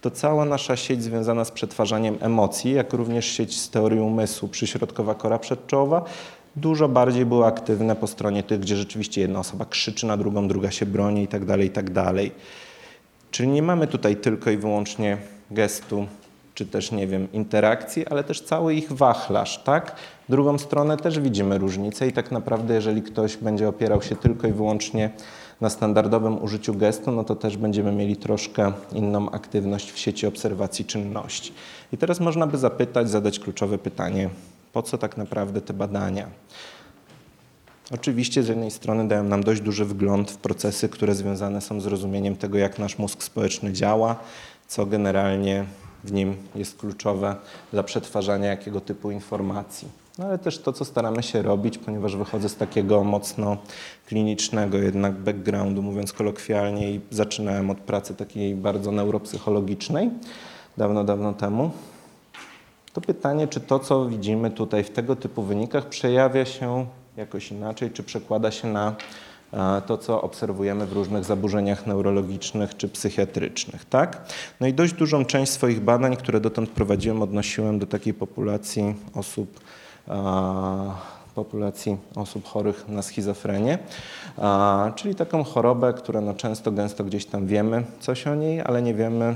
to 0.00 0.10
cała 0.10 0.44
nasza 0.44 0.76
sieć 0.76 1.02
związana 1.02 1.44
z 1.44 1.50
przetwarzaniem 1.50 2.18
emocji, 2.20 2.72
jak 2.72 2.92
również 2.92 3.26
sieć 3.26 3.60
z 3.60 3.70
teorii 3.70 4.00
umysłu, 4.00 4.48
przyśrodkowa 4.48 5.14
kora 5.14 5.38
przedczołowa, 5.38 6.04
dużo 6.56 6.88
bardziej 6.88 7.26
były 7.26 7.46
aktywne 7.46 7.96
po 7.96 8.06
stronie 8.06 8.42
tych, 8.42 8.60
gdzie 8.60 8.76
rzeczywiście 8.76 9.20
jedna 9.20 9.40
osoba 9.40 9.64
krzyczy 9.64 10.06
na 10.06 10.16
drugą, 10.16 10.48
druga 10.48 10.70
się 10.70 10.86
broni 10.86 11.20
itd., 11.20 11.46
tak 11.46 11.60
itd. 11.60 12.04
Tak 12.04 12.14
Czyli 13.30 13.48
nie 13.48 13.62
mamy 13.62 13.86
tutaj 13.86 14.16
tylko 14.16 14.50
i 14.50 14.56
wyłącznie 14.56 15.18
gestu 15.50 16.06
czy 16.54 16.66
też, 16.66 16.92
nie 16.92 17.06
wiem, 17.06 17.32
interakcji, 17.32 18.06
ale 18.06 18.24
też 18.24 18.40
cały 18.40 18.74
ich 18.74 18.92
wachlarz, 18.92 19.62
tak? 19.62 19.96
Drugą 20.28 20.58
stronę 20.58 20.96
też 20.96 21.20
widzimy 21.20 21.58
różnicę 21.58 22.08
i 22.08 22.12
tak 22.12 22.30
naprawdę, 22.32 22.74
jeżeli 22.74 23.02
ktoś 23.02 23.36
będzie 23.36 23.68
opierał 23.68 24.02
się 24.02 24.16
tylko 24.16 24.48
i 24.48 24.52
wyłącznie 24.52 25.10
na 25.60 25.70
standardowym 25.70 26.42
użyciu 26.42 26.74
gestu, 26.74 27.12
no 27.12 27.24
to 27.24 27.36
też 27.36 27.56
będziemy 27.56 27.92
mieli 27.92 28.16
troszkę 28.16 28.72
inną 28.92 29.30
aktywność 29.30 29.92
w 29.92 29.98
sieci 29.98 30.26
obserwacji 30.26 30.84
czynności. 30.84 31.52
I 31.92 31.98
teraz 31.98 32.20
można 32.20 32.46
by 32.46 32.58
zapytać, 32.58 33.10
zadać 33.10 33.38
kluczowe 33.38 33.78
pytanie, 33.78 34.30
po 34.72 34.82
co 34.82 34.98
tak 34.98 35.16
naprawdę 35.16 35.60
te 35.60 35.74
badania? 35.74 36.28
Oczywiście 37.90 38.42
z 38.42 38.48
jednej 38.48 38.70
strony 38.70 39.08
dają 39.08 39.24
nam 39.24 39.44
dość 39.44 39.60
duży 39.60 39.84
wgląd 39.84 40.30
w 40.30 40.36
procesy, 40.36 40.88
które 40.88 41.14
związane 41.14 41.60
są 41.60 41.80
z 41.80 41.86
rozumieniem 41.86 42.36
tego, 42.36 42.58
jak 42.58 42.78
nasz 42.78 42.98
mózg 42.98 43.22
społeczny 43.22 43.72
działa, 43.72 44.16
co 44.68 44.86
generalnie 44.86 45.64
w 46.04 46.12
nim 46.12 46.36
jest 46.54 46.78
kluczowe 46.78 47.36
dla 47.72 47.82
przetwarzania 47.82 48.48
jakiego 48.48 48.80
typu 48.80 49.10
informacji. 49.10 49.88
No 50.18 50.24
ale 50.24 50.38
też 50.38 50.58
to, 50.58 50.72
co 50.72 50.84
staramy 50.84 51.22
się 51.22 51.42
robić, 51.42 51.78
ponieważ 51.78 52.16
wychodzę 52.16 52.48
z 52.48 52.56
takiego 52.56 53.04
mocno 53.04 53.56
klinicznego 54.06 54.78
jednak 54.78 55.14
backgroundu, 55.14 55.82
mówiąc 55.82 56.12
kolokwialnie, 56.12 56.90
i 56.90 57.00
zaczynałem 57.10 57.70
od 57.70 57.78
pracy 57.78 58.14
takiej 58.14 58.54
bardzo 58.54 58.92
neuropsychologicznej 58.92 60.10
dawno, 60.76 61.04
dawno 61.04 61.32
temu. 61.32 61.70
To 62.92 63.00
pytanie, 63.00 63.48
czy 63.48 63.60
to, 63.60 63.78
co 63.78 64.06
widzimy 64.06 64.50
tutaj 64.50 64.84
w 64.84 64.90
tego 64.90 65.16
typu 65.16 65.42
wynikach, 65.42 65.88
przejawia 65.88 66.44
się 66.44 66.86
jakoś 67.16 67.50
inaczej, 67.50 67.90
czy 67.90 68.02
przekłada 68.02 68.50
się 68.50 68.68
na 68.68 68.94
to, 69.86 69.98
co 69.98 70.22
obserwujemy 70.22 70.86
w 70.86 70.92
różnych 70.92 71.24
zaburzeniach 71.24 71.86
neurologicznych 71.86 72.76
czy 72.76 72.88
psychiatrycznych. 72.88 73.84
Tak? 73.84 74.22
No 74.60 74.66
i 74.66 74.74
dość 74.74 74.92
dużą 74.92 75.24
część 75.24 75.52
swoich 75.52 75.80
badań, 75.80 76.16
które 76.16 76.40
dotąd 76.40 76.70
prowadziłem, 76.70 77.22
odnosiłem 77.22 77.78
do 77.78 77.86
takiej 77.86 78.14
populacji 78.14 78.94
osób, 79.14 79.60
populacji 81.34 81.96
osób 82.16 82.46
chorych 82.46 82.88
na 82.88 83.02
schizofrenię, 83.02 83.78
czyli 84.94 85.14
taką 85.14 85.44
chorobę, 85.44 85.92
która 85.92 86.20
no 86.20 86.34
często, 86.34 86.72
gęsto 86.72 87.04
gdzieś 87.04 87.26
tam 87.26 87.46
wiemy 87.46 87.84
coś 88.00 88.26
o 88.26 88.34
niej, 88.34 88.60
ale 88.60 88.82
nie 88.82 88.94
wiemy 88.94 89.34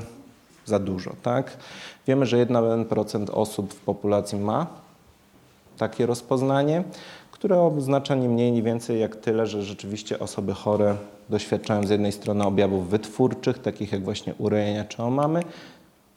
za 0.64 0.78
dużo. 0.78 1.12
Tak? 1.22 1.56
Wiemy, 2.06 2.26
że 2.26 2.46
1% 2.46 3.30
osób 3.32 3.74
w 3.74 3.80
populacji 3.80 4.38
ma 4.38 4.66
takie 5.78 6.06
rozpoznanie, 6.06 6.84
które 7.38 7.60
oznacza 7.60 8.14
nie 8.14 8.28
mniej, 8.28 8.52
nie 8.52 8.62
więcej 8.62 9.00
jak 9.00 9.16
tyle, 9.16 9.46
że 9.46 9.62
rzeczywiście 9.62 10.18
osoby 10.18 10.54
chore 10.54 10.96
doświadczają 11.28 11.86
z 11.86 11.90
jednej 11.90 12.12
strony 12.12 12.44
objawów 12.44 12.90
wytwórczych, 12.90 13.58
takich 13.58 13.92
jak 13.92 14.04
właśnie 14.04 14.34
urojenia 14.38 14.84
czy 14.84 15.02
omamy, 15.02 15.42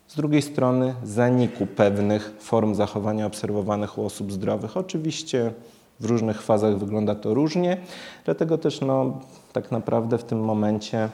z 0.07 0.15
drugiej 0.15 0.41
strony 0.41 0.95
zaniku 1.03 1.65
pewnych 1.65 2.33
form 2.39 2.75
zachowania 2.75 3.25
obserwowanych 3.25 3.97
u 3.97 4.05
osób 4.05 4.31
zdrowych. 4.31 4.77
Oczywiście 4.77 5.53
w 5.99 6.05
różnych 6.05 6.41
fazach 6.41 6.77
wygląda 6.77 7.15
to 7.15 7.33
różnie, 7.33 7.77
dlatego 8.25 8.57
też 8.57 8.81
no, 8.81 9.19
tak 9.53 9.71
naprawdę 9.71 10.17
w 10.17 10.23
tym 10.23 10.39
momencie 10.39 11.09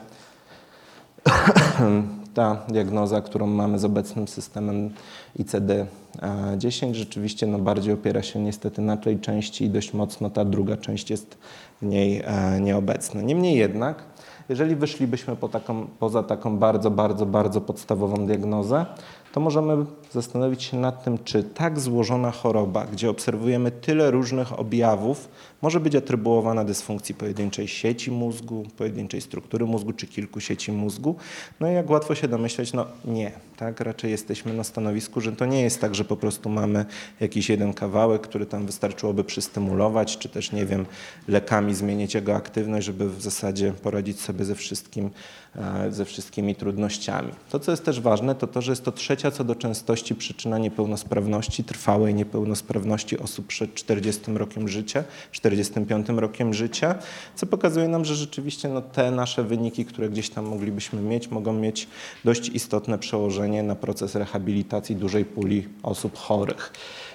ta 2.38 2.56
diagnoza, 2.68 3.20
którą 3.20 3.46
mamy 3.46 3.78
z 3.78 3.84
obecnym 3.84 4.28
systemem 4.28 4.90
ICD-10 5.38 6.94
rzeczywiście 6.94 7.46
no, 7.46 7.58
bardziej 7.58 7.94
opiera 7.94 8.22
się 8.22 8.38
niestety 8.38 8.82
na 8.82 8.96
tej 8.96 9.18
części 9.18 9.64
i 9.64 9.70
dość 9.70 9.94
mocno 9.94 10.30
ta 10.30 10.44
druga 10.44 10.76
część 10.76 11.10
jest 11.10 11.38
w 11.82 11.86
niej 11.86 12.22
e, 12.24 12.60
nieobecna. 12.60 13.22
Niemniej 13.22 13.56
jednak, 13.56 14.04
jeżeli 14.48 14.76
wyszlibyśmy 14.76 15.36
po 15.36 15.48
taką, 15.48 15.86
poza 15.98 16.22
taką 16.22 16.58
bardzo, 16.58 16.90
bardzo, 16.90 17.26
bardzo 17.26 17.60
podstawową 17.60 18.26
diagnozę, 18.26 18.86
to 19.32 19.40
możemy 19.40 19.84
zastanowić 20.12 20.62
się 20.62 20.76
nad 20.76 21.04
tym, 21.04 21.18
czy 21.24 21.42
tak 21.42 21.80
złożona 21.80 22.30
choroba, 22.30 22.86
gdzie 22.86 23.10
obserwujemy 23.10 23.70
tyle 23.70 24.10
różnych 24.10 24.60
objawów, 24.60 25.28
może 25.62 25.80
być 25.80 25.94
atrybuowana 25.94 26.64
dysfunkcji 26.64 27.14
pojedynczej 27.14 27.68
sieci 27.68 28.10
mózgu, 28.10 28.66
pojedynczej 28.76 29.20
struktury 29.20 29.66
mózgu 29.66 29.92
czy 29.92 30.06
kilku 30.06 30.40
sieci 30.40 30.72
mózgu. 30.72 31.16
No 31.60 31.70
i 31.70 31.74
jak 31.74 31.90
łatwo 31.90 32.14
się 32.14 32.28
domyśleć, 32.28 32.72
no 32.72 32.86
nie, 33.04 33.32
tak? 33.56 33.80
Raczej 33.80 34.10
jesteśmy 34.10 34.54
na 34.54 34.64
stanowisku, 34.64 35.20
że 35.20 35.32
to 35.32 35.46
nie 35.46 35.62
jest 35.62 35.80
tak, 35.80 35.94
że 35.94 36.04
po 36.04 36.16
prostu 36.16 36.50
mamy 36.50 36.84
jakiś 37.20 37.48
jeden 37.48 37.74
kawałek, 37.74 38.22
który 38.22 38.46
tam 38.46 38.66
wystarczyłoby 38.66 39.24
przystymulować, 39.24 40.18
czy 40.18 40.28
też, 40.28 40.52
nie 40.52 40.66
wiem, 40.66 40.86
lekami 41.28 41.74
zmienić 41.74 42.14
jego 42.14 42.36
aktywność, 42.36 42.86
żeby 42.86 43.10
w 43.10 43.22
zasadzie 43.22 43.72
poradzić 43.72 44.20
sobie 44.20 44.44
ze 44.44 44.54
wszystkim, 44.54 45.10
e, 45.56 45.92
ze 45.92 46.04
wszystkimi 46.04 46.54
trudnościami. 46.54 47.32
To, 47.50 47.60
co 47.60 47.70
jest 47.70 47.84
też 47.84 48.00
ważne, 48.00 48.34
to 48.34 48.46
to, 48.46 48.62
że 48.62 48.72
jest 48.72 48.84
to 48.84 48.92
trzecia 48.92 49.30
co 49.30 49.44
do 49.44 49.54
częstości 49.54 50.14
przyczyna 50.14 50.58
niepełnosprawności, 50.58 51.64
trwałej 51.64 52.14
niepełnosprawności 52.14 53.18
osób 53.18 53.46
przed 53.46 53.74
40 53.74 54.22
rokiem 54.34 54.68
życia, 54.68 55.04
45 55.50 56.08
rokiem 56.08 56.54
życia, 56.54 56.94
co 57.34 57.46
pokazuje 57.46 57.88
nam, 57.88 58.04
że 58.04 58.14
rzeczywiście 58.14 58.68
no, 58.68 58.82
te 58.82 59.10
nasze 59.10 59.44
wyniki, 59.44 59.84
które 59.84 60.08
gdzieś 60.08 60.30
tam 60.30 60.44
moglibyśmy 60.44 61.02
mieć, 61.02 61.30
mogą 61.30 61.52
mieć 61.52 61.88
dość 62.24 62.48
istotne 62.48 62.98
przełożenie 62.98 63.62
na 63.62 63.74
proces 63.74 64.14
rehabilitacji 64.14 64.96
dużej 64.96 65.24
puli 65.24 65.68
osób 65.82 66.16
chorych. 66.16 66.72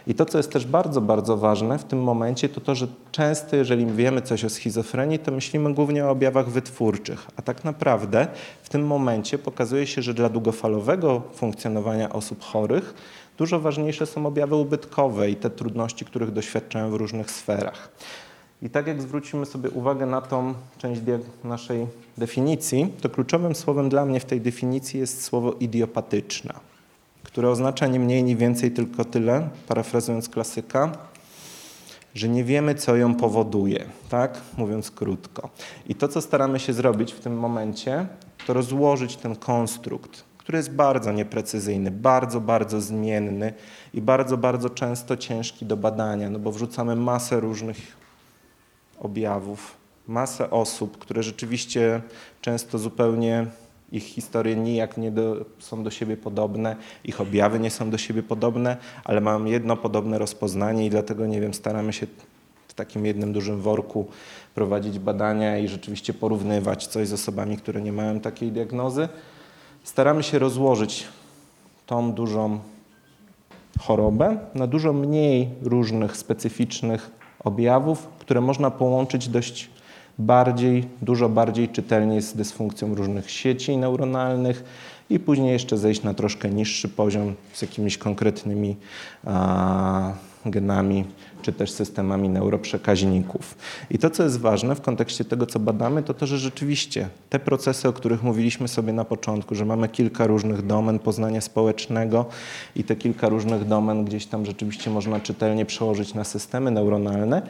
I 0.07 0.15
to, 0.15 0.25
co 0.25 0.37
jest 0.37 0.51
też 0.51 0.65
bardzo, 0.65 1.01
bardzo 1.01 1.37
ważne 1.37 1.79
w 1.79 1.83
tym 1.83 2.03
momencie, 2.03 2.49
to 2.49 2.61
to, 2.61 2.75
że 2.75 2.87
często, 3.11 3.55
jeżeli 3.55 3.85
wiemy 3.85 4.21
coś 4.21 4.45
o 4.45 4.49
schizofrenii, 4.49 5.19
to 5.19 5.31
myślimy 5.31 5.73
głównie 5.73 6.05
o 6.05 6.09
objawach 6.09 6.49
wytwórczych, 6.49 7.27
a 7.37 7.41
tak 7.41 7.63
naprawdę 7.63 8.27
w 8.63 8.69
tym 8.69 8.87
momencie 8.87 9.37
pokazuje 9.37 9.87
się, 9.87 10.01
że 10.01 10.13
dla 10.13 10.29
długofalowego 10.29 11.21
funkcjonowania 11.33 12.09
osób 12.09 12.41
chorych 12.41 12.93
dużo 13.37 13.59
ważniejsze 13.59 14.05
są 14.05 14.25
objawy 14.25 14.55
ubytkowe 14.55 15.29
i 15.29 15.35
te 15.35 15.49
trudności, 15.49 16.05
których 16.05 16.31
doświadczają 16.31 16.91
w 16.91 16.93
różnych 16.93 17.31
sferach. 17.31 17.89
I 18.63 18.69
tak 18.69 18.87
jak 18.87 19.01
zwrócimy 19.01 19.45
sobie 19.45 19.69
uwagę 19.69 20.05
na 20.05 20.21
tą 20.21 20.53
część 20.77 21.01
naszej 21.43 21.87
definicji, 22.17 22.93
to 23.01 23.09
kluczowym 23.09 23.55
słowem 23.55 23.89
dla 23.89 24.05
mnie 24.05 24.19
w 24.19 24.25
tej 24.25 24.41
definicji 24.41 24.99
jest 24.99 25.23
słowo 25.23 25.51
idiopatyczna 25.51 26.59
które 27.33 27.49
oznacza 27.49 27.87
nie 27.87 27.99
mniej, 27.99 28.23
nie 28.23 28.35
więcej 28.35 28.71
tylko 28.71 29.05
tyle, 29.05 29.49
parafrazując 29.67 30.29
klasyka, 30.29 30.91
że 32.15 32.29
nie 32.29 32.43
wiemy, 32.43 32.75
co 32.75 32.95
ją 32.95 33.15
powoduje, 33.15 33.85
tak? 34.09 34.41
Mówiąc 34.57 34.91
krótko. 34.91 35.49
I 35.87 35.95
to, 35.95 36.07
co 36.07 36.21
staramy 36.21 36.59
się 36.59 36.73
zrobić 36.73 37.13
w 37.13 37.19
tym 37.19 37.39
momencie, 37.39 38.07
to 38.47 38.53
rozłożyć 38.53 39.15
ten 39.15 39.35
konstrukt, 39.35 40.23
który 40.37 40.57
jest 40.57 40.71
bardzo 40.71 41.11
nieprecyzyjny, 41.11 41.91
bardzo, 41.91 42.41
bardzo 42.41 42.81
zmienny 42.81 43.53
i 43.93 44.01
bardzo, 44.01 44.37
bardzo 44.37 44.69
często 44.69 45.17
ciężki 45.17 45.65
do 45.65 45.77
badania, 45.77 46.29
no 46.29 46.39
bo 46.39 46.51
wrzucamy 46.51 46.95
masę 46.95 47.39
różnych 47.39 48.02
objawów, 49.05 49.77
masę 50.07 50.49
osób, 50.49 50.97
które 50.97 51.23
rzeczywiście 51.23 52.01
często 52.41 52.79
zupełnie 52.79 53.47
ich 53.91 54.03
historie 54.03 54.55
nijak 54.55 54.97
nie 54.97 55.11
do, 55.11 55.45
są 55.59 55.83
do 55.83 55.91
siebie 55.91 56.17
podobne, 56.17 56.75
ich 57.03 57.21
objawy 57.21 57.59
nie 57.59 57.71
są 57.71 57.89
do 57.89 57.97
siebie 57.97 58.23
podobne, 58.23 58.77
ale 59.03 59.21
mają 59.21 59.45
jedno 59.45 59.77
podobne 59.77 60.17
rozpoznanie 60.17 60.85
i 60.85 60.89
dlatego, 60.89 61.25
nie 61.25 61.41
wiem, 61.41 61.53
staramy 61.53 61.93
się 61.93 62.07
w 62.67 62.73
takim 62.73 63.05
jednym 63.05 63.33
dużym 63.33 63.61
worku 63.61 64.07
prowadzić 64.55 64.99
badania 64.99 65.57
i 65.57 65.67
rzeczywiście 65.67 66.13
porównywać 66.13 66.87
coś 66.87 67.07
z 67.07 67.13
osobami, 67.13 67.57
które 67.57 67.81
nie 67.81 67.91
mają 67.91 68.19
takiej 68.19 68.51
diagnozy. 68.51 69.09
Staramy 69.83 70.23
się 70.23 70.39
rozłożyć 70.39 71.07
tą 71.85 72.13
dużą 72.13 72.59
chorobę 73.79 74.37
na 74.55 74.67
dużo 74.67 74.93
mniej 74.93 75.49
różnych 75.61 76.17
specyficznych 76.17 77.11
objawów, 77.43 78.07
które 78.23 78.41
można 78.41 78.71
połączyć 78.71 79.27
dość 79.27 79.69
bardziej, 80.19 80.87
dużo 81.01 81.29
bardziej 81.29 81.69
czytelnie 81.69 82.21
z 82.21 82.33
dysfunkcją 82.33 82.95
różnych 82.95 83.31
sieci 83.31 83.77
neuronalnych 83.77 84.63
i 85.09 85.19
później 85.19 85.51
jeszcze 85.51 85.77
zejść 85.77 86.03
na 86.03 86.13
troszkę 86.13 86.49
niższy 86.49 86.89
poziom 86.89 87.35
z 87.53 87.61
jakimiś 87.61 87.97
konkretnymi 87.97 88.75
a, 89.25 90.13
genami 90.45 91.05
czy 91.41 91.53
też 91.53 91.71
systemami 91.71 92.29
neuroprzekaźników. 92.29 93.57
I 93.89 93.97
to, 93.97 94.09
co 94.09 94.23
jest 94.23 94.39
ważne 94.39 94.75
w 94.75 94.81
kontekście 94.81 95.25
tego, 95.25 95.45
co 95.45 95.59
badamy, 95.59 96.03
to 96.03 96.13
to, 96.13 96.27
że 96.27 96.37
rzeczywiście 96.37 97.09
te 97.29 97.39
procesy, 97.39 97.87
o 97.87 97.93
których 97.93 98.23
mówiliśmy 98.23 98.67
sobie 98.67 98.93
na 98.93 99.05
początku, 99.05 99.55
że 99.55 99.65
mamy 99.65 99.89
kilka 99.89 100.27
różnych 100.27 100.65
domen 100.65 100.99
poznania 100.99 101.41
społecznego 101.41 102.25
i 102.75 102.83
te 102.83 102.95
kilka 102.95 103.29
różnych 103.29 103.67
domen 103.67 104.05
gdzieś 104.05 104.25
tam 104.25 104.45
rzeczywiście 104.45 104.89
można 104.89 105.19
czytelnie 105.19 105.65
przełożyć 105.65 106.13
na 106.13 106.23
systemy 106.23 106.71
neuronalne, 106.71 107.41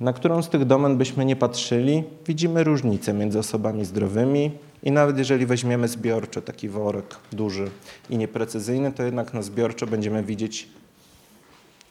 na 0.00 0.12
którą 0.12 0.42
z 0.42 0.48
tych 0.48 0.64
domen 0.64 0.96
byśmy 0.96 1.24
nie 1.24 1.36
patrzyli, 1.36 2.04
widzimy 2.26 2.64
różnice 2.64 3.12
między 3.12 3.38
osobami 3.38 3.84
zdrowymi 3.84 4.50
i 4.82 4.92
nawet 4.92 5.18
jeżeli 5.18 5.46
weźmiemy 5.46 5.88
zbiorczo 5.88 6.42
taki 6.42 6.68
worek 6.68 7.16
duży 7.32 7.70
i 8.10 8.18
nieprecyzyjny, 8.18 8.92
to 8.92 9.02
jednak 9.02 9.34
na 9.34 9.42
zbiorczo 9.42 9.86
będziemy 9.86 10.22
widzieć 10.22 10.68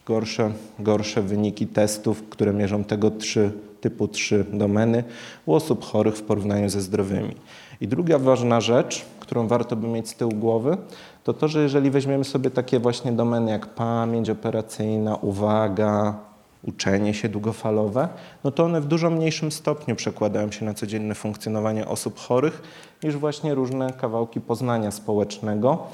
gorsze, 0.06 0.52
gorsze 0.80 1.22
wyniki 1.22 1.68
testów, 1.68 2.24
które 2.30 2.54
mierzą 2.54 2.84
tego 2.84 3.12
trzy, 3.12 3.52
typu 3.82 4.08
3 4.08 4.46
domeny 4.54 5.04
u 5.46 5.54
osób 5.54 5.86
chorych 5.86 6.16
w 6.16 6.22
porównaniu 6.22 6.70
ze 6.70 6.82
zdrowymi. 6.82 7.36
I 7.82 7.88
druga 7.88 8.20
ważna 8.20 8.62
rzecz, 8.62 9.06
którą 9.20 9.48
warto 9.48 9.76
by 9.76 9.88
mieć 9.88 10.10
z 10.10 10.16
tyłu 10.16 10.32
głowy, 10.32 10.78
to 11.24 11.34
to, 11.34 11.48
że 11.48 11.64
jeżeli 11.64 11.92
weźmiemy 11.92 12.24
sobie 12.24 12.50
takie 12.50 12.80
właśnie 12.80 13.12
domeny 13.12 13.52
jak 13.52 13.68
pamięć 13.68 14.30
operacyjna, 14.30 15.16
uwaga, 15.16 16.20
uczenie 16.64 17.14
się 17.14 17.30
długofalowe, 17.30 18.10
no 18.44 18.52
to 18.52 18.64
one 18.64 18.82
w 18.82 18.86
dużo 18.86 19.10
mniejszym 19.10 19.52
stopniu 19.52 19.96
przekładają 19.96 20.52
się 20.52 20.66
na 20.66 20.74
codzienne 20.74 21.16
funkcjonowanie 21.16 21.88
osób 21.88 22.20
chorych 22.20 22.62
niż 23.04 23.16
właśnie 23.16 23.56
różne 23.56 23.94
kawałki 23.94 24.42
poznania 24.42 24.92
społecznego, 24.92 25.88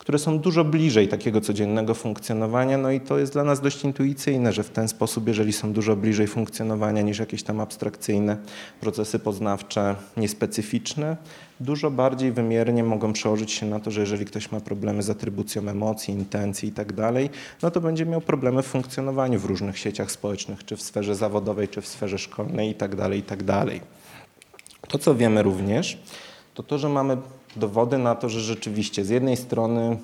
które 0.00 0.18
są 0.18 0.38
dużo 0.38 0.64
bliżej 0.64 1.08
takiego 1.08 1.40
codziennego 1.40 1.94
funkcjonowania. 1.94 2.78
No 2.78 2.90
i 2.90 3.00
to 3.00 3.18
jest 3.18 3.32
dla 3.32 3.44
nas 3.44 3.60
dość 3.60 3.84
intuicyjne, 3.84 4.52
że 4.52 4.62
w 4.62 4.70
ten 4.70 4.88
sposób, 4.88 5.28
jeżeli 5.28 5.52
są 5.52 5.72
dużo 5.72 5.96
bliżej 5.96 6.26
funkcjonowania 6.26 7.02
niż 7.02 7.18
jakieś 7.18 7.42
tam 7.42 7.60
abstrakcyjne 7.60 8.36
procesy 8.80 9.18
poznawcze 9.18 9.96
niespecyficzne, 10.16 11.16
dużo 11.60 11.90
bardziej 11.90 12.32
wymiernie 12.32 12.84
mogą 12.84 13.12
przełożyć 13.12 13.52
się 13.52 13.66
na 13.66 13.80
to, 13.80 13.90
że 13.90 14.00
jeżeli 14.00 14.24
ktoś 14.24 14.52
ma 14.52 14.60
problemy 14.60 15.02
z 15.02 15.10
atrybucją 15.10 15.68
emocji, 15.68 16.14
intencji 16.14 16.68
i 16.68 16.72
tak 16.72 16.92
dalej, 16.92 17.30
no 17.62 17.70
to 17.70 17.80
będzie 17.80 18.06
miał 18.06 18.20
problemy 18.20 18.62
w 18.62 18.66
funkcjonowaniu 18.66 19.38
w 19.38 19.44
różnych 19.44 19.78
sieciach 19.78 20.10
społecznych, 20.10 20.64
czy 20.64 20.76
w 20.76 20.82
sferze 20.82 21.14
zawodowej, 21.14 21.68
czy 21.68 21.80
w 21.80 21.88
sferze 21.88 22.18
szkolnej 22.18 22.70
i 22.70 22.74
tak 22.74 22.96
dalej, 22.96 23.18
i 23.18 23.22
tak 23.22 23.42
dalej. 23.42 23.80
To, 24.88 24.98
co 24.98 25.14
wiemy 25.14 25.42
również, 25.42 25.98
to 26.54 26.62
to, 26.62 26.78
że 26.78 26.88
mamy 26.88 27.16
dowody 27.56 27.98
na 27.98 28.14
to, 28.14 28.28
że 28.28 28.40
rzeczywiście 28.40 29.04
z 29.04 29.08
jednej 29.08 29.36
strony 29.36 29.96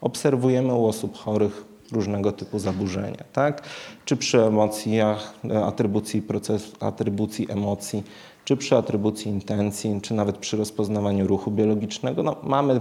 obserwujemy 0.00 0.74
u 0.74 0.86
osób 0.86 1.16
chorych 1.16 1.64
różnego 1.92 2.32
typu 2.32 2.58
zaburzenia, 2.58 3.24
tak? 3.32 3.62
Czy 4.04 4.16
przy 4.16 4.42
emocjach, 4.42 5.34
e, 5.50 5.64
atrybucji 5.64 6.22
procesu, 6.22 6.76
atrybucji 6.80 7.50
emocji, 7.50 8.02
czy 8.44 8.56
przy 8.56 8.76
atrybucji 8.76 9.30
intencji, 9.30 10.00
czy 10.02 10.14
nawet 10.14 10.38
przy 10.38 10.56
rozpoznawaniu 10.56 11.26
ruchu 11.26 11.50
biologicznego, 11.50 12.22
no, 12.22 12.36
mamy 12.42 12.80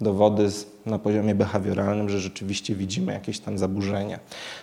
dowody 0.00 0.48
na 0.86 0.98
poziomie 0.98 1.34
behawioralnym, 1.34 2.08
że 2.08 2.20
rzeczywiście 2.20 2.74
widzimy 2.74 3.12
jakieś 3.12 3.38
tam 3.38 3.58
zaburzenia. 3.58 4.18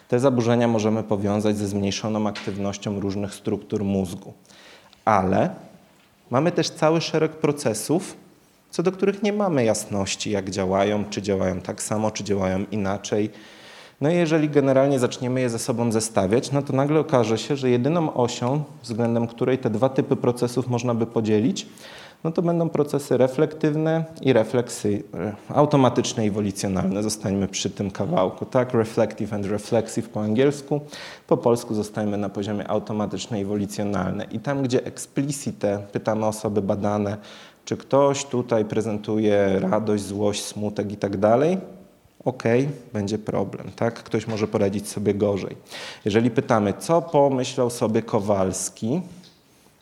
Te 0.07 0.19
zaburzenia 0.19 0.67
możemy 0.67 1.03
powiązać 1.03 1.57
ze 1.57 1.67
zmniejszoną 1.67 2.27
aktywnością 2.27 2.99
różnych 2.99 3.33
struktur 3.33 3.83
mózgu. 3.83 4.33
Ale 5.05 5.55
mamy 6.31 6.51
też 6.51 6.69
cały 6.69 7.01
szereg 7.01 7.31
procesów, 7.31 8.17
co 8.69 8.83
do 8.83 8.91
których 8.91 9.23
nie 9.23 9.33
mamy 9.33 9.63
jasności, 9.63 10.31
jak 10.31 10.49
działają, 10.49 11.03
czy 11.09 11.21
działają 11.21 11.61
tak 11.61 11.83
samo, 11.83 12.11
czy 12.11 12.23
działają 12.23 12.65
inaczej. 12.71 13.29
No 14.01 14.09
i 14.09 14.15
jeżeli 14.15 14.49
generalnie 14.49 14.99
zaczniemy 14.99 15.41
je 15.41 15.49
ze 15.49 15.59
sobą 15.59 15.91
zestawiać, 15.91 16.51
no 16.51 16.61
to 16.61 16.73
nagle 16.73 16.99
okaże 16.99 17.37
się, 17.37 17.55
że 17.55 17.69
jedyną 17.69 18.13
osią, 18.13 18.63
względem 18.83 19.27
której 19.27 19.57
te 19.57 19.69
dwa 19.69 19.89
typy 19.89 20.15
procesów 20.15 20.67
można 20.67 20.93
by 20.95 21.05
podzielić, 21.05 21.67
no 22.23 22.31
to 22.31 22.41
będą 22.41 22.69
procesy 22.69 23.17
reflektywne 23.17 24.05
i 24.21 24.33
refleksy, 24.33 25.03
automatyczne 25.49 26.25
i 26.25 26.31
wolicjonalne. 26.31 27.03
Zostańmy 27.03 27.47
przy 27.47 27.69
tym 27.69 27.91
kawałku, 27.91 28.45
tak? 28.45 28.73
Reflective 28.73 29.33
and 29.33 29.45
reflexive 29.45 30.09
po 30.09 30.21
angielsku. 30.21 30.81
Po 31.27 31.37
polsku 31.37 31.73
zostańmy 31.73 32.17
na 32.17 32.29
poziomie 32.29 32.67
automatyczne 32.67 33.41
i 33.41 33.45
wolicjonalne. 33.45 34.23
I 34.31 34.39
tam, 34.39 34.63
gdzie 34.63 34.85
explicite 34.85 35.79
pytamy 35.91 36.25
osoby 36.25 36.61
badane, 36.61 37.17
czy 37.65 37.77
ktoś 37.77 38.25
tutaj 38.25 38.65
prezentuje 38.65 39.59
radość, 39.59 40.03
złość, 40.03 40.43
smutek 40.43 40.91
i 40.91 40.97
tak 40.97 41.17
dalej, 41.17 41.57
ok, 42.25 42.43
będzie 42.93 43.17
problem, 43.17 43.71
tak? 43.75 44.03
Ktoś 44.03 44.27
może 44.27 44.47
poradzić 44.47 44.89
sobie 44.89 45.13
gorzej. 45.13 45.55
Jeżeli 46.05 46.31
pytamy, 46.31 46.73
co 46.79 47.01
pomyślał 47.01 47.69
sobie 47.69 48.01
Kowalski, 48.01 49.01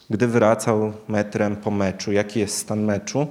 gdy 0.09 0.27
wracał 0.27 0.93
metrem 1.07 1.55
po 1.55 1.71
meczu, 1.71 2.11
jaki 2.11 2.39
jest 2.39 2.57
stan 2.57 2.83
meczu, 2.83 3.27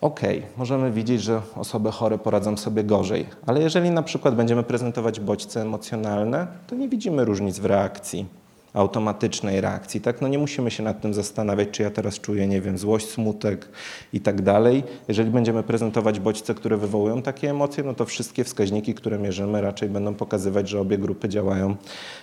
ok, 0.00 0.20
możemy 0.56 0.92
widzieć, 0.92 1.22
że 1.22 1.40
osoby 1.56 1.90
chore 1.90 2.18
poradzą 2.18 2.56
sobie 2.56 2.84
gorzej, 2.84 3.26
ale 3.46 3.60
jeżeli 3.60 3.90
na 3.90 4.02
przykład 4.02 4.34
będziemy 4.34 4.62
prezentować 4.62 5.20
bodźce 5.20 5.62
emocjonalne, 5.62 6.46
to 6.66 6.74
nie 6.74 6.88
widzimy 6.88 7.24
różnic 7.24 7.58
w 7.58 7.64
reakcji 7.64 8.26
automatycznej 8.74 9.60
reakcji. 9.60 10.00
Tak? 10.00 10.20
No 10.20 10.28
nie 10.28 10.38
musimy 10.38 10.70
się 10.70 10.82
nad 10.82 11.00
tym 11.00 11.14
zastanawiać, 11.14 11.68
czy 11.72 11.82
ja 11.82 11.90
teraz 11.90 12.20
czuję, 12.20 12.48
nie 12.48 12.60
wiem, 12.60 12.78
złość, 12.78 13.08
smutek 13.08 13.68
i 14.12 14.20
tak 14.20 14.42
dalej. 14.42 14.82
Jeżeli 15.08 15.30
będziemy 15.30 15.62
prezentować 15.62 16.20
bodźce, 16.20 16.54
które 16.54 16.76
wywołują 16.76 17.22
takie 17.22 17.50
emocje, 17.50 17.84
no 17.84 17.94
to 17.94 18.04
wszystkie 18.04 18.44
wskaźniki, 18.44 18.94
które 18.94 19.18
mierzymy, 19.18 19.60
raczej 19.60 19.88
będą 19.88 20.14
pokazywać, 20.14 20.68
że 20.68 20.80
obie 20.80 20.98
grupy 20.98 21.28
działają 21.28 21.76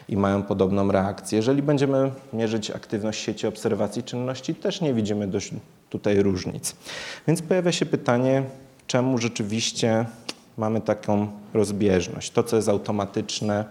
i 0.10 0.18
mają 0.18 0.43
podobną 0.43 0.91
reakcję. 0.91 1.36
Jeżeli 1.36 1.62
będziemy 1.62 2.12
mierzyć 2.34 2.72
aktywność 2.72 3.22
sieci 3.22 3.47
obserwacji 3.47 4.04
czynności, 4.04 4.56
też 4.56 4.82
nie 4.82 4.93
widzimy 4.93 5.28
dość 5.28 5.52
tutaj 5.89 6.24
różnic. 6.24 6.76
Więc 7.28 7.41
pojawia 7.41 7.72
się 7.72 7.86
pytanie, 7.86 8.43
czemu 8.88 9.18
rzeczywiście 9.18 10.06
mamy 10.58 10.82
taką 10.82 11.28
rozbieżność? 11.54 12.32
To, 12.32 12.43
co 12.43 12.56
jest 12.56 12.70
automatyczne, 12.70 13.66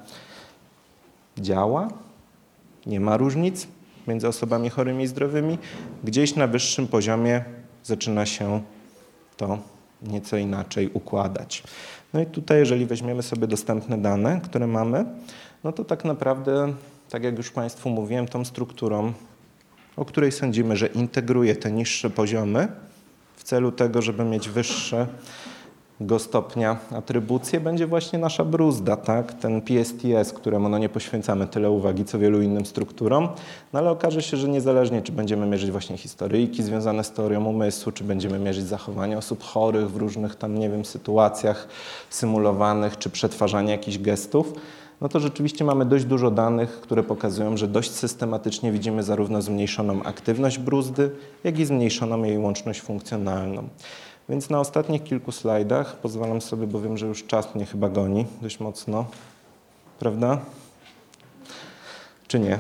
działa, 1.39 1.89
nie 2.87 3.01
ma 3.01 3.17
różnic 3.17 3.67
między 4.09 4.29
osobami 4.29 4.71
chorymi 4.71 5.05
i 5.05 5.07
zdrowymi. 5.07 5.59
Gdzieś 6.05 6.35
na 6.35 6.47
wyższym 6.47 6.87
poziomie 6.87 7.45
zaczyna 7.85 8.27
się 8.27 8.63
to 9.37 9.59
nieco 10.03 10.37
inaczej 10.37 10.91
układać. 10.93 11.63
No 12.15 12.21
i 12.21 12.27
tutaj, 12.27 12.59
jeżeli 12.59 12.87
weźmiemy 12.87 13.23
sobie 13.23 13.47
dostępne 13.47 13.99
dane, 13.99 14.41
które 14.45 14.67
mamy, 14.67 15.05
no 15.65 15.73
to 15.73 15.85
tak 15.85 16.05
naprawdę, 16.05 16.73
tak 17.11 17.25
jak 17.25 17.37
już 17.37 17.51
Państwu 17.51 17.91
mówiłem, 17.91 18.29
tą 18.29 18.45
strukturą, 18.45 19.13
o 19.97 20.05
której 20.05 20.33
sądzimy, 20.33 20.77
że 20.77 20.87
integruje 20.87 21.57
te 21.57 21.73
niższe 21.73 22.11
poziomy 22.11 22.69
w 23.37 23.45
celu 23.45 23.73
tego, 23.73 24.03
żeby 24.03 24.25
mieć 24.25 24.49
wyższe 24.49 25.07
stopnia 26.19 26.77
atrybucję 26.97 27.61
będzie 27.61 27.87
właśnie 27.87 28.19
nasza 28.19 28.45
bruzda, 28.45 28.97
tak? 28.97 29.33
ten 29.33 29.61
PSTS, 29.61 30.33
któremu 30.33 30.69
no 30.69 30.79
nie 30.79 30.89
poświęcamy 30.89 31.47
tyle 31.47 31.71
uwagi, 31.71 32.05
co 32.05 32.19
wielu 32.19 32.43
innym 32.43 32.67
strukturom, 32.67 33.29
no 33.73 33.79
ale 33.79 33.91
okaże 33.91 34.23
się, 34.23 34.37
że 34.37 34.49
niezależnie, 34.49 35.03
czy 35.03 35.13
będziemy 35.13 35.47
mierzyć 35.47 35.71
właśnie 35.71 35.97
historyjki 35.97 36.63
związane 36.63 37.05
z 37.05 37.13
teorią 37.13 37.45
umysłu, 37.45 37.93
czy 37.93 38.05
będziemy 38.05 38.39
mierzyć 38.39 38.65
zachowanie 38.65 39.19
osób 39.19 39.43
chorych 39.43 39.91
w 39.91 39.97
różnych 39.97 40.35
tam, 40.35 40.59
nie 40.59 40.71
wiem, 40.71 40.85
sytuacjach 40.85 41.69
symulowanych, 42.11 42.99
czy 42.99 43.11
przetwarzanie 43.11 43.73
jakichś 43.73 43.99
gestów, 43.99 44.53
no 45.01 45.09
to 45.09 45.21
rzeczywiście 45.21 45.65
mamy 45.65 45.85
dość 45.85 46.05
dużo 46.05 46.31
danych, 46.31 46.81
które 46.81 47.03
pokazują, 47.03 47.57
że 47.57 47.69
dość 47.69 47.91
systematycznie 47.91 48.73
widzimy 48.73 49.03
zarówno 49.03 49.43
zmniejszoną 49.43 50.03
aktywność 50.03 50.59
bruzdy, 50.59 51.11
jak 51.45 51.59
i 51.59 51.65
zmniejszoną 51.65 52.23
jej 52.23 52.39
łączność 52.39 52.81
funkcjonalną. 52.81 53.69
Więc 54.31 54.51
na 54.51 54.61
ostatnich 54.61 55.05
kilku 55.05 55.33
slajdach 55.33 55.97
pozwalam 55.97 56.41
sobie, 56.41 56.67
bo 56.67 56.81
wiem, 56.81 56.99
że 56.99 57.07
już 57.07 57.27
czas 57.27 57.55
mnie 57.55 57.67
chyba 57.67 57.89
goni 57.89 58.27
dość 58.43 58.61
mocno, 58.61 59.05
prawda? 59.99 60.39
Czy 62.29 62.41
nie? 62.41 62.59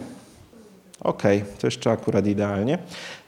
Ok, 1.00 1.22
to 1.60 1.66
jeszcze 1.66 1.90
akurat 1.90 2.26
idealnie. 2.26 2.78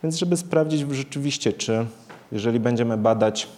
Więc 0.03 0.17
żeby 0.17 0.37
sprawdzić 0.37 0.81
rzeczywiście, 0.91 1.53
czy 1.53 1.87
jeżeli 2.33 2.61
będziemy 2.61 2.97
badać 2.97 3.49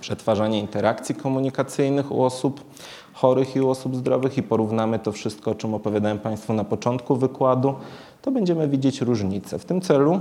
przetwarzanie 0.00 0.60
interakcji 0.60 1.14
komunikacyjnych 1.14 2.12
u 2.12 2.22
osób 2.22 2.64
chorych 3.12 3.56
i 3.56 3.60
u 3.60 3.70
osób 3.70 3.96
zdrowych 3.96 4.38
i 4.38 4.42
porównamy 4.42 4.98
to 4.98 5.12
wszystko, 5.12 5.50
o 5.50 5.54
czym 5.54 5.74
opowiadałem 5.74 6.18
Państwu 6.18 6.52
na 6.52 6.64
początku 6.64 7.16
wykładu, 7.16 7.74
to 8.22 8.30
będziemy 8.30 8.68
widzieć 8.68 9.00
różnice. 9.00 9.58
W 9.58 9.64
tym 9.64 9.80
celu 9.80 10.20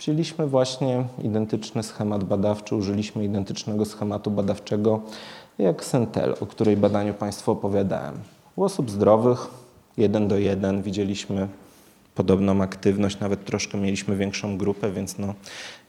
Wzięliśmy 0.00 0.46
właśnie 0.46 1.04
identyczny 1.22 1.82
schemat 1.82 2.24
badawczy, 2.24 2.76
użyliśmy 2.76 3.24
identycznego 3.24 3.84
schematu 3.84 4.30
badawczego 4.30 5.00
jak 5.58 5.84
Sentel, 5.84 6.34
o 6.40 6.46
której 6.46 6.76
badaniu 6.76 7.14
Państwu 7.14 7.52
opowiadałem. 7.52 8.14
U 8.56 8.64
osób 8.64 8.90
zdrowych 8.90 9.46
1 9.96 10.28
do 10.28 10.38
1 10.38 10.82
widzieliśmy 10.82 11.48
podobną 12.20 12.62
aktywność, 12.62 13.20
nawet 13.20 13.44
troszkę 13.44 13.78
mieliśmy 13.78 14.16
większą 14.16 14.58
grupę, 14.58 14.92
więc 14.92 15.18
no, 15.18 15.34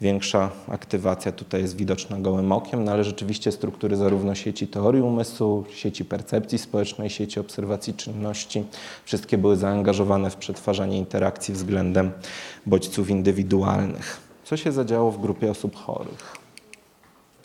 większa 0.02 0.50
aktywacja 0.68 1.32
tutaj 1.32 1.62
jest 1.62 1.78
widoczna 1.78 2.20
gołym 2.20 2.52
okiem, 2.52 2.84
no 2.84 2.92
ale 2.92 3.04
rzeczywiście 3.04 3.52
struktury 3.52 3.96
zarówno 3.96 4.36
sieci 4.36 4.68
teorii 4.68 5.02
umysłu, 5.02 5.66
sieci 5.74 6.06
percepcji 6.06 6.58
społecznej, 6.58 7.10
sieci 7.10 7.40
obserwacji 7.40 7.94
czynności, 7.94 8.64
wszystkie 9.06 9.38
były 9.38 9.58
zaangażowane 9.58 10.30
w 10.30 10.36
przetwarzanie 10.36 10.98
interakcji 10.98 11.54
względem 11.54 12.12
bodźców 12.66 13.10
indywidualnych. 13.10 14.20
Co 14.44 14.58
się 14.58 14.72
zadziało 14.72 15.12
w 15.12 15.22
grupie 15.22 15.52
osób 15.52 15.76
chorych? 15.76 16.36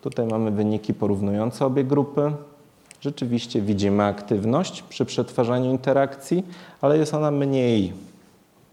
Tutaj 0.03 0.26
mamy 0.26 0.51
wyniki 0.51 0.95
porównujące 0.95 1.66
obie 1.66 1.84
grupy. 1.84 2.32
Rzeczywiście 3.01 3.62
widzimy 3.62 4.05
aktywność 4.05 4.82
przy 4.82 5.05
przetwarzaniu 5.05 5.70
interakcji, 5.70 6.45
ale 6.80 6.99
jest 6.99 7.14
ona 7.14 7.30
mniej 7.30 7.93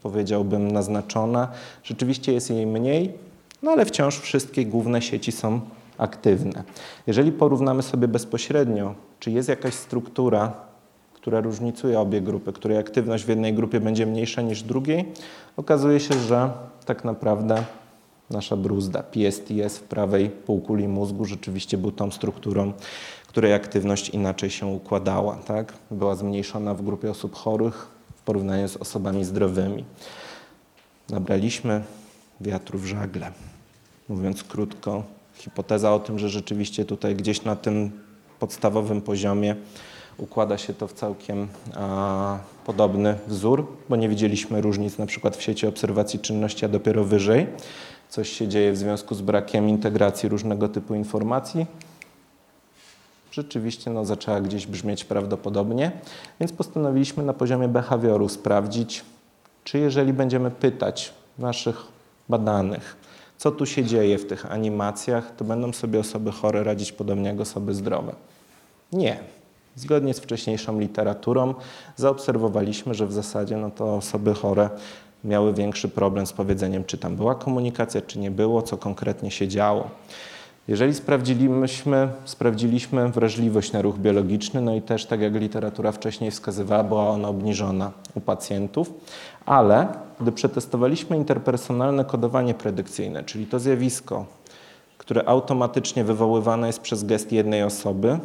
powiedziałbym, 0.03 0.71
naznaczona. 0.71 1.47
Rzeczywiście 1.83 2.33
jest 2.33 2.49
jej 2.49 2.67
mniej, 2.67 3.13
no 3.63 3.71
ale 3.71 3.85
wciąż 3.85 4.19
wszystkie 4.19 4.65
główne 4.65 5.01
sieci 5.01 5.31
są 5.31 5.61
aktywne. 5.97 6.63
Jeżeli 7.07 7.31
porównamy 7.31 7.83
sobie 7.83 8.07
bezpośrednio, 8.07 8.95
czy 9.19 9.31
jest 9.31 9.49
jakaś 9.49 9.73
struktura, 9.73 10.53
która 11.13 11.41
różnicuje 11.41 11.99
obie 11.99 12.21
grupy, 12.21 12.53
której 12.53 12.77
aktywność 12.77 13.23
w 13.25 13.29
jednej 13.29 13.53
grupie 13.53 13.79
będzie 13.79 14.05
mniejsza 14.05 14.41
niż 14.41 14.63
drugiej, 14.63 15.05
okazuje 15.57 15.99
się, 15.99 16.13
że 16.13 16.51
tak 16.85 17.03
naprawdę 17.03 17.63
nasza 18.29 18.57
bruzda, 18.57 19.03
PSTS 19.03 19.77
w 19.77 19.83
prawej 19.83 20.29
półkuli 20.29 20.87
mózgu 20.87 21.25
rzeczywiście 21.25 21.77
był 21.77 21.91
tą 21.91 22.11
strukturą, 22.11 22.73
której 23.27 23.53
aktywność 23.53 24.09
inaczej 24.09 24.49
się 24.49 24.65
układała. 24.65 25.35
Tak? 25.35 25.73
Była 25.91 26.15
zmniejszona 26.15 26.73
w 26.73 26.81
grupie 26.81 27.11
osób 27.11 27.35
chorych, 27.35 27.87
porównaniu 28.25 28.67
z 28.67 28.77
osobami 28.77 29.25
zdrowymi. 29.25 29.85
Nabraliśmy 31.09 31.83
wiatru 32.41 32.79
w 32.79 32.85
żagle. 32.85 33.31
Mówiąc 34.09 34.43
krótko, 34.43 35.03
hipoteza 35.35 35.93
o 35.93 35.99
tym, 35.99 36.19
że 36.19 36.29
rzeczywiście 36.29 36.85
tutaj 36.85 37.15
gdzieś 37.15 37.43
na 37.43 37.55
tym 37.55 37.91
podstawowym 38.39 39.01
poziomie 39.01 39.55
układa 40.17 40.57
się 40.57 40.73
to 40.73 40.87
w 40.87 40.93
całkiem 40.93 41.47
a, 41.75 42.39
podobny 42.65 43.15
wzór, 43.27 43.67
bo 43.89 43.95
nie 43.95 44.09
widzieliśmy 44.09 44.61
różnic 44.61 44.97
na 44.97 45.05
przykład 45.05 45.37
w 45.37 45.41
sieci 45.41 45.67
obserwacji 45.67 46.19
czynności, 46.19 46.65
a 46.65 46.69
dopiero 46.69 47.03
wyżej. 47.03 47.47
Coś 48.09 48.29
się 48.29 48.47
dzieje 48.47 48.71
w 48.71 48.77
związku 48.77 49.15
z 49.15 49.21
brakiem 49.21 49.69
integracji 49.69 50.29
różnego 50.29 50.69
typu 50.69 50.95
informacji 50.95 51.65
rzeczywiście 53.33 53.91
no, 53.91 54.05
zaczęła 54.05 54.41
gdzieś 54.41 54.67
brzmieć 54.67 55.05
prawdopodobnie, 55.05 55.91
więc 56.39 56.51
postanowiliśmy 56.51 57.23
na 57.23 57.33
poziomie 57.33 57.67
behawioru 57.67 58.29
sprawdzić, 58.29 59.05
czy 59.63 59.79
jeżeli 59.79 60.13
będziemy 60.13 60.51
pytać 60.51 61.13
naszych 61.39 61.83
badanych, 62.29 62.97
co 63.37 63.51
tu 63.51 63.65
się 63.65 63.83
dzieje 63.83 64.17
w 64.17 64.25
tych 64.25 64.51
animacjach, 64.51 65.35
to 65.35 65.45
będą 65.45 65.73
sobie 65.73 65.99
osoby 65.99 66.31
chore 66.31 66.63
radzić 66.63 66.91
podobnie 66.91 67.29
jak 67.29 67.39
osoby 67.39 67.73
zdrowe. 67.73 68.15
Nie. 68.91 69.19
Zgodnie 69.75 70.13
z 70.13 70.19
wcześniejszą 70.19 70.79
literaturą 70.79 71.53
zaobserwowaliśmy, 71.95 72.93
że 72.93 73.07
w 73.07 73.13
zasadzie 73.13 73.57
no 73.57 73.71
to 73.71 73.95
osoby 73.95 74.33
chore 74.33 74.69
miały 75.23 75.53
większy 75.53 75.89
problem 75.89 76.25
z 76.25 76.33
powiedzeniem, 76.33 76.85
czy 76.85 76.97
tam 76.97 77.15
była 77.15 77.35
komunikacja, 77.35 78.01
czy 78.01 78.19
nie 78.19 78.31
było, 78.31 78.61
co 78.61 78.77
konkretnie 78.77 79.31
się 79.31 79.47
działo. 79.47 79.89
Jeżeli 80.67 80.93
sprawdziliśmy, 80.93 82.09
sprawdziliśmy 82.25 83.09
wrażliwość 83.09 83.71
na 83.71 83.81
ruch 83.81 83.97
biologiczny, 83.97 84.61
no 84.61 84.75
i 84.75 84.81
też 84.81 85.05
tak 85.05 85.21
jak 85.21 85.35
literatura 85.35 85.91
wcześniej 85.91 86.31
wskazywała, 86.31 86.83
była 86.83 87.09
ona 87.09 87.27
obniżona 87.27 87.91
u 88.15 88.21
pacjentów, 88.21 88.93
ale 89.45 89.87
gdy 90.21 90.31
przetestowaliśmy 90.31 91.17
interpersonalne 91.17 92.05
kodowanie 92.05 92.53
predykcyjne, 92.53 93.23
czyli 93.23 93.45
to 93.45 93.59
zjawisko, 93.59 94.25
które 94.97 95.25
automatycznie 95.25 96.03
wywoływane 96.03 96.67
jest 96.67 96.79
przez 96.79 97.03
gest 97.03 97.31
jednej 97.31 97.63
osoby, 97.63 98.19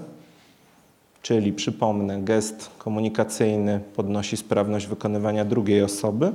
czyli 1.22 1.52
przypomnę, 1.52 2.22
gest 2.22 2.70
komunikacyjny 2.78 3.80
podnosi 3.96 4.36
sprawność 4.36 4.86
wykonywania 4.86 5.44
drugiej 5.44 5.82
osoby, 5.82 6.32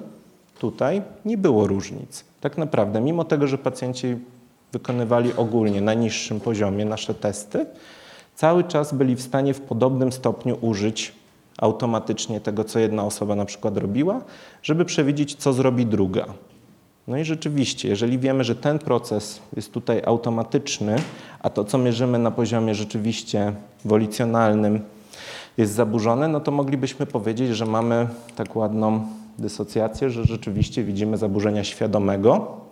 tutaj 0.59 1.01
nie 1.25 1.37
było 1.37 1.67
różnic. 1.67 2.25
Tak 2.41 2.57
naprawdę, 2.57 3.01
mimo 3.01 3.23
tego, 3.23 3.47
że 3.47 3.57
pacjenci 3.57 4.17
wykonywali 4.73 5.33
ogólnie 5.33 5.81
na 5.81 5.93
niższym 5.93 6.39
poziomie 6.39 6.85
nasze 6.85 7.13
testy, 7.13 7.65
cały 8.35 8.63
czas 8.63 8.93
byli 8.93 9.15
w 9.15 9.21
stanie 9.21 9.53
w 9.53 9.61
podobnym 9.61 10.11
stopniu 10.11 10.57
użyć 10.61 11.13
automatycznie 11.57 12.41
tego, 12.41 12.63
co 12.63 12.79
jedna 12.79 13.05
osoba 13.05 13.35
na 13.35 13.45
przykład 13.45 13.77
robiła, 13.77 14.21
żeby 14.63 14.85
przewidzieć, 14.85 15.35
co 15.35 15.53
zrobi 15.53 15.85
druga. 15.85 16.25
No 17.07 17.17
i 17.17 17.23
rzeczywiście, 17.23 17.89
jeżeli 17.89 18.19
wiemy, 18.19 18.43
że 18.43 18.55
ten 18.55 18.79
proces 18.79 19.39
jest 19.55 19.71
tutaj 19.71 20.01
automatyczny, 20.05 20.95
a 21.39 21.49
to, 21.49 21.63
co 21.63 21.77
mierzymy 21.77 22.19
na 22.19 22.31
poziomie 22.31 22.75
rzeczywiście 22.75 23.53
wolicjonalnym, 23.85 24.79
jest 25.57 25.73
zaburzone, 25.73 26.27
no 26.27 26.39
to 26.39 26.51
moglibyśmy 26.51 27.05
powiedzieć, 27.05 27.55
że 27.55 27.65
mamy 27.65 28.07
tak 28.35 28.55
ładną 28.55 29.07
dysocjację, 29.39 30.09
że 30.09 30.25
rzeczywiście 30.25 30.83
widzimy 30.83 31.17
zaburzenia 31.17 31.63
świadomego 31.63 32.62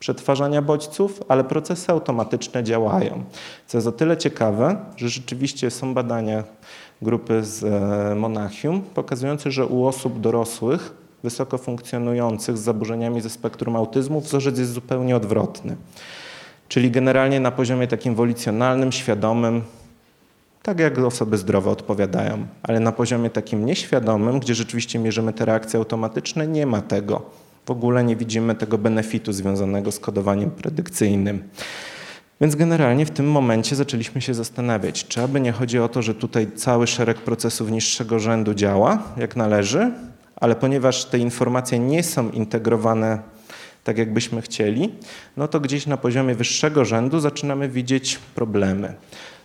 przetwarzania 0.00 0.62
bodźców, 0.62 1.22
ale 1.28 1.44
procesy 1.44 1.92
automatyczne 1.92 2.64
działają. 2.64 3.24
Co 3.66 3.78
jest 3.78 3.86
o 3.86 3.92
tyle 3.92 4.16
ciekawe, 4.16 4.76
że 4.96 5.08
rzeczywiście 5.08 5.70
są 5.70 5.94
badania 5.94 6.44
grupy 7.02 7.44
z 7.44 7.64
e, 7.64 8.14
Monachium 8.14 8.82
pokazujące, 8.94 9.50
że 9.50 9.66
u 9.66 9.86
osób 9.86 10.20
dorosłych 10.20 10.94
wysoko 11.22 11.58
funkcjonujących 11.58 12.58
z 12.58 12.60
zaburzeniami 12.60 13.20
ze 13.20 13.30
spektrum 13.30 13.76
autyzmu 13.76 14.20
wzorzec 14.20 14.58
jest 14.58 14.72
zupełnie 14.72 15.16
odwrotny. 15.16 15.76
Czyli 16.68 16.90
generalnie 16.90 17.40
na 17.40 17.50
poziomie 17.50 17.86
takim 17.86 18.14
wolicjonalnym, 18.14 18.92
świadomym, 18.92 19.62
tak 20.62 20.78
jak 20.78 20.98
osoby 20.98 21.38
zdrowe 21.38 21.70
odpowiadają, 21.70 22.46
ale 22.62 22.80
na 22.80 22.92
poziomie 22.92 23.30
takim 23.30 23.66
nieświadomym, 23.66 24.40
gdzie 24.40 24.54
rzeczywiście 24.54 24.98
mierzymy 24.98 25.32
te 25.32 25.44
reakcje 25.44 25.78
automatyczne, 25.78 26.46
nie 26.46 26.66
ma 26.66 26.82
tego. 26.82 27.22
W 27.66 27.70
ogóle 27.70 28.04
nie 28.04 28.16
widzimy 28.16 28.54
tego 28.54 28.78
benefitu 28.78 29.32
związanego 29.32 29.92
z 29.92 30.00
kodowaniem 30.00 30.50
predykcyjnym. 30.50 31.42
Więc 32.40 32.54
generalnie 32.54 33.06
w 33.06 33.10
tym 33.10 33.30
momencie 33.30 33.76
zaczęliśmy 33.76 34.20
się 34.20 34.34
zastanawiać, 34.34 35.08
czy 35.08 35.22
aby 35.22 35.40
nie 35.40 35.52
chodzi 35.52 35.78
o 35.78 35.88
to, 35.88 36.02
że 36.02 36.14
tutaj 36.14 36.46
cały 36.54 36.86
szereg 36.86 37.18
procesów 37.18 37.70
niższego 37.70 38.18
rzędu 38.18 38.54
działa 38.54 39.02
jak 39.16 39.36
należy, 39.36 39.92
ale 40.36 40.56
ponieważ 40.56 41.04
te 41.04 41.18
informacje 41.18 41.78
nie 41.78 42.02
są 42.02 42.30
integrowane 42.30 43.18
tak, 43.84 43.98
jakbyśmy 43.98 44.42
chcieli, 44.42 44.94
no 45.36 45.48
to 45.48 45.60
gdzieś 45.60 45.86
na 45.86 45.96
poziomie 45.96 46.34
wyższego 46.34 46.84
rzędu 46.84 47.20
zaczynamy 47.20 47.68
widzieć 47.68 48.18
problemy. 48.34 48.94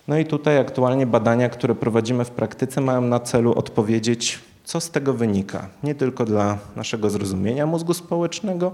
No 0.08 0.18
i 0.18 0.24
tutaj 0.24 0.58
aktualnie 0.58 1.06
badania, 1.06 1.48
które 1.48 1.74
prowadzimy 1.74 2.24
w 2.24 2.30
praktyce, 2.30 2.80
mają 2.80 3.00
na 3.00 3.20
celu 3.20 3.54
odpowiedzieć, 3.54 4.38
co 4.66 4.80
z 4.80 4.90
tego 4.90 5.14
wynika. 5.14 5.68
Nie 5.82 5.94
tylko 5.94 6.24
dla 6.24 6.58
naszego 6.76 7.10
zrozumienia 7.10 7.66
mózgu 7.66 7.94
społecznego, 7.94 8.72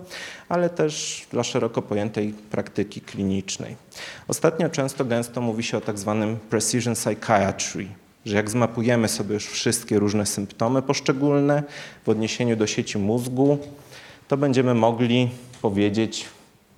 ale 0.49 0.71
też 0.71 1.27
dla 1.31 1.43
szeroko 1.43 1.83
pojętej 1.83 2.33
praktyki 2.51 3.01
klinicznej. 3.01 3.77
Ostatnio 4.29 4.69
często 4.69 5.05
gęsto 5.05 5.41
mówi 5.41 5.63
się 5.63 5.77
o 5.77 5.81
tak 5.81 5.99
zwanym 5.99 6.37
precision 6.51 6.95
psychiatry, 6.95 7.87
że 8.27 8.37
jak 8.37 8.51
zmapujemy 8.51 9.09
sobie 9.09 9.35
już 9.35 9.47
wszystkie 9.47 9.99
różne 9.99 10.27
symptomy 10.27 10.83
poszczególne 10.83 11.63
w 12.05 12.09
odniesieniu 12.09 12.57
do 12.57 12.67
sieci 12.67 12.99
mózgu, 12.99 13.59
to 14.29 14.37
będziemy 14.37 14.75
mogli 14.75 15.31
powiedzieć, 15.63 16.25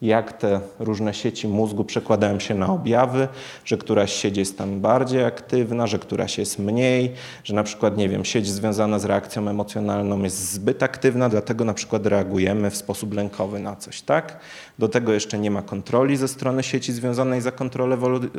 jak 0.03 0.33
te 0.33 0.61
różne 0.79 1.15
sieci 1.15 1.49
mózgu 1.49 1.85
przekładają 1.85 2.41
się 2.41 2.55
na 2.55 2.67
objawy, 2.67 3.29
że 3.65 3.77
któraś 3.77 4.13
sieć 4.13 4.37
jest 4.37 4.59
tam 4.59 4.81
bardziej 4.81 5.25
aktywna, 5.25 5.87
że 5.87 5.99
któraś 5.99 6.39
jest 6.39 6.59
mniej, 6.59 7.13
że 7.45 7.55
na 7.55 7.63
przykład, 7.63 7.97
nie 7.97 8.09
wiem, 8.09 8.25
sieć 8.25 8.47
związana 8.47 8.99
z 8.99 9.05
reakcją 9.05 9.49
emocjonalną 9.49 10.23
jest 10.23 10.53
zbyt 10.53 10.83
aktywna, 10.83 11.29
dlatego 11.29 11.65
na 11.65 11.75
przykład 11.75 12.07
reagujemy 12.07 12.71
w 12.71 12.77
sposób 12.77 13.15
lękowy 13.15 13.61
na 13.61 13.77
coś, 13.77 14.03
tak? 14.03 14.39
Do 14.79 14.89
tego 14.89 15.13
jeszcze 15.13 15.39
nie 15.39 15.51
ma 15.51 15.63
kontroli 15.63 16.17
ze 16.17 16.29
strony 16.29 16.63
sieci 16.63 16.93
związanej 16.93 17.41
za 17.41 17.53
kontrolę, 17.53 17.99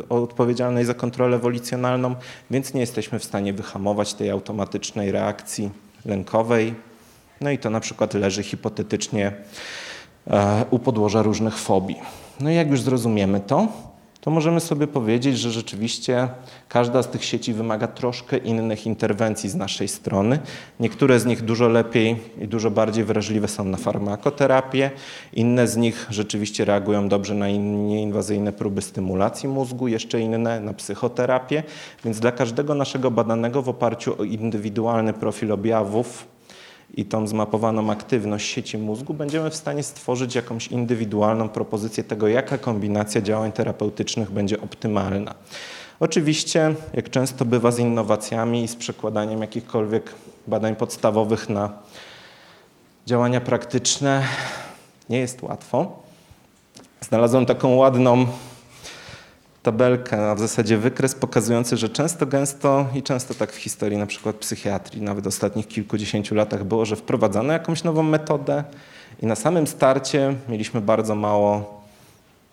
odpowiedzialnej 0.09 0.85
za 0.85 0.93
kontrolę 0.93 1.39
wolicjonalną, 1.39 2.15
więc 2.51 2.73
nie 2.73 2.81
jesteśmy 2.81 3.19
w 3.19 3.23
stanie 3.23 3.53
wyhamować 3.53 4.13
tej 4.13 4.29
automatycznej 4.29 5.11
reakcji 5.11 5.69
lękowej. 6.05 6.73
No 7.41 7.49
i 7.49 7.57
to 7.57 7.69
na 7.69 7.79
przykład 7.79 8.13
leży 8.13 8.43
hipotetycznie 8.43 9.31
u 10.69 10.79
podłoża 10.79 11.21
różnych 11.21 11.57
fobii. 11.57 11.99
No 12.39 12.49
i 12.49 12.55
jak 12.55 12.69
już 12.69 12.81
zrozumiemy 12.81 13.39
to, 13.39 13.67
to 14.25 14.31
możemy 14.31 14.59
sobie 14.59 14.87
powiedzieć, 14.87 15.39
że 15.39 15.51
rzeczywiście 15.51 16.27
każda 16.69 17.03
z 17.03 17.07
tych 17.07 17.25
sieci 17.25 17.53
wymaga 17.53 17.87
troszkę 17.87 18.37
innych 18.37 18.85
interwencji 18.85 19.49
z 19.49 19.55
naszej 19.55 19.87
strony. 19.87 20.39
Niektóre 20.79 21.19
z 21.19 21.25
nich 21.25 21.41
dużo 21.41 21.67
lepiej 21.67 22.15
i 22.41 22.47
dużo 22.47 22.71
bardziej 22.71 23.03
wrażliwe 23.03 23.47
są 23.47 23.65
na 23.65 23.77
farmakoterapię, 23.77 24.91
inne 25.33 25.67
z 25.67 25.77
nich 25.77 26.07
rzeczywiście 26.09 26.65
reagują 26.65 27.09
dobrze 27.09 27.35
na 27.35 27.49
nieinwazyjne 27.49 28.53
próby 28.53 28.81
stymulacji 28.81 29.49
mózgu, 29.49 29.87
jeszcze 29.87 30.19
inne 30.19 30.59
na 30.59 30.73
psychoterapię, 30.73 31.63
więc 32.05 32.19
dla 32.19 32.31
każdego 32.31 32.75
naszego 32.75 33.11
badanego 33.11 33.61
w 33.61 33.69
oparciu 33.69 34.21
o 34.21 34.23
indywidualny 34.23 35.13
profil 35.13 35.51
objawów 35.51 36.34
i 36.93 37.05
tą 37.05 37.27
zmapowaną 37.27 37.91
aktywność 37.91 38.49
sieci 38.49 38.77
mózgu, 38.77 39.13
będziemy 39.13 39.49
w 39.49 39.55
stanie 39.55 39.83
stworzyć 39.83 40.35
jakąś 40.35 40.67
indywidualną 40.67 41.49
propozycję 41.49 42.03
tego, 42.03 42.27
jaka 42.27 42.57
kombinacja 42.57 43.21
działań 43.21 43.51
terapeutycznych 43.51 44.31
będzie 44.31 44.61
optymalna. 44.61 45.35
Oczywiście, 45.99 46.75
jak 46.93 47.09
często 47.09 47.45
bywa 47.45 47.71
z 47.71 47.79
innowacjami 47.79 48.63
i 48.63 48.67
z 48.67 48.75
przekładaniem 48.75 49.41
jakichkolwiek 49.41 50.15
badań 50.47 50.75
podstawowych 50.75 51.49
na 51.49 51.69
działania 53.05 53.41
praktyczne, 53.41 54.23
nie 55.09 55.19
jest 55.19 55.43
łatwo. 55.43 56.03
Znalazłem 57.01 57.45
taką 57.45 57.75
ładną 57.75 58.25
tabelkę, 59.65 60.31
a 60.31 60.35
w 60.35 60.39
zasadzie 60.39 60.77
wykres 60.77 61.15
pokazujący, 61.15 61.77
że 61.77 61.89
często, 61.89 62.25
gęsto 62.25 62.85
i 62.95 63.03
często 63.03 63.33
tak 63.33 63.51
w 63.51 63.55
historii 63.55 63.97
na 63.97 64.05
przykład 64.05 64.35
psychiatrii, 64.35 65.01
nawet 65.01 65.27
ostatnich 65.27 65.67
kilkudziesięciu 65.67 66.35
latach 66.35 66.63
było, 66.63 66.85
że 66.85 66.95
wprowadzano 66.95 67.53
jakąś 67.53 67.83
nową 67.83 68.03
metodę 68.03 68.63
i 69.21 69.25
na 69.25 69.35
samym 69.35 69.67
starcie 69.67 70.35
mieliśmy 70.49 70.81
bardzo 70.81 71.15
mało 71.15 71.74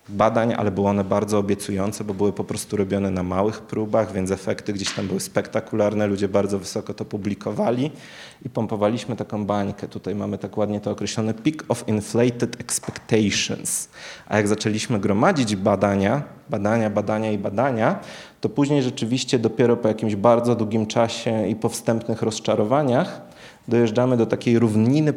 badań, 0.09 0.55
ale 0.55 0.71
były 0.71 0.89
one 0.89 1.05
bardzo 1.05 1.39
obiecujące, 1.39 2.05
bo 2.05 2.15
były 2.15 2.33
po 2.33 2.45
prostu 2.45 2.77
robione 2.77 3.11
na 3.11 3.23
małych 3.23 3.61
próbach, 3.61 4.13
więc 4.13 4.31
efekty 4.31 4.73
gdzieś 4.73 4.93
tam 4.95 5.07
były 5.07 5.21
spektakularne, 5.21 6.07
ludzie 6.07 6.29
bardzo 6.29 6.59
wysoko 6.59 6.95
to 6.95 7.05
publikowali 7.05 7.91
i 8.45 8.51
pompowaliśmy 8.51 9.17
taką 9.17 9.47
bańkę. 9.47 9.89
Tutaj 9.89 10.15
mamy 10.15 10.39
tak 10.39 10.57
ładnie 10.57 10.81
to 10.81 10.91
określone 10.91 11.35
peak 11.35 11.65
of 11.69 11.89
inflated 11.89 12.61
expectations. 12.61 13.89
A 14.29 14.37
jak 14.37 14.49
zaczęliśmy 14.49 15.01
gromadzić 15.01 15.57
badania, 15.57 16.23
badania, 16.51 16.91
badania 16.91 17.33
i 17.33 17.39
badania, 17.39 18.01
to 18.41 18.49
później 18.49 18.83
rzeczywiście 18.83 19.39
dopiero 19.39 19.77
po 19.77 19.89
jakimś 19.89 20.17
bardzo 20.17 20.55
długim 20.55 20.87
czasie 20.87 21.49
i 21.49 21.57
po 21.57 21.69
wstępnych 21.69 22.23
rozczarowaniach 22.23 23.32
dojeżdżamy 23.69 24.17
do 24.17 24.27
takiej 24.27 24.59
równiny 24.59 25.13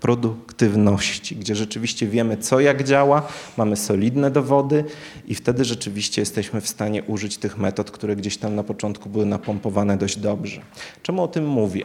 produktywności, 0.00 1.36
gdzie 1.36 1.54
rzeczywiście 1.54 2.06
wiemy, 2.06 2.36
co 2.36 2.60
jak 2.60 2.84
działa, 2.84 3.22
mamy 3.56 3.76
solidne 3.76 4.30
dowody 4.30 4.84
i 5.26 5.34
wtedy 5.34 5.64
rzeczywiście 5.64 6.22
jesteśmy 6.22 6.60
w 6.60 6.68
stanie 6.68 7.02
użyć 7.02 7.38
tych 7.38 7.58
metod, 7.58 7.90
które 7.90 8.16
gdzieś 8.16 8.36
tam 8.36 8.54
na 8.54 8.62
początku 8.62 9.08
były 9.08 9.26
napompowane 9.26 9.96
dość 9.96 10.18
dobrze. 10.18 10.60
Czemu 11.02 11.22
o 11.22 11.28
tym 11.28 11.46
mówię? 11.46 11.84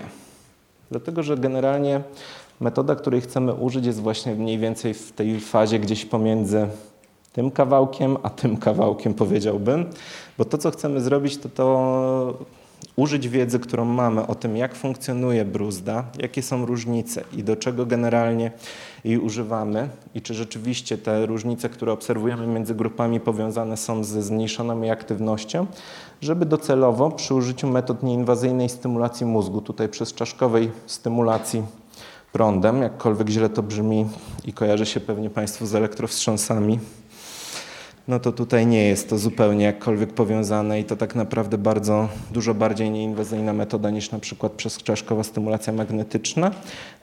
Dlatego, 0.92 1.24
że 1.24 1.38
generalnie 1.38 2.02
metoda, 2.60 2.96
której 2.96 3.22
chcemy 3.22 3.54
użyć, 3.54 3.86
jest 3.86 4.00
właśnie 4.00 4.36
mniej 4.36 4.58
więcej 4.58 4.94
w 4.94 5.12
tej 5.12 5.40
fazie 5.40 5.80
gdzieś 5.80 6.06
pomiędzy 6.06 6.68
tym 7.34 7.52
kawałkiem, 7.52 8.18
a 8.24 8.30
tym 8.30 8.58
kawałkiem 8.58 9.14
powiedziałbym, 9.14 9.86
bo 10.38 10.46
to, 10.46 10.58
co 10.58 10.72
chcemy 10.72 11.02
zrobić, 11.02 11.38
to 11.38 11.50
to 11.50 12.38
użyć 12.96 13.30
wiedzy, 13.30 13.60
którą 13.60 13.86
mamy 13.86 14.28
o 14.28 14.36
tym, 14.36 14.58
jak 14.58 14.76
funkcjonuje 14.76 15.46
bruzda, 15.46 16.04
jakie 16.18 16.42
są 16.42 16.66
różnice 16.66 17.24
i 17.34 17.44
do 17.44 17.56
czego 17.56 17.86
generalnie 17.86 18.52
jej 19.04 19.18
używamy 19.18 19.90
i 20.16 20.22
czy 20.22 20.34
rzeczywiście 20.34 20.98
te 20.98 21.26
różnice, 21.26 21.70
które 21.70 21.92
obserwujemy 21.92 22.48
między 22.48 22.76
grupami 22.76 23.20
powiązane 23.20 23.78
są 23.78 24.04
ze 24.04 24.22
zmniejszoną 24.22 24.92
aktywnością, 24.92 25.66
żeby 26.22 26.46
docelowo 26.46 27.12
przy 27.12 27.34
użyciu 27.34 27.68
metod 27.68 28.04
nieinwazyjnej 28.04 28.70
stymulacji 28.70 29.26
mózgu, 29.26 29.62
tutaj 29.62 29.90
przez 29.90 30.14
czaszkowej 30.14 30.72
stymulacji 30.86 31.64
prądem, 32.32 32.82
jakkolwiek 32.82 33.30
źle 33.30 33.50
to 33.50 33.64
brzmi 33.64 34.06
i 34.46 34.54
kojarzy 34.54 34.86
się 34.86 35.00
pewnie 35.00 35.30
Państwu 35.30 35.66
z 35.66 35.76
elektrowstrząsami, 35.76 36.80
no 38.10 38.20
to 38.20 38.32
tutaj 38.32 38.68
nie 38.68 38.84
jest 38.84 39.10
to 39.10 39.18
zupełnie 39.18 39.66
jakkolwiek 39.66 40.14
powiązane 40.14 40.80
i 40.80 40.84
to 40.84 40.96
tak 40.96 41.16
naprawdę 41.16 41.58
bardzo 41.58 42.10
dużo 42.32 42.54
bardziej 42.54 42.92
nieinwazyjna 42.92 43.54
metoda 43.54 43.90
niż 43.90 44.12
na 44.12 44.20
przykład 44.20 44.52
przezczaszkowa 44.52 45.24
stymulacja 45.24 45.74
magnetyczna, 45.74 46.52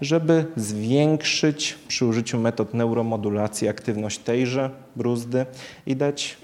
żeby 0.01 0.45
zwiększyć 0.57 1.79
przy 1.89 2.07
użyciu 2.07 2.39
metod 2.39 2.75
neuromodulacji 2.75 3.69
aktywność 3.69 4.19
tejże 4.19 4.71
bruzdy 4.97 5.47
i 5.87 5.97
dać 5.97 6.37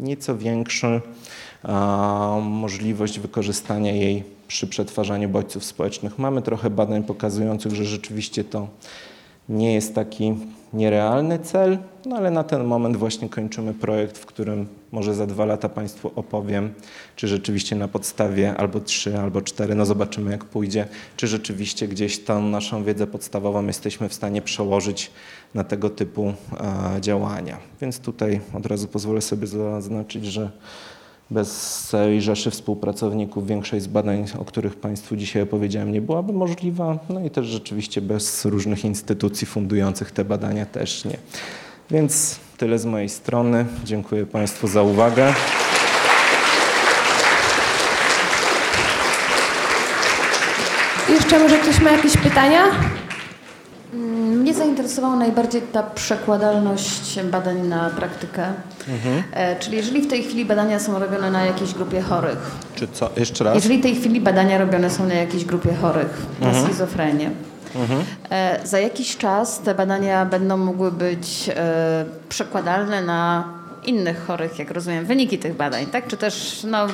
nieco 0.00 0.36
większą 0.36 1.00
możliwość 2.42 3.18
wykorzystania 3.18 3.92
jej 3.92 4.24
przy 4.48 4.66
przetwarzaniu 4.66 5.28
bodźców 5.28 5.64
społecznych. 5.64 6.18
Mamy 6.18 6.42
trochę 6.42 6.70
badań 6.70 7.04
pokazujących, 7.04 7.74
że 7.74 7.84
rzeczywiście 7.84 8.44
to 8.44 8.68
nie 9.48 9.74
jest 9.74 9.94
taki 9.94 10.34
nierealny 10.72 11.38
cel, 11.38 11.78
no 12.06 12.16
ale 12.16 12.30
na 12.30 12.44
ten 12.44 12.64
moment 12.64 12.96
właśnie 12.96 13.28
kończymy 13.28 13.74
projekt, 13.74 14.18
w 14.18 14.26
którym 14.26 14.66
może 14.92 15.14
za 15.14 15.26
dwa 15.26 15.44
lata 15.44 15.68
Państwu 15.68 16.12
opowiem, 16.16 16.74
czy 17.16 17.28
rzeczywiście 17.28 17.76
na 17.76 17.88
podstawie 17.88 18.56
albo 18.56 18.80
trzy, 18.80 19.18
albo 19.18 19.42
cztery, 19.42 19.74
no 19.74 19.86
zobaczymy 19.86 20.30
jak 20.30 20.44
pójdzie, 20.44 20.86
czy 21.16 21.26
rzeczywiście 21.26 21.88
gdzieś 21.88 22.24
tą 22.24 22.42
naszą 22.42 22.84
wiedzę 22.84 23.06
podstawową 23.06 23.66
jesteśmy 23.66 24.08
w 24.08 24.14
stanie 24.14 24.42
przełożyć 24.42 25.10
na 25.54 25.64
tego 25.64 25.90
typu 25.90 26.32
e, 26.96 27.00
działania. 27.00 27.58
Więc 27.80 28.00
tutaj 28.00 28.40
od 28.54 28.66
razu 28.66 28.88
pozwolę 28.88 29.20
sobie 29.20 29.46
zaznaczyć, 29.46 30.26
że 30.26 30.50
bez 31.30 31.80
całej 31.88 32.22
rzeszy 32.22 32.50
współpracowników 32.50 33.46
większość 33.46 33.84
z 33.84 33.86
badań, 33.86 34.24
o 34.38 34.44
których 34.44 34.76
Państwu 34.76 35.16
dzisiaj 35.16 35.42
opowiedziałem, 35.42 35.92
nie 35.92 36.00
byłaby 36.00 36.32
możliwa. 36.32 36.98
No 37.08 37.24
i 37.24 37.30
też 37.30 37.46
rzeczywiście 37.46 38.00
bez 38.00 38.44
różnych 38.44 38.84
instytucji 38.84 39.46
fundujących 39.46 40.10
te 40.10 40.24
badania 40.24 40.66
też 40.66 41.04
nie. 41.04 41.16
Więc 41.90 42.40
tyle 42.58 42.78
z 42.78 42.86
mojej 42.86 43.08
strony. 43.08 43.66
Dziękuję 43.84 44.26
Państwu 44.26 44.68
za 44.68 44.82
uwagę. 44.82 45.34
Jeszcze 51.08 51.38
może 51.38 51.58
ktoś 51.58 51.80
ma 51.80 51.90
jakieś 51.90 52.16
pytania? 52.16 52.64
Mnie 54.50 54.58
zainteresowała 54.58 55.16
najbardziej 55.16 55.62
ta 55.62 55.82
przekładalność 55.82 57.20
badań 57.22 57.66
na 57.66 57.90
praktykę. 57.90 58.44
Mhm. 58.88 59.22
E, 59.32 59.56
czyli 59.56 59.76
jeżeli 59.76 60.02
w 60.02 60.06
tej 60.10 60.22
chwili 60.22 60.44
badania 60.44 60.78
są 60.78 60.98
robione 60.98 61.30
na 61.30 61.44
jakiejś 61.44 61.74
grupie 61.74 62.00
chorych. 62.00 62.38
Czy 62.74 62.88
co? 62.88 63.10
Jeszcze 63.16 63.44
raz? 63.44 63.54
Jeżeli 63.54 63.78
w 63.78 63.82
tej 63.82 63.94
chwili 63.94 64.20
badania 64.20 64.58
robione 64.58 64.90
są 64.90 65.06
na 65.06 65.14
jakiejś 65.14 65.44
grupie 65.44 65.74
chorych 65.74 66.26
mhm. 66.40 66.56
na 66.56 66.62
schizofrenię. 66.62 67.30
Mhm. 67.76 68.04
E, 68.30 68.60
za 68.64 68.78
jakiś 68.78 69.16
czas 69.16 69.60
te 69.60 69.74
badania 69.74 70.24
będą 70.24 70.56
mogły 70.56 70.92
być 70.92 71.50
e, 71.54 72.04
przekładalne 72.28 73.02
na 73.02 73.44
innych 73.84 74.26
chorych, 74.26 74.58
jak 74.58 74.70
rozumiem, 74.70 75.06
wyniki 75.06 75.38
tych 75.38 75.56
badań, 75.56 75.86
tak? 75.86 76.06
Czy 76.06 76.16
też 76.16 76.66
no, 76.70 76.86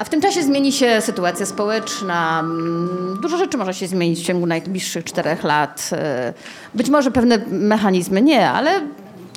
a 0.00 0.04
w 0.04 0.08
tym 0.08 0.20
czasie 0.20 0.42
zmieni 0.42 0.72
się 0.72 1.00
sytuacja 1.00 1.46
społeczna. 1.46 2.40
Mm, 2.40 3.18
dużo 3.22 3.36
rzeczy 3.36 3.58
może 3.58 3.74
się 3.74 3.86
zmienić 3.86 4.20
w 4.20 4.26
ciągu 4.26 4.46
najbliższych 4.46 5.04
czterech 5.04 5.44
lat. 5.44 5.90
E, 5.92 6.34
być 6.74 6.90
może 6.90 7.10
pewne 7.10 7.38
mechanizmy 7.48 8.22
nie, 8.22 8.50
ale 8.50 8.70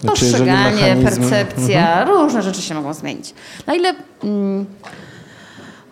znaczy, 0.01 0.22
postrzeganie, 0.22 0.95
percepcja, 1.03 1.99
mhm. 1.99 2.09
różne 2.09 2.41
rzeczy 2.41 2.61
się 2.61 2.74
mogą 2.74 2.93
zmienić. 2.93 3.34
Na 3.68 3.76
ile 3.76 3.93
mm, 4.24 4.66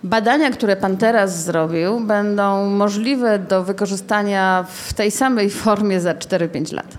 badania, 0.03 0.51
które 0.51 0.75
pan 0.75 0.97
teraz 0.97 1.43
zrobił, 1.43 1.99
będą 1.99 2.65
możliwe 2.65 3.39
do 3.39 3.63
wykorzystania 3.63 4.65
w 4.73 4.93
tej 4.93 5.11
samej 5.11 5.49
formie 5.49 6.01
za 6.01 6.13
4-5 6.13 6.73
lat? 6.73 6.97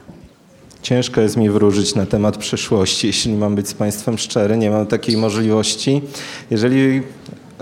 Ciężko 0.82 1.20
jest 1.20 1.36
mi 1.36 1.50
wróżyć 1.50 1.94
na 1.94 2.06
temat 2.06 2.36
przyszłości, 2.36 3.06
jeśli 3.06 3.32
mam 3.32 3.54
być 3.54 3.68
z 3.68 3.74
Państwem 3.74 4.18
szczery. 4.18 4.56
Nie 4.56 4.70
mam 4.70 4.86
takiej 4.86 5.16
możliwości. 5.16 6.02
Jeżeli 6.50 7.02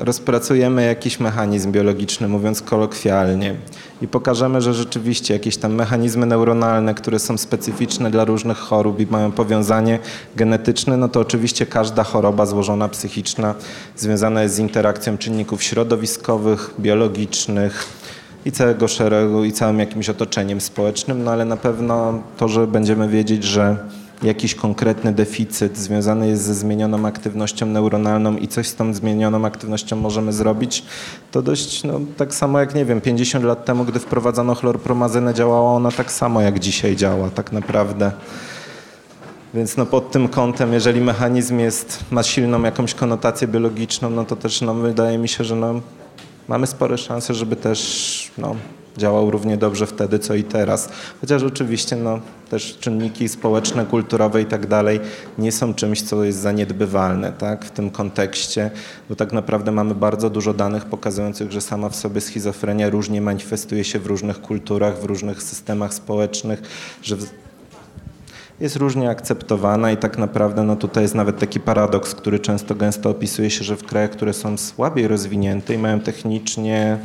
rozpracujemy 0.01 0.87
jakiś 0.87 1.21
mechanizm 1.21 1.73
biologiczny, 1.73 2.29
mówiąc 2.29 2.63
kolokwialnie, 2.63 3.55
i 4.03 4.09
pokażemy, 4.09 4.61
że 4.61 4.75
rzeczywiście 4.75 5.35
jakieś 5.35 5.57
tam 5.57 5.75
mechanizmy 5.75 6.27
neuronalne, 6.27 6.95
które 6.95 7.19
są 7.19 7.39
specyficzne 7.39 8.11
dla 8.11 8.25
różnych 8.25 8.59
chorób 8.59 9.01
i 9.01 9.07
mają 9.07 9.33
powiązanie 9.33 9.99
genetyczne, 10.37 10.97
no 10.97 11.09
to 11.09 11.21
oczywiście 11.21 11.67
każda 11.67 12.05
choroba 12.05 12.47
złożona 12.47 12.89
psychiczna 12.89 13.55
związana 13.97 14.43
jest 14.43 14.55
z 14.55 14.59
interakcją 14.59 15.19
czynników 15.19 15.63
środowiskowych, 15.63 16.75
biologicznych, 16.81 17.87
i 18.45 18.53
całego 18.53 18.89
szeregu, 18.89 19.45
i 19.45 19.53
całym 19.53 19.79
jakimś 19.79 20.09
otoczeniem 20.09 20.61
społecznym, 20.61 21.25
no 21.25 21.31
ale 21.31 21.45
na 21.45 21.57
pewno 21.57 22.23
to, 22.37 22.49
że 22.49 22.67
będziemy 22.67 23.09
wiedzieć, 23.09 23.45
że 23.45 23.77
jakiś 24.23 24.55
konkretny 24.55 25.13
deficyt 25.13 25.79
związany 25.79 26.29
jest 26.29 26.43
ze 26.43 26.55
zmienioną 26.55 27.07
aktywnością 27.07 27.67
neuronalną 27.67 28.37
i 28.37 28.49
coś 28.49 28.69
z 28.69 28.75
tą 28.75 28.95
zmienioną 28.95 29.45
aktywnością 29.45 29.97
możemy 29.97 30.33
zrobić, 30.33 30.85
to 31.31 31.43
dość 31.43 31.85
no, 31.85 32.01
tak 32.17 32.35
samo 32.35 32.61
jak 32.61 32.75
nie 32.75 32.85
wiem, 32.85 33.01
50 33.01 33.45
lat 33.45 33.65
temu, 33.65 33.85
gdy 33.85 33.99
wprowadzono 33.99 34.55
chlorpromazynę, 34.55 35.35
działała 35.35 35.73
ona 35.73 35.91
tak 35.91 36.13
samo 36.13 36.41
jak 36.41 36.59
dzisiaj 36.59 36.97
działa 36.97 37.31
tak 37.31 37.53
naprawdę. 37.53 38.13
Więc 39.55 39.77
no 39.77 39.87
pod 39.87 40.11
tym 40.11 40.29
kątem, 40.29 40.73
jeżeli 40.73 41.01
mechanizm 41.01 41.59
jest, 41.59 42.05
ma 42.11 42.23
silną 42.23 42.63
jakąś 42.63 42.95
konotację 42.95 43.49
biologiczną, 43.49 44.11
no 44.11 44.25
to 44.25 44.37
też 44.37 44.61
no, 44.61 44.75
wydaje 44.75 45.19
mi 45.19 45.29
się, 45.29 45.45
że 45.45 45.57
no, 45.57 45.81
mamy 46.49 46.67
spore 46.67 46.99
szanse, 46.99 47.35
żeby 47.35 47.57
też 47.57 48.31
no, 48.39 48.57
działał 48.97 49.31
równie 49.31 49.57
dobrze 49.57 49.87
wtedy, 49.87 50.19
co 50.19 50.35
i 50.35 50.45
teraz. 50.45 50.89
Chociaż 51.21 51.43
oczywiście 51.43 51.97
no, 51.97 52.21
też 52.51 52.79
czynniki 52.81 53.29
społeczne, 53.29 53.87
kulturowe 53.87 54.43
i 54.43 54.47
tak 54.47 54.67
dalej 54.67 55.01
nie 55.39 55.53
są 55.53 55.75
czymś, 55.75 56.03
co 56.03 56.25
jest 56.25 56.39
zaniedbywalne 56.39 57.33
tak, 57.33 57.65
w 57.65 57.71
tym 57.71 57.91
kontekście, 57.91 58.71
bo 59.09 59.17
tak 59.17 59.33
naprawdę 59.33 59.73
mamy 59.73 59.95
bardzo 59.95 60.31
dużo 60.31 60.55
danych 60.55 60.85
pokazujących, 60.85 61.53
że 61.53 61.61
sama 61.61 61.89
w 61.89 61.97
sobie 61.97 62.21
schizofrenia 62.21 62.91
różnie 62.91 63.21
manifestuje 63.21 63.85
się 63.85 63.99
w 63.99 64.07
różnych 64.07 64.41
kulturach, 64.41 65.01
w 65.01 65.05
różnych 65.05 65.43
systemach 65.43 65.95
społecznych, 65.95 66.63
że 67.03 67.17
jest 68.61 68.77
różnie 68.77 69.11
akceptowana 69.11 69.93
i 69.93 69.97
tak 69.97 70.19
naprawdę 70.19 70.63
no 70.63 70.77
tutaj 70.77 71.05
jest 71.05 71.15
nawet 71.15 71.39
taki 71.39 71.61
paradoks, 71.61 72.15
który 72.15 72.39
często 72.39 72.75
gęsto 72.75 73.11
opisuje 73.11 73.51
się, 73.51 73.65
że 73.65 73.77
w 73.77 73.85
krajach, 73.85 74.11
które 74.11 74.33
są 74.33 74.57
słabiej 74.57 75.09
rozwinięte 75.09 75.75
i 75.75 75.79
mają 75.79 76.01
technicznie 76.01 76.99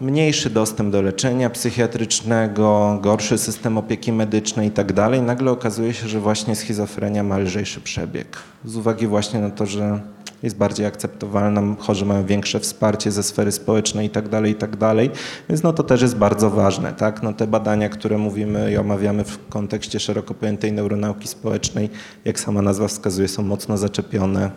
mniejszy 0.00 0.50
dostęp 0.50 0.90
do 0.90 1.02
leczenia 1.02 1.50
psychiatrycznego, 1.50 2.98
gorszy 3.02 3.38
system 3.38 3.78
opieki 3.78 4.12
medycznej 4.12 4.68
i 4.68 4.70
tak 4.70 4.92
dalej, 4.92 5.22
nagle 5.22 5.50
okazuje 5.50 5.94
się, 5.94 6.08
że 6.08 6.20
właśnie 6.20 6.56
schizofrenia 6.56 7.22
ma 7.22 7.38
lżejszy 7.38 7.80
przebieg. 7.80 8.38
Z 8.64 8.76
uwagi 8.76 9.06
właśnie 9.06 9.40
na 9.40 9.50
to, 9.50 9.66
że 9.66 10.00
jest 10.42 10.56
bardziej 10.56 10.86
akceptowalna, 10.86 11.62
chorzy 11.78 12.04
mają 12.04 12.26
większe 12.26 12.60
wsparcie 12.60 13.10
ze 13.10 13.22
sfery 13.22 13.52
społecznej 13.52 14.06
i 14.06 14.10
tak 14.10 14.28
dalej, 14.28 14.52
i 14.52 14.54
tak 14.54 14.76
dalej. 14.76 15.10
Więc 15.48 15.62
no 15.62 15.72
to 15.72 15.82
też 15.82 16.02
jest 16.02 16.16
bardzo 16.16 16.50
ważne, 16.50 16.92
tak? 16.92 17.22
No 17.22 17.32
te 17.32 17.46
badania, 17.46 17.88
które 17.88 18.18
mówimy 18.18 18.72
i 18.72 18.76
omawiamy 18.76 19.24
w 19.24 19.48
kontekście 19.48 20.00
szeroko 20.00 20.34
pojętej 20.34 20.72
neuronauki 20.72 21.28
społecznej, 21.28 21.90
jak 22.24 22.40
sama 22.40 22.62
nazwa 22.62 22.88
wskazuje, 22.88 23.28
są 23.28 23.42
mocno 23.42 23.78
zaczepione 23.78 24.50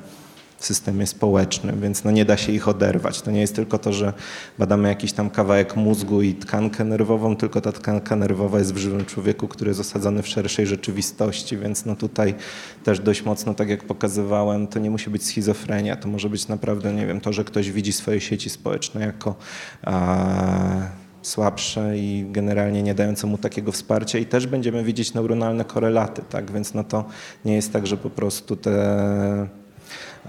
systemie 0.66 1.08
społecznym, 1.08 1.82
więc 1.82 2.04
no 2.04 2.12
nie 2.12 2.26
da 2.26 2.38
się 2.38 2.52
ich 2.52 2.68
oderwać. 2.68 3.22
To 3.22 3.32
nie 3.32 3.42
jest 3.42 3.56
tylko 3.56 3.78
to, 3.78 3.94
że 3.94 4.14
badamy 4.60 4.88
jakiś 4.90 5.14
tam 5.14 5.30
kawałek 5.30 5.76
mózgu 5.76 6.22
i 6.22 6.34
tkankę 6.34 6.84
nerwową, 6.84 7.36
tylko 7.36 7.62
ta 7.62 7.72
tkanka 7.72 8.16
nerwowa 8.16 8.60
jest 8.60 8.74
w 8.74 8.78
żywym 8.78 9.06
człowieku, 9.06 9.48
który 9.48 9.70
jest 9.70 9.80
osadzony 9.80 10.22
w 10.22 10.28
szerszej 10.28 10.68
rzeczywistości, 10.68 11.58
więc 11.58 11.86
no 11.86 11.96
tutaj 11.96 12.36
też 12.84 13.00
dość 13.00 13.26
mocno, 13.26 13.54
tak 13.54 13.70
jak 13.70 13.84
pokazywałem, 13.84 14.68
to 14.68 14.80
nie 14.80 14.90
musi 14.90 15.10
być 15.10 15.26
schizofrenia, 15.26 15.96
to 15.96 16.08
może 16.08 16.30
być 16.30 16.48
naprawdę, 16.48 16.94
nie 16.94 17.08
wiem, 17.08 17.22
to, 17.22 17.34
że 17.34 17.44
ktoś 17.44 17.72
widzi 17.72 17.94
swoje 17.94 18.22
sieci 18.22 18.50
społeczne 18.50 19.02
jako 19.02 19.36
a, 19.84 21.04
słabsze 21.22 21.98
i 21.98 22.26
generalnie 22.32 22.84
nie 22.84 22.96
dające 22.96 23.28
mu 23.28 23.38
takiego 23.38 23.72
wsparcia. 23.72 24.20
I 24.20 24.26
też 24.26 24.48
będziemy 24.48 24.84
widzieć 24.84 25.14
neuronalne 25.14 25.66
korelaty, 25.66 26.22
tak, 26.30 26.52
więc 26.52 26.74
no 26.74 26.84
to 26.84 27.06
nie 27.46 27.56
jest 27.56 27.74
tak, 27.74 27.88
że 27.88 27.98
po 27.98 28.10
prostu 28.10 28.56
te 28.56 29.63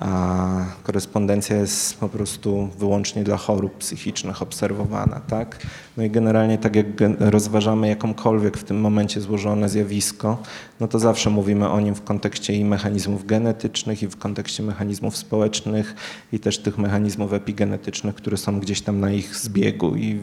a 0.01 0.49
korespondencja 0.83 1.57
jest 1.57 2.01
po 2.01 2.09
prostu 2.09 2.69
wyłącznie 2.79 3.25
dla 3.25 3.37
chorób 3.37 3.79
psychicznych 3.79 4.43
obserwowana, 4.43 5.21
tak? 5.21 5.67
No 5.97 6.03
i 6.03 6.11
generalnie 6.11 6.59
tak 6.59 6.77
jak 6.77 6.87
rozważamy 7.21 7.89
jakąkolwiek 7.89 8.57
w 8.57 8.65
tym 8.65 8.81
momencie 8.81 9.21
złożone 9.21 9.69
zjawisko, 9.69 10.43
no 10.81 10.89
to 10.89 10.99
zawsze 10.99 11.31
mówimy 11.31 11.69
o 11.71 11.81
nim 11.81 11.95
w 11.95 12.03
kontekście 12.03 12.55
i 12.55 12.65
mechanizmów 12.65 13.27
genetycznych 13.27 14.03
i 14.03 14.09
w 14.09 14.17
kontekście 14.17 14.63
mechanizmów 14.63 15.17
społecznych 15.17 15.95
i 16.33 16.41
też 16.41 16.59
tych 16.59 16.79
mechanizmów 16.79 17.33
epigenetycznych, 17.33 18.15
które 18.15 18.37
są 18.37 18.61
gdzieś 18.61 18.81
tam 18.81 19.01
na 19.01 19.11
ich 19.11 19.37
zbiegu 19.37 19.97
i 19.97 20.21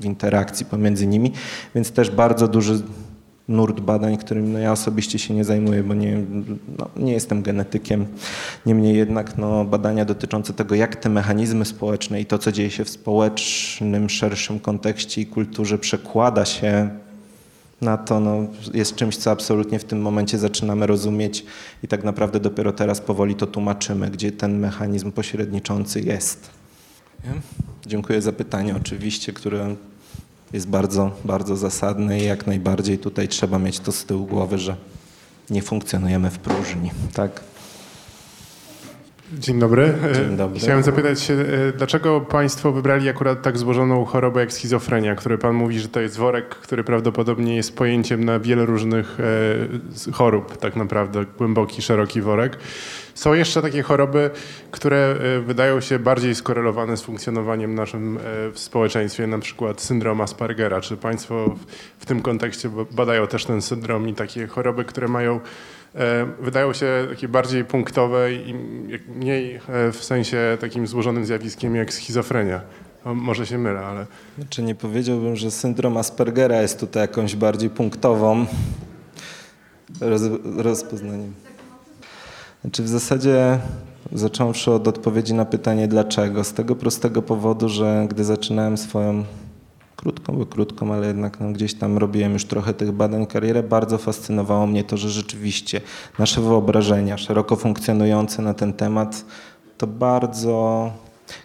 w 0.00 0.04
interakcji 0.04 0.66
pomiędzy 0.66 1.06
nimi, 1.06 1.32
więc 1.74 1.92
też 1.92 2.10
bardzo 2.10 2.48
duży 2.48 2.82
nurt 3.48 3.80
badań, 3.80 4.16
którym 4.16 4.52
no 4.52 4.58
ja 4.58 4.72
osobiście 4.72 5.18
się 5.18 5.34
nie 5.34 5.44
zajmuję, 5.44 5.82
bo 5.82 5.94
nie, 5.94 6.18
no, 6.78 6.88
nie 6.96 7.12
jestem 7.12 7.42
genetykiem. 7.42 8.06
Niemniej 8.66 8.96
jednak 8.96 9.38
no, 9.38 9.64
badania 9.64 10.04
dotyczące 10.04 10.52
tego, 10.52 10.74
jak 10.74 10.96
te 10.96 11.08
mechanizmy 11.08 11.64
społeczne 11.64 12.20
i 12.20 12.26
to, 12.26 12.38
co 12.38 12.52
dzieje 12.52 12.70
się 12.70 12.84
w 12.84 12.88
społecznym, 12.88 14.10
szerszym 14.10 14.60
kontekście 14.60 15.20
i 15.20 15.26
kulturze 15.26 15.78
przekłada 15.78 16.44
się 16.44 16.90
na 17.80 17.96
to, 17.96 18.20
no, 18.20 18.46
jest 18.74 18.94
czymś, 18.94 19.16
co 19.16 19.30
absolutnie 19.30 19.78
w 19.78 19.84
tym 19.84 20.00
momencie 20.00 20.38
zaczynamy 20.38 20.86
rozumieć 20.86 21.44
i 21.82 21.88
tak 21.88 22.04
naprawdę 22.04 22.40
dopiero 22.40 22.72
teraz 22.72 23.00
powoli 23.00 23.34
to 23.34 23.46
tłumaczymy, 23.46 24.10
gdzie 24.10 24.32
ten 24.32 24.58
mechanizm 24.58 25.12
pośredniczący 25.12 26.00
jest. 26.00 26.50
Dziękuję 27.86 28.22
za 28.22 28.32
pytanie 28.32 28.76
oczywiście, 28.76 29.32
które 29.32 29.76
jest 30.52 30.68
bardzo, 30.68 31.10
bardzo 31.24 31.56
zasadne 31.56 32.20
i 32.20 32.24
jak 32.24 32.46
najbardziej 32.46 32.98
tutaj 32.98 33.28
trzeba 33.28 33.58
mieć 33.58 33.80
to 33.80 33.92
z 33.92 34.04
tyłu 34.04 34.26
głowy, 34.26 34.58
że 34.58 34.76
nie 35.50 35.62
funkcjonujemy 35.62 36.30
w 36.30 36.38
próżni. 36.38 36.90
Tak? 37.12 37.40
Dzień 39.32 39.58
dobry. 39.58 39.94
Dzień 40.14 40.36
dobry. 40.36 40.60
Chciałem 40.60 40.82
zapytać 40.82 41.22
się, 41.22 41.34
e, 41.34 41.72
dlaczego 41.72 42.20
Państwo 42.20 42.72
wybrali 42.72 43.08
akurat 43.08 43.42
tak 43.42 43.58
złożoną 43.58 44.04
chorobę 44.04 44.40
jak 44.40 44.52
schizofrenia, 44.52 45.14
który 45.14 45.38
Pan 45.38 45.54
mówi, 45.54 45.80
że 45.80 45.88
to 45.88 46.00
jest 46.00 46.16
worek, 46.16 46.48
który 46.48 46.84
prawdopodobnie 46.84 47.56
jest 47.56 47.76
pojęciem 47.76 48.24
na 48.24 48.40
wiele 48.40 48.66
różnych 48.66 49.18
e, 49.20 50.12
chorób, 50.12 50.56
tak 50.56 50.76
naprawdę, 50.76 51.24
głęboki, 51.38 51.82
szeroki 51.82 52.20
worek. 52.20 52.58
Są 53.14 53.34
jeszcze 53.34 53.62
takie 53.62 53.82
choroby, 53.82 54.30
które 54.70 55.16
e, 55.36 55.40
wydają 55.40 55.80
się 55.80 55.98
bardziej 55.98 56.34
skorelowane 56.34 56.96
z 56.96 57.02
funkcjonowaniem 57.02 57.74
naszym 57.74 58.18
w 58.52 58.58
społeczeństwie, 58.58 59.26
na 59.26 59.38
przykład 59.38 59.80
syndrom 59.80 60.20
Aspergera. 60.20 60.80
Czy 60.80 60.96
Państwo 60.96 61.56
w 61.98 62.06
tym 62.06 62.22
kontekście 62.22 62.70
badają 62.90 63.26
też 63.26 63.44
ten 63.44 63.62
syndrom 63.62 64.08
i 64.08 64.14
takie 64.14 64.46
choroby, 64.46 64.84
które 64.84 65.08
mają 65.08 65.40
E, 65.40 65.40
wydają 66.40 66.72
się 66.72 67.06
takie 67.10 67.28
bardziej 67.28 67.64
punktowe 67.64 68.32
i 68.32 68.54
mniej 69.08 69.54
e, 69.54 69.92
w 69.92 70.04
sensie 70.04 70.58
takim 70.60 70.86
złożonym 70.86 71.24
zjawiskiem 71.24 71.76
jak 71.76 71.92
schizofrenia. 71.94 72.60
może 73.04 73.46
się 73.46 73.58
mylę, 73.58 73.80
ale... 73.80 74.06
Znaczy 74.38 74.62
nie 74.62 74.74
powiedziałbym, 74.74 75.36
że 75.36 75.50
syndrom 75.50 75.96
Aspergera 75.96 76.62
jest 76.62 76.80
tutaj 76.80 77.00
jakąś 77.00 77.36
bardziej 77.36 77.70
punktową 77.70 78.46
roz, 80.00 80.22
rozpoznaniem. 80.56 81.32
Znaczy 82.62 82.82
w 82.82 82.88
zasadzie 82.88 83.58
zacząwszy 84.12 84.72
od 84.72 84.88
odpowiedzi 84.88 85.34
na 85.34 85.44
pytanie 85.44 85.88
dlaczego, 85.88 86.44
z 86.44 86.52
tego 86.52 86.76
prostego 86.76 87.22
powodu, 87.22 87.68
że 87.68 88.06
gdy 88.10 88.24
zaczynałem 88.24 88.78
swoją 88.78 89.24
krótką, 89.98 90.36
bo 90.36 90.46
krótką, 90.46 90.94
ale 90.94 91.06
jednak 91.06 91.40
no, 91.40 91.52
gdzieś 91.52 91.74
tam 91.74 91.98
robiłem 91.98 92.32
już 92.32 92.44
trochę 92.44 92.74
tych 92.74 92.92
badań 92.92 93.26
karierę. 93.26 93.62
Bardzo 93.62 93.98
fascynowało 93.98 94.66
mnie 94.66 94.84
to, 94.84 94.96
że 94.96 95.10
rzeczywiście 95.10 95.80
nasze 96.18 96.40
wyobrażenia 96.40 97.18
szeroko 97.18 97.56
funkcjonujące 97.56 98.42
na 98.42 98.54
ten 98.54 98.72
temat 98.72 99.24
to 99.78 99.86
bardzo 99.86 100.90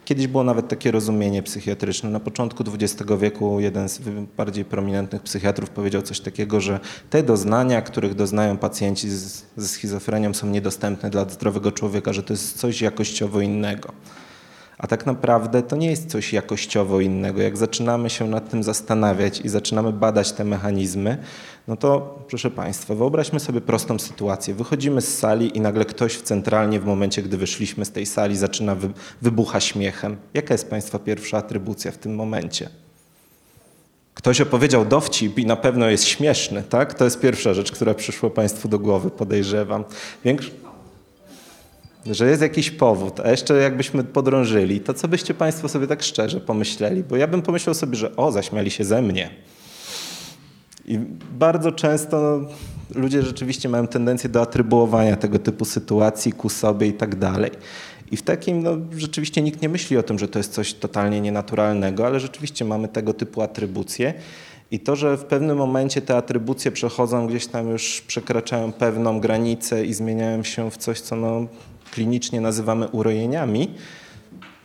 Kiedyś 0.05 0.27
było 0.27 0.43
nawet 0.43 0.67
takie 0.67 0.91
rozumienie 0.91 1.43
psychiatryczne. 1.43 2.09
Na 2.09 2.19
początku 2.19 2.63
XX 2.73 3.11
wieku 3.19 3.59
jeden 3.59 3.89
z 3.89 4.01
bardziej 4.37 4.65
prominentnych 4.65 5.21
psychiatrów 5.21 5.69
powiedział 5.69 6.01
coś 6.01 6.19
takiego, 6.19 6.61
że 6.61 6.79
te 7.09 7.23
doznania, 7.23 7.81
których 7.81 8.15
doznają 8.15 8.57
pacjenci 8.57 9.09
z, 9.09 9.43
ze 9.57 9.67
schizofrenią 9.67 10.33
są 10.33 10.47
niedostępne 10.47 11.09
dla 11.09 11.29
zdrowego 11.29 11.71
człowieka, 11.71 12.13
że 12.13 12.23
to 12.23 12.33
jest 12.33 12.57
coś 12.57 12.81
jakościowo 12.81 13.41
innego. 13.41 13.93
A 14.83 14.87
tak 14.87 15.05
naprawdę 15.05 15.61
to 15.61 15.75
nie 15.75 15.89
jest 15.89 16.09
coś 16.09 16.33
jakościowo 16.33 16.99
innego. 16.99 17.41
Jak 17.41 17.57
zaczynamy 17.57 18.09
się 18.09 18.27
nad 18.27 18.49
tym 18.49 18.63
zastanawiać 18.63 19.41
i 19.41 19.49
zaczynamy 19.49 19.93
badać 19.93 20.31
te 20.31 20.43
mechanizmy, 20.43 21.17
no 21.67 21.77
to 21.77 22.19
proszę 22.27 22.51
Państwa, 22.51 22.95
wyobraźmy 22.95 23.39
sobie 23.39 23.61
prostą 23.61 23.99
sytuację. 23.99 24.53
Wychodzimy 24.53 25.01
z 25.01 25.17
sali 25.17 25.57
i 25.57 25.61
nagle 25.61 25.85
ktoś 25.85 26.13
w 26.13 26.21
centralnie 26.21 26.79
w 26.79 26.85
momencie, 26.85 27.21
gdy 27.21 27.37
wyszliśmy 27.37 27.85
z 27.85 27.91
tej 27.91 28.05
sali, 28.05 28.37
zaczyna 28.37 28.75
wy, 28.75 28.89
wybucha 29.21 29.59
śmiechem. 29.59 30.17
Jaka 30.33 30.53
jest 30.53 30.69
Państwa 30.69 30.99
pierwsza 30.99 31.37
atrybucja 31.37 31.91
w 31.91 31.97
tym 31.97 32.15
momencie? 32.15 32.69
Ktoś 34.13 34.41
opowiedział 34.41 34.85
dowcip 34.85 35.39
i 35.39 35.45
na 35.45 35.55
pewno 35.55 35.87
jest 35.89 36.05
śmieszny, 36.05 36.63
tak? 36.69 36.93
To 36.93 37.05
jest 37.05 37.19
pierwsza 37.19 37.53
rzecz, 37.53 37.71
która 37.71 37.93
przyszła 37.93 38.29
Państwu 38.29 38.67
do 38.67 38.79
głowy, 38.79 39.09
podejrzewam. 39.09 39.83
Większy 40.25 40.51
że 42.05 42.29
jest 42.29 42.41
jakiś 42.41 42.71
powód, 42.71 43.19
a 43.19 43.31
jeszcze 43.31 43.53
jakbyśmy 43.53 44.03
podrążyli, 44.03 44.79
to 44.79 44.93
co 44.93 45.07
byście 45.07 45.33
Państwo 45.33 45.69
sobie 45.69 45.87
tak 45.87 46.03
szczerze 46.03 46.39
pomyśleli? 46.39 47.03
Bo 47.03 47.15
ja 47.15 47.27
bym 47.27 47.41
pomyślał 47.41 47.73
sobie, 47.73 47.95
że 47.95 48.15
o, 48.15 48.31
zaśmiali 48.31 48.71
się 48.71 48.83
ze 48.83 49.01
mnie. 49.01 49.29
I 50.85 50.99
bardzo 51.31 51.71
często 51.71 52.41
ludzie 52.95 53.21
rzeczywiście 53.21 53.69
mają 53.69 53.87
tendencję 53.87 54.29
do 54.29 54.41
atrybuowania 54.41 55.15
tego 55.15 55.39
typu 55.39 55.65
sytuacji 55.65 56.31
ku 56.31 56.49
sobie 56.49 56.87
i 56.87 56.93
tak 56.93 57.15
dalej. 57.15 57.51
I 58.11 58.17
w 58.17 58.21
takim, 58.21 58.63
no, 58.63 58.77
rzeczywiście 58.97 59.41
nikt 59.41 59.61
nie 59.61 59.69
myśli 59.69 59.97
o 59.97 60.03
tym, 60.03 60.19
że 60.19 60.27
to 60.27 60.39
jest 60.39 60.53
coś 60.53 60.73
totalnie 60.73 61.21
nienaturalnego, 61.21 62.05
ale 62.05 62.19
rzeczywiście 62.19 62.65
mamy 62.65 62.87
tego 62.87 63.13
typu 63.13 63.41
atrybucje. 63.41 64.13
I 64.71 64.79
to, 64.79 64.95
że 64.95 65.17
w 65.17 65.25
pewnym 65.25 65.57
momencie 65.57 66.01
te 66.01 66.17
atrybucje 66.17 66.71
przechodzą 66.71 67.27
gdzieś 67.27 67.47
tam 67.47 67.69
już, 67.69 68.01
przekraczają 68.07 68.71
pewną 68.71 69.19
granicę 69.19 69.85
i 69.85 69.93
zmieniają 69.93 70.43
się 70.43 70.71
w 70.71 70.77
coś, 70.77 71.01
co 71.01 71.15
no, 71.15 71.47
klinicznie 71.93 72.41
nazywamy 72.41 72.87
urojeniami, 72.87 73.67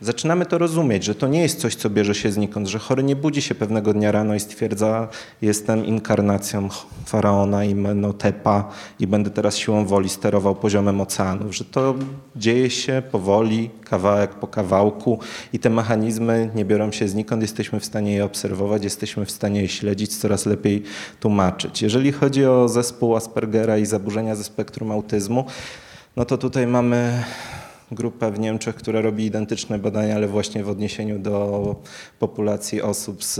zaczynamy 0.01 0.45
to 0.45 0.57
rozumieć, 0.57 1.03
że 1.03 1.15
to 1.15 1.27
nie 1.27 1.41
jest 1.41 1.59
coś, 1.59 1.75
co 1.75 1.89
bierze 1.89 2.15
się 2.15 2.31
znikąd, 2.31 2.67
że 2.67 2.79
chory 2.79 3.03
nie 3.03 3.15
budzi 3.15 3.41
się 3.41 3.55
pewnego 3.55 3.93
dnia 3.93 4.11
rano 4.11 4.35
i 4.35 4.39
stwierdza, 4.39 5.07
jestem 5.41 5.85
inkarnacją 5.85 6.69
faraona 7.05 7.63
i 7.63 7.75
Menotepa 7.75 8.69
i 8.99 9.07
będę 9.07 9.29
teraz 9.29 9.57
siłą 9.57 9.85
woli 9.85 10.09
sterował 10.09 10.55
poziomem 10.55 11.01
oceanów, 11.01 11.55
że 11.55 11.65
to 11.65 11.95
dzieje 12.35 12.69
się 12.69 13.01
powoli, 13.11 13.69
kawałek 13.89 14.31
po 14.31 14.47
kawałku 14.47 15.19
i 15.53 15.59
te 15.59 15.69
mechanizmy 15.69 16.49
nie 16.55 16.65
biorą 16.65 16.91
się 16.91 17.07
znikąd, 17.07 17.41
jesteśmy 17.41 17.79
w 17.79 17.85
stanie 17.85 18.13
je 18.13 18.25
obserwować, 18.25 18.83
jesteśmy 18.83 19.25
w 19.25 19.31
stanie 19.31 19.61
je 19.61 19.67
śledzić, 19.67 20.17
coraz 20.17 20.45
lepiej 20.45 20.83
tłumaczyć. 21.19 21.81
Jeżeli 21.81 22.11
chodzi 22.11 22.45
o 22.45 22.69
zespół 22.69 23.15
Aspergera 23.15 23.77
i 23.77 23.85
zaburzenia 23.85 24.35
ze 24.35 24.43
spektrum 24.43 24.91
autyzmu, 24.91 25.45
no 26.15 26.25
to 26.25 26.37
tutaj 26.37 26.67
mamy 26.67 27.23
grupę 27.91 28.31
w 28.31 28.39
Niemczech, 28.39 28.75
która 28.75 29.01
robi 29.01 29.25
identyczne 29.25 29.79
badania, 29.79 30.15
ale 30.15 30.27
właśnie 30.27 30.63
w 30.63 30.69
odniesieniu 30.69 31.19
do 31.19 31.75
populacji 32.19 32.81
osób 32.81 33.23
z, 33.23 33.39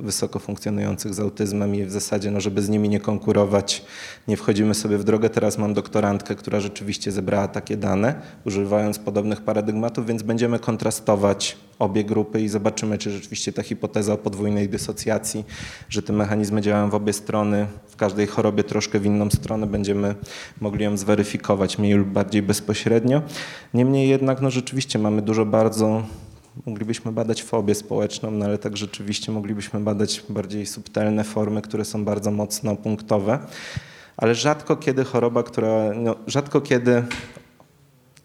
wysoko 0.00 0.38
funkcjonujących 0.38 1.14
z 1.14 1.20
autyzmem 1.20 1.74
i 1.74 1.84
w 1.84 1.90
zasadzie, 1.90 2.30
no, 2.30 2.40
żeby 2.40 2.62
z 2.62 2.68
nimi 2.68 2.88
nie 2.88 3.00
konkurować, 3.00 3.84
nie 4.28 4.36
wchodzimy 4.36 4.74
sobie 4.74 4.98
w 4.98 5.04
drogę. 5.04 5.30
Teraz 5.30 5.58
mam 5.58 5.74
doktorantkę, 5.74 6.34
która 6.34 6.60
rzeczywiście 6.60 7.12
zebrała 7.12 7.48
takie 7.48 7.76
dane, 7.76 8.22
używając 8.44 8.98
podobnych 8.98 9.40
paradygmatów, 9.40 10.06
więc 10.06 10.22
będziemy 10.22 10.58
kontrastować 10.58 11.56
obie 11.78 12.04
grupy 12.04 12.40
i 12.40 12.48
zobaczymy, 12.48 12.98
czy 12.98 13.10
rzeczywiście 13.10 13.52
ta 13.52 13.62
hipoteza 13.62 14.12
o 14.12 14.18
podwójnej 14.18 14.68
dysocjacji, 14.68 15.44
że 15.88 16.02
te 16.02 16.12
mechanizmy 16.12 16.60
działają 16.60 16.90
w 16.90 16.94
obie 16.94 17.12
strony, 17.12 17.66
w 17.88 17.96
każdej 17.96 18.26
chorobie 18.26 18.64
troszkę 18.64 18.98
w 18.98 19.06
inną 19.06 19.30
stronę, 19.30 19.66
będziemy 19.66 20.14
mogli 20.60 20.84
ją 20.84 20.96
zweryfikować 20.96 21.78
mniej 21.78 21.94
lub 21.94 22.08
bardziej 22.08 22.42
bezpośrednio. 22.42 23.22
Niemniej 23.74 24.08
jednak 24.08 24.40
no 24.40 24.50
rzeczywiście 24.50 24.98
mamy 24.98 25.22
dużo 25.22 25.46
bardzo 25.46 26.02
moglibyśmy 26.66 27.12
badać 27.12 27.42
fobię 27.42 27.74
społeczną, 27.74 28.30
no 28.30 28.44
ale 28.44 28.58
tak 28.58 28.76
rzeczywiście 28.76 29.32
moglibyśmy 29.32 29.80
badać 29.80 30.22
bardziej 30.28 30.66
subtelne 30.66 31.24
formy, 31.24 31.62
które 31.62 31.84
są 31.84 32.04
bardzo 32.04 32.30
mocno 32.30 32.76
punktowe. 32.76 33.38
Ale 34.16 34.34
rzadko 34.34 34.76
kiedy 34.76 35.04
choroba, 35.04 35.42
która, 35.42 35.92
no, 35.94 36.16
rzadko 36.26 36.60
kiedy 36.60 37.02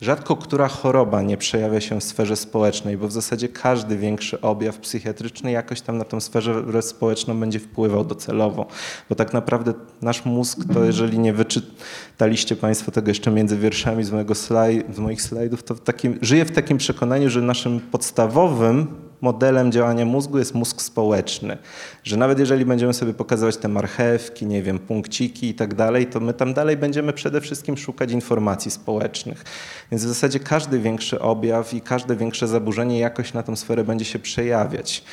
Rzadko 0.02 0.36
która 0.36 0.68
choroba 0.68 1.22
nie 1.22 1.38
przejawia 1.38 1.82
się 1.82 1.99
w 1.99 2.03
sferze 2.03 2.36
społecznej, 2.36 2.98
bo 2.98 3.07
w 3.07 3.11
zasadzie 3.11 3.49
każdy 3.49 3.98
większy 3.98 4.41
objaw 4.41 4.78
psychiatryczny 4.78 5.52
jakoś 5.52 5.82
tam 5.82 5.98
na 5.98 6.03
tą 6.03 6.19
sferę 6.19 6.82
społeczną 6.82 7.40
będzie 7.40 7.60
wpływał 7.60 8.06
docelowo. 8.06 8.68
Bo 9.10 9.15
tak 9.15 9.34
naprawdę 9.34 9.73
nasz 10.02 10.26
mózg, 10.26 10.60
to 10.73 10.84
jeżeli 10.84 11.19
nie 11.19 11.34
wyczytaliście 11.34 12.56
Państwo 12.56 12.91
tego 12.91 13.07
jeszcze 13.07 13.32
między 13.32 13.57
wierszami 13.57 14.03
z, 14.03 14.11
mojego 14.11 14.36
slaj, 14.36 14.84
z 14.94 14.99
moich 14.99 15.22
slajdów, 15.22 15.64
to 15.64 15.76
w 15.76 15.82
takim, 15.82 16.19
żyje 16.22 16.45
w 16.45 16.52
takim 16.52 16.78
przekonaniu, 16.78 17.30
że 17.30 17.41
naszym 17.41 17.80
podstawowym 17.80 18.88
modelem 19.22 19.72
działania 19.72 20.06
mózgu 20.06 20.38
jest 20.38 20.53
mózg 20.53 20.81
społeczny. 20.81 21.57
Że 22.03 22.18
nawet 22.18 22.39
jeżeli 22.39 22.65
będziemy 22.65 22.93
sobie 22.93 23.14
pokazywać 23.14 23.57
te 23.57 23.68
marchewki, 23.68 24.45
nie 24.45 24.64
wiem, 24.64 24.80
punkciki 24.80 25.49
i 25.49 25.53
tak 25.53 25.73
dalej, 25.73 26.06
to 26.06 26.19
my 26.19 26.34
tam 26.34 26.53
dalej 26.53 26.77
będziemy 26.77 27.14
przede 27.14 27.41
wszystkim 27.41 27.77
szukać 27.77 28.11
informacji 28.11 28.72
społecznych. 28.72 29.43
Więc 29.91 30.06
w 30.06 30.07
zasadzie 30.07 30.39
każdy 30.39 30.80
większy 30.80 31.22
objaw 31.22 31.73
i 31.73 31.81
każde 31.81 32.15
większe 32.15 32.48
zaburzenie 32.48 32.99
jakoś 32.99 33.34
na 33.34 33.43
tą 33.43 33.56
sferę 33.56 33.84
będzie 33.84 34.06
się 34.06 34.19
przejawiać. 34.19 35.03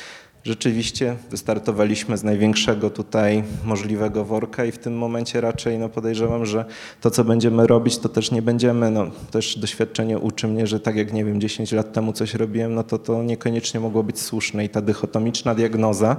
Rzeczywiście 0.43 1.15
wystartowaliśmy 1.29 2.17
z 2.17 2.23
największego 2.23 2.89
tutaj 2.89 3.43
możliwego 3.65 4.25
worka 4.25 4.65
i 4.65 4.71
w 4.71 4.77
tym 4.77 4.97
momencie 4.97 5.41
raczej 5.41 5.77
no 5.77 5.89
podejrzewam, 5.89 6.45
że 6.45 6.65
to 7.01 7.11
co 7.11 7.23
będziemy 7.23 7.67
robić 7.67 7.97
to 7.97 8.09
też 8.09 8.31
nie 8.31 8.41
będziemy, 8.41 8.91
no 8.91 9.11
też 9.31 9.57
doświadczenie 9.57 10.19
uczy 10.19 10.47
mnie, 10.47 10.67
że 10.67 10.79
tak 10.79 10.95
jak 10.95 11.13
nie 11.13 11.25
wiem 11.25 11.41
10 11.41 11.71
lat 11.71 11.93
temu 11.93 12.13
coś 12.13 12.33
robiłem, 12.33 12.75
no 12.75 12.83
to 12.83 12.97
to 12.97 13.23
niekoniecznie 13.23 13.79
mogło 13.79 14.03
być 14.03 14.21
słuszne 14.21 14.65
i 14.65 14.69
ta 14.69 14.81
dychotomiczna 14.81 15.55
diagnoza 15.55 16.17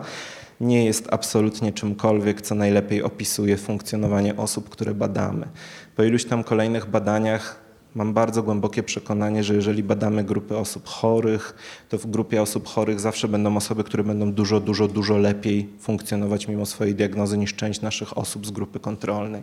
nie 0.61 0.85
jest 0.85 1.07
absolutnie 1.11 1.73
czymkolwiek, 1.73 2.43
co 2.43 2.55
najlepiej 2.55 3.03
opisuje 3.03 3.57
funkcjonowanie 3.57 4.37
osób, 4.37 4.69
które 4.69 4.95
badamy. 4.95 5.47
Po 5.97 6.03
iluś 6.03 6.25
tam 6.25 6.45
kolejnych 6.45 6.87
badaniach 6.87 7.70
Mam 7.95 8.15
bardzo 8.15 8.43
głębokie 8.43 8.83
przekonanie, 8.83 9.45
że 9.45 9.55
jeżeli 9.55 9.83
badamy 9.83 10.25
grupy 10.25 10.57
osób 10.57 10.89
chorych, 10.89 11.55
to 11.89 11.99
w 11.99 12.07
grupie 12.07 12.43
osób 12.43 12.69
chorych 12.69 13.01
zawsze 13.01 13.29
będą 13.29 13.57
osoby, 13.57 13.85
które 13.85 14.05
będą 14.05 14.33
dużo, 14.33 14.61
dużo, 14.61 14.89
dużo 14.89 15.19
lepiej 15.19 15.69
funkcjonować 15.81 16.49
mimo 16.49 16.67
swojej 16.67 16.95
diagnozy 16.95 17.39
niż 17.39 17.55
część 17.55 17.81
naszych 17.81 18.19
osób 18.19 18.47
z 18.47 18.51
grupy 18.51 18.81
kontrolnej. 18.81 19.43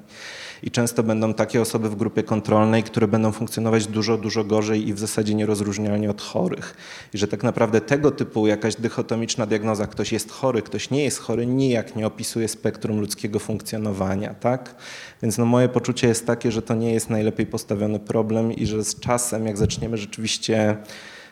I 0.63 0.71
często 0.71 1.03
będą 1.03 1.33
takie 1.33 1.61
osoby 1.61 1.89
w 1.89 1.95
grupie 1.95 2.23
kontrolnej, 2.23 2.83
które 2.83 3.07
będą 3.07 3.31
funkcjonować 3.31 3.87
dużo, 3.87 4.17
dużo 4.17 4.43
gorzej 4.43 4.87
i 4.87 4.93
w 4.93 4.99
zasadzie 4.99 5.35
nierozróżnialnie 5.35 6.09
od 6.09 6.21
chorych. 6.21 6.75
I 7.13 7.17
że 7.17 7.27
tak 7.27 7.43
naprawdę 7.43 7.81
tego 7.81 8.11
typu 8.11 8.47
jakaś 8.47 8.75
dychotomiczna 8.75 9.45
diagnoza, 9.45 9.87
ktoś 9.87 10.11
jest 10.11 10.31
chory, 10.31 10.61
ktoś 10.61 10.89
nie 10.89 11.03
jest 11.03 11.19
chory, 11.19 11.45
nijak 11.45 11.95
nie 11.95 12.07
opisuje 12.07 12.47
spektrum 12.47 12.99
ludzkiego 12.99 13.39
funkcjonowania. 13.39 14.33
Tak? 14.33 14.75
Więc 15.21 15.37
no 15.37 15.45
moje 15.45 15.69
poczucie 15.69 16.07
jest 16.07 16.27
takie, 16.27 16.51
że 16.51 16.61
to 16.61 16.75
nie 16.75 16.93
jest 16.93 17.09
najlepiej 17.09 17.45
postawiony 17.45 17.99
problem 17.99 18.36
i 18.51 18.65
że 18.65 18.83
z 18.83 18.99
czasem, 18.99 19.47
jak 19.47 19.57
zaczniemy 19.57 19.97
rzeczywiście 19.97 20.77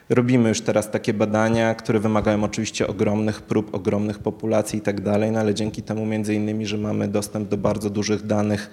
Robimy 0.10 0.50
już 0.50 0.62
teraz 0.62 0.92
takie 0.92 1.14
badania, 1.14 1.76
które 1.76 2.00
wymagają 2.00 2.44
oczywiście 2.44 2.88
ogromnych 2.88 3.42
prób, 3.42 3.76
ogromnych 3.76 4.20
populacji 4.20 4.80
i 4.80 4.82
tak 4.82 5.02
dalej, 5.02 5.32
no 5.32 5.40
ale 5.40 5.54
dzięki 5.54 5.82
temu 5.82 6.06
między 6.06 6.36
innymi, 6.36 6.66
że 6.66 6.78
mamy 6.78 7.08
dostęp 7.08 7.50
do 7.50 7.58
bardzo 7.58 7.90
dużych 7.90 8.26
danych 8.26 8.70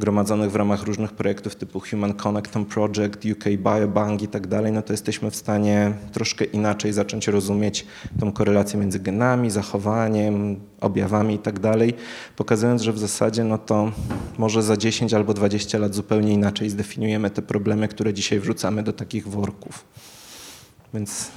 gromadzonych 0.00 0.50
w 0.50 0.56
ramach 0.56 0.82
różnych 0.82 1.12
projektów 1.12 1.56
typu 1.56 1.80
Human 1.80 2.14
Connectome 2.14 2.64
Project, 2.64 3.24
UK 3.32 3.44
Biobank 3.44 4.22
i 4.22 4.28
tak 4.28 4.46
dalej, 4.46 4.72
no 4.72 4.82
to 4.82 4.92
jesteśmy 4.92 5.30
w 5.30 5.36
stanie 5.36 5.92
troszkę 6.12 6.44
inaczej 6.44 6.92
zacząć 6.92 7.28
rozumieć 7.28 7.86
tą 8.20 8.32
korelację 8.32 8.80
między 8.80 9.00
genami, 9.00 9.50
zachowaniem, 9.50 10.60
objawami 10.80 11.34
i 11.34 11.38
tak 11.38 11.58
dalej, 11.58 11.94
pokazując, 12.36 12.82
że 12.82 12.92
w 12.92 12.98
zasadzie 12.98 13.44
no 13.44 13.58
to 13.58 13.92
może 14.38 14.62
za 14.62 14.76
10 14.76 15.14
albo 15.14 15.34
20 15.34 15.78
lat 15.78 15.94
zupełnie 15.94 16.32
inaczej 16.32 16.70
zdefiniujemy 16.70 17.30
te 17.30 17.42
problemy, 17.42 17.88
które 17.88 18.14
dzisiaj 18.14 18.40
wrzucamy 18.40 18.82
do 18.82 18.92
takich 18.92 19.28
worków. 19.28 19.84
Więc 20.94 21.30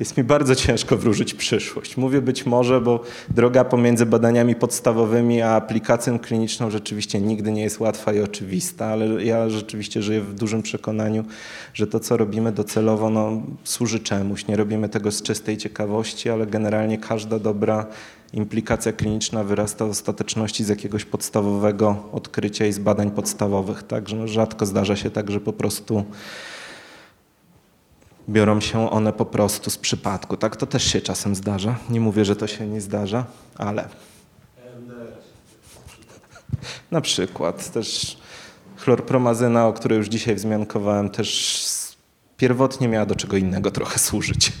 jest 0.00 0.16
mi 0.16 0.24
bardzo 0.24 0.54
ciężko 0.54 0.96
wróżyć 0.96 1.34
przyszłość. 1.34 1.96
Mówię 1.96 2.22
być 2.22 2.46
może, 2.46 2.80
bo 2.80 3.00
droga 3.28 3.64
pomiędzy 3.64 4.06
badaniami 4.06 4.54
podstawowymi 4.54 5.42
a 5.42 5.50
aplikacją 5.50 6.18
kliniczną 6.18 6.70
rzeczywiście 6.70 7.20
nigdy 7.20 7.52
nie 7.52 7.62
jest 7.62 7.80
łatwa 7.80 8.12
i 8.12 8.20
oczywista, 8.20 8.86
ale 8.86 9.24
ja 9.24 9.50
rzeczywiście 9.50 10.02
żyję 10.02 10.20
w 10.20 10.34
dużym 10.34 10.62
przekonaniu, 10.62 11.24
że 11.74 11.86
to, 11.86 12.00
co 12.00 12.16
robimy 12.16 12.52
docelowo, 12.52 13.10
no, 13.10 13.42
służy 13.64 14.00
czemuś. 14.00 14.46
Nie 14.46 14.56
robimy 14.56 14.88
tego 14.88 15.10
z 15.10 15.22
czystej 15.22 15.56
ciekawości, 15.56 16.30
ale 16.30 16.46
generalnie 16.46 16.98
każda 16.98 17.38
dobra 17.38 17.86
implikacja 18.32 18.92
kliniczna 18.92 19.44
wyrasta 19.44 19.86
w 19.86 19.90
ostateczności 19.90 20.64
z 20.64 20.68
jakiegoś 20.68 21.04
podstawowego 21.04 22.08
odkrycia 22.12 22.66
i 22.66 22.72
z 22.72 22.78
badań 22.78 23.10
podstawowych. 23.10 23.82
Także 23.82 24.16
no, 24.16 24.28
rzadko 24.28 24.66
zdarza 24.66 24.96
się 24.96 25.10
tak, 25.10 25.30
że 25.30 25.40
po 25.40 25.52
prostu 25.52 26.04
biorą 28.28 28.60
się 28.60 28.90
one 28.90 29.12
po 29.12 29.24
prostu 29.24 29.70
z 29.70 29.78
przypadku. 29.78 30.36
Tak 30.36 30.56
to 30.56 30.66
też 30.66 30.84
się 30.84 31.00
czasem 31.00 31.34
zdarza. 31.34 31.78
Nie 31.90 32.00
mówię, 32.00 32.24
że 32.24 32.36
to 32.36 32.46
się 32.46 32.66
nie 32.66 32.80
zdarza, 32.80 33.24
ale 33.58 33.88
na 36.90 37.00
przykład 37.00 37.72
też 37.72 38.16
chlorpromazyna, 38.76 39.66
o 39.66 39.72
której 39.72 39.98
już 39.98 40.08
dzisiaj 40.08 40.34
wzmiankowałem, 40.34 41.10
też 41.10 41.64
pierwotnie 42.36 42.88
miała 42.88 43.06
do 43.06 43.14
czego 43.14 43.36
innego 43.36 43.70
trochę 43.70 43.98
służyć. 43.98 44.52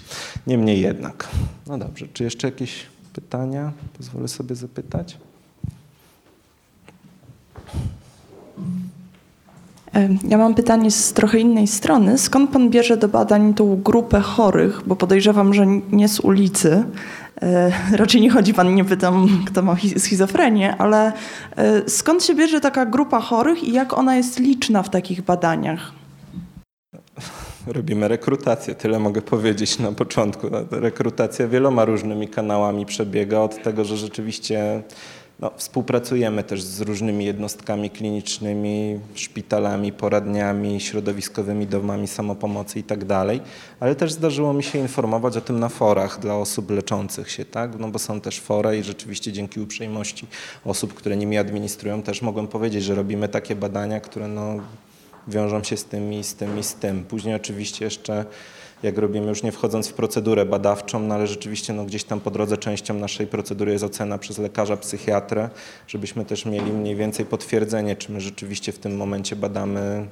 Niemniej 0.46 0.80
jednak. 0.80 1.28
No 1.66 1.78
dobrze, 1.78 2.08
czy 2.12 2.24
jeszcze 2.24 2.48
jakieś 2.48 2.86
pytania? 3.12 3.72
Pozwolę 3.98 4.28
sobie 4.28 4.54
zapytać. 4.54 5.18
Ja 10.28 10.38
mam 10.38 10.54
pytanie 10.54 10.90
z 10.90 11.12
trochę 11.12 11.38
innej 11.38 11.66
strony. 11.66 12.18
Skąd 12.18 12.50
pan 12.50 12.70
bierze 12.70 12.96
do 12.96 13.08
badań 13.08 13.54
tą 13.54 13.82
grupę 13.82 14.20
chorych? 14.20 14.82
Bo 14.86 14.96
podejrzewam, 14.96 15.54
że 15.54 15.66
nie 15.92 16.08
z 16.08 16.20
ulicy. 16.20 16.84
E, 17.42 17.72
raczej 17.92 18.20
nie 18.20 18.30
chodzi 18.30 18.54
pan, 18.54 18.74
nie 18.74 18.84
pytam, 18.84 19.28
kto 19.46 19.62
ma 19.62 19.76
schizofrenię, 19.98 20.76
ale 20.76 21.12
e, 21.56 21.88
skąd 21.88 22.24
się 22.24 22.34
bierze 22.34 22.60
taka 22.60 22.86
grupa 22.86 23.20
chorych 23.20 23.64
i 23.64 23.72
jak 23.72 23.98
ona 23.98 24.16
jest 24.16 24.38
liczna 24.38 24.82
w 24.82 24.90
takich 24.90 25.22
badaniach? 25.22 25.92
robimy 27.66 28.08
rekrutację. 28.08 28.74
Tyle 28.74 28.98
mogę 28.98 29.22
powiedzieć 29.22 29.78
na 29.78 29.92
początku. 29.92 30.46
Rekrutacja 30.70 31.48
wieloma 31.48 31.84
różnymi 31.84 32.28
kanałami 32.28 32.86
przebiega 32.86 33.38
od 33.38 33.62
tego, 33.62 33.84
że 33.84 33.96
rzeczywiście 33.96 34.82
no, 35.40 35.50
współpracujemy 35.56 36.44
też 36.44 36.62
z 36.62 36.80
różnymi 36.80 37.24
jednostkami 37.24 37.90
klinicznymi, 37.90 39.00
szpitalami, 39.14 39.92
poradniami, 39.92 40.80
środowiskowymi 40.80 41.66
domami 41.66 42.06
samopomocy 42.06 42.78
i 42.78 42.82
tak 42.82 43.04
ale 43.80 43.94
też 43.94 44.12
zdarzyło 44.12 44.52
mi 44.52 44.62
się 44.62 44.78
informować 44.78 45.36
o 45.36 45.40
tym 45.40 45.60
na 45.60 45.68
forach 45.68 46.20
dla 46.20 46.36
osób 46.36 46.70
leczących 46.70 47.30
się, 47.30 47.44
tak? 47.44 47.78
No 47.78 47.88
bo 47.88 47.98
są 47.98 48.20
też 48.20 48.40
fora 48.40 48.74
i 48.74 48.82
rzeczywiście 48.82 49.32
dzięki 49.32 49.60
uprzejmości 49.60 50.26
osób, 50.64 50.94
które 50.94 51.16
nimi 51.16 51.38
administrują, 51.38 52.02
też 52.02 52.22
mogłem 52.22 52.48
powiedzieć, 52.48 52.84
że 52.84 52.94
robimy 52.94 53.28
takie 53.28 53.56
badania, 53.56 54.00
które 54.00 54.28
no, 54.28 54.56
wiążą 55.28 55.64
się 55.64 55.76
z 55.76 55.84
tym 55.84 56.12
i 56.12 56.24
z 56.24 56.34
tym 56.34 56.58
i 56.58 56.62
z 56.62 56.74
tym. 56.74 57.04
Później 57.04 57.34
oczywiście 57.34 57.84
jeszcze 57.84 58.24
jak 58.84 58.98
robimy, 58.98 59.26
już 59.26 59.42
nie 59.42 59.52
wchodząc 59.52 59.88
w 59.88 59.92
procedurę 59.92 60.46
badawczą, 60.46 61.00
no 61.00 61.14
ale 61.14 61.26
rzeczywiście 61.26 61.72
no, 61.72 61.84
gdzieś 61.84 62.04
tam 62.04 62.20
po 62.20 62.30
drodze 62.30 62.56
częścią 62.56 62.94
naszej 62.94 63.26
procedury 63.26 63.72
jest 63.72 63.84
ocena 63.84 64.18
przez 64.18 64.38
lekarza, 64.38 64.76
psychiatrę, 64.76 65.48
żebyśmy 65.88 66.24
też 66.24 66.46
mieli 66.46 66.72
mniej 66.72 66.96
więcej 66.96 67.26
potwierdzenie, 67.26 67.96
czy 67.96 68.12
my 68.12 68.20
rzeczywiście 68.20 68.72
w 68.72 68.78
tym 68.78 68.96
momencie 68.96 69.36
badamy 69.36 70.06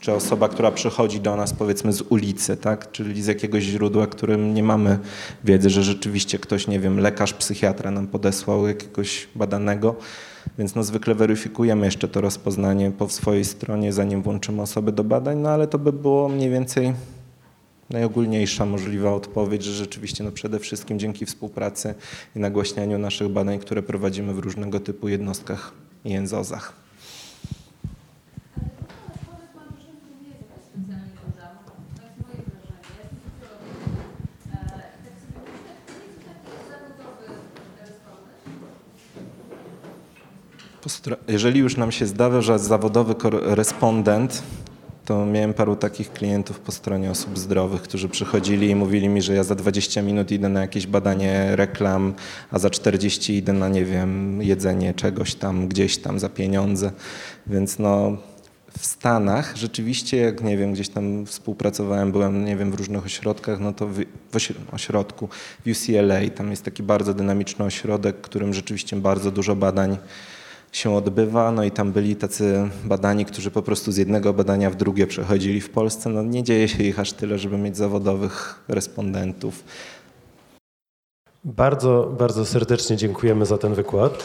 czy 0.00 0.12
osoba, 0.12 0.48
która 0.48 0.70
przychodzi 0.70 1.20
do 1.20 1.36
nas 1.36 1.52
powiedzmy 1.52 1.92
z 1.92 2.02
ulicy, 2.02 2.56
tak, 2.56 2.92
czyli 2.92 3.22
z 3.22 3.26
jakiegoś 3.26 3.62
źródła, 3.62 4.06
którym 4.06 4.54
nie 4.54 4.62
mamy 4.62 4.98
wiedzy, 5.44 5.70
że 5.70 5.82
rzeczywiście 5.82 6.38
ktoś, 6.38 6.68
nie 6.68 6.80
wiem, 6.80 7.00
lekarz, 7.00 7.32
psychiatra 7.32 7.90
nam 7.90 8.06
podesłał 8.06 8.66
jakiegoś 8.66 9.28
badanego, 9.34 9.94
więc 10.58 10.74
no 10.74 10.84
zwykle 10.84 11.14
weryfikujemy 11.14 11.86
jeszcze 11.86 12.08
to 12.08 12.20
rozpoznanie 12.20 12.90
po 12.90 13.08
swojej 13.08 13.44
stronie, 13.44 13.92
zanim 13.92 14.22
włączymy 14.22 14.62
osoby 14.62 14.92
do 14.92 15.04
badań, 15.04 15.38
no 15.38 15.48
ale 15.48 15.66
to 15.66 15.78
by 15.78 15.92
było 15.92 16.28
mniej 16.28 16.50
więcej 16.50 16.92
najogólniejsza 17.90 18.66
możliwa 18.66 19.14
odpowiedź, 19.14 19.64
że 19.64 19.72
rzeczywiście 19.72 20.24
no 20.24 20.32
przede 20.32 20.58
wszystkim 20.58 20.98
dzięki 20.98 21.26
współpracy 21.26 21.94
i 22.36 22.38
nagłaśnianiu 22.38 22.98
naszych 22.98 23.28
badań, 23.28 23.58
które 23.58 23.82
prowadzimy 23.82 24.34
w 24.34 24.38
różnego 24.38 24.80
typu 24.80 25.08
jednostkach 25.08 25.72
i 26.04 26.10
jęzozach. 26.10 26.84
Jeżeli 41.28 41.60
już 41.60 41.76
nam 41.76 41.92
się 41.92 42.06
zdarza, 42.06 42.40
że 42.40 42.58
zawodowy 42.58 43.14
respondent, 43.30 44.42
to 45.04 45.26
miałem 45.26 45.54
paru 45.54 45.76
takich 45.76 46.12
klientów 46.12 46.60
po 46.60 46.72
stronie 46.72 47.10
osób 47.10 47.38
zdrowych, 47.38 47.82
którzy 47.82 48.08
przychodzili 48.08 48.70
i 48.70 48.74
mówili 48.74 49.08
mi, 49.08 49.22
że 49.22 49.34
ja 49.34 49.44
za 49.44 49.54
20 49.54 50.02
minut 50.02 50.30
idę 50.30 50.48
na 50.48 50.60
jakieś 50.60 50.86
badanie 50.86 51.56
reklam, 51.56 52.14
a 52.50 52.58
za 52.58 52.70
40 52.70 53.36
idę 53.36 53.52
na, 53.52 53.68
nie 53.68 53.84
wiem, 53.84 54.42
jedzenie 54.42 54.94
czegoś 54.94 55.34
tam, 55.34 55.68
gdzieś 55.68 55.96
tam 55.98 56.18
za 56.18 56.28
pieniądze. 56.28 56.92
Więc 57.46 57.78
no, 57.78 58.16
w 58.78 58.86
Stanach 58.86 59.56
rzeczywiście, 59.56 60.16
jak 60.16 60.42
nie 60.42 60.56
wiem, 60.56 60.72
gdzieś 60.72 60.88
tam 60.88 61.26
współpracowałem, 61.26 62.12
byłem, 62.12 62.44
nie 62.44 62.56
wiem, 62.56 62.70
w 62.70 62.74
różnych 62.74 63.04
ośrodkach, 63.04 63.60
no 63.60 63.72
to 63.72 63.88
w, 63.88 64.04
ośrodku 64.72 65.28
w 65.66 65.70
UCLA, 65.70 66.30
tam 66.34 66.50
jest 66.50 66.64
taki 66.64 66.82
bardzo 66.82 67.14
dynamiczny 67.14 67.64
ośrodek, 67.64 68.20
którym 68.20 68.54
rzeczywiście 68.54 68.96
bardzo 68.96 69.30
dużo 69.30 69.56
badań 69.56 69.96
się 70.76 70.94
odbywa. 70.94 71.52
No 71.52 71.64
i 71.64 71.70
tam 71.70 71.92
byli 71.92 72.16
tacy 72.16 72.68
badani, 72.84 73.24
którzy 73.24 73.50
po 73.50 73.62
prostu 73.62 73.92
z 73.92 73.96
jednego 73.96 74.32
badania 74.32 74.70
w 74.70 74.76
drugie 74.76 75.06
przechodzili 75.06 75.60
w 75.60 75.70
Polsce. 75.70 76.10
No 76.10 76.22
nie 76.22 76.42
dzieje 76.42 76.68
się 76.68 76.82
ich 76.82 77.00
aż 77.00 77.12
tyle, 77.12 77.38
żeby 77.38 77.58
mieć 77.58 77.76
zawodowych 77.76 78.64
respondentów. 78.68 79.64
Bardzo, 81.44 82.14
bardzo 82.18 82.44
serdecznie 82.44 82.96
dziękujemy 82.96 83.46
za 83.46 83.58
ten 83.58 83.74
wykład. 83.74 84.24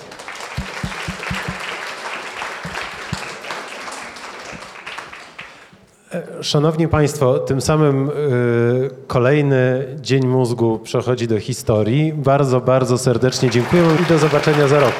Szanowni 6.42 6.88
Państwo, 6.88 7.40
tym 7.40 7.62
samym 7.62 8.10
y, 8.10 8.90
kolejny 9.08 9.86
Dzień 10.02 10.28
Mózgu 10.28 10.80
przechodzi 10.80 11.28
do 11.28 11.40
historii. 11.40 12.14
Bardzo, 12.14 12.62
bardzo 12.62 12.98
serdecznie 12.98 13.50
dziękujemy 13.50 13.96
i 14.02 14.10
do 14.10 14.18
zobaczenia 14.18 14.68
za 14.68 14.80
rok. 14.80 14.94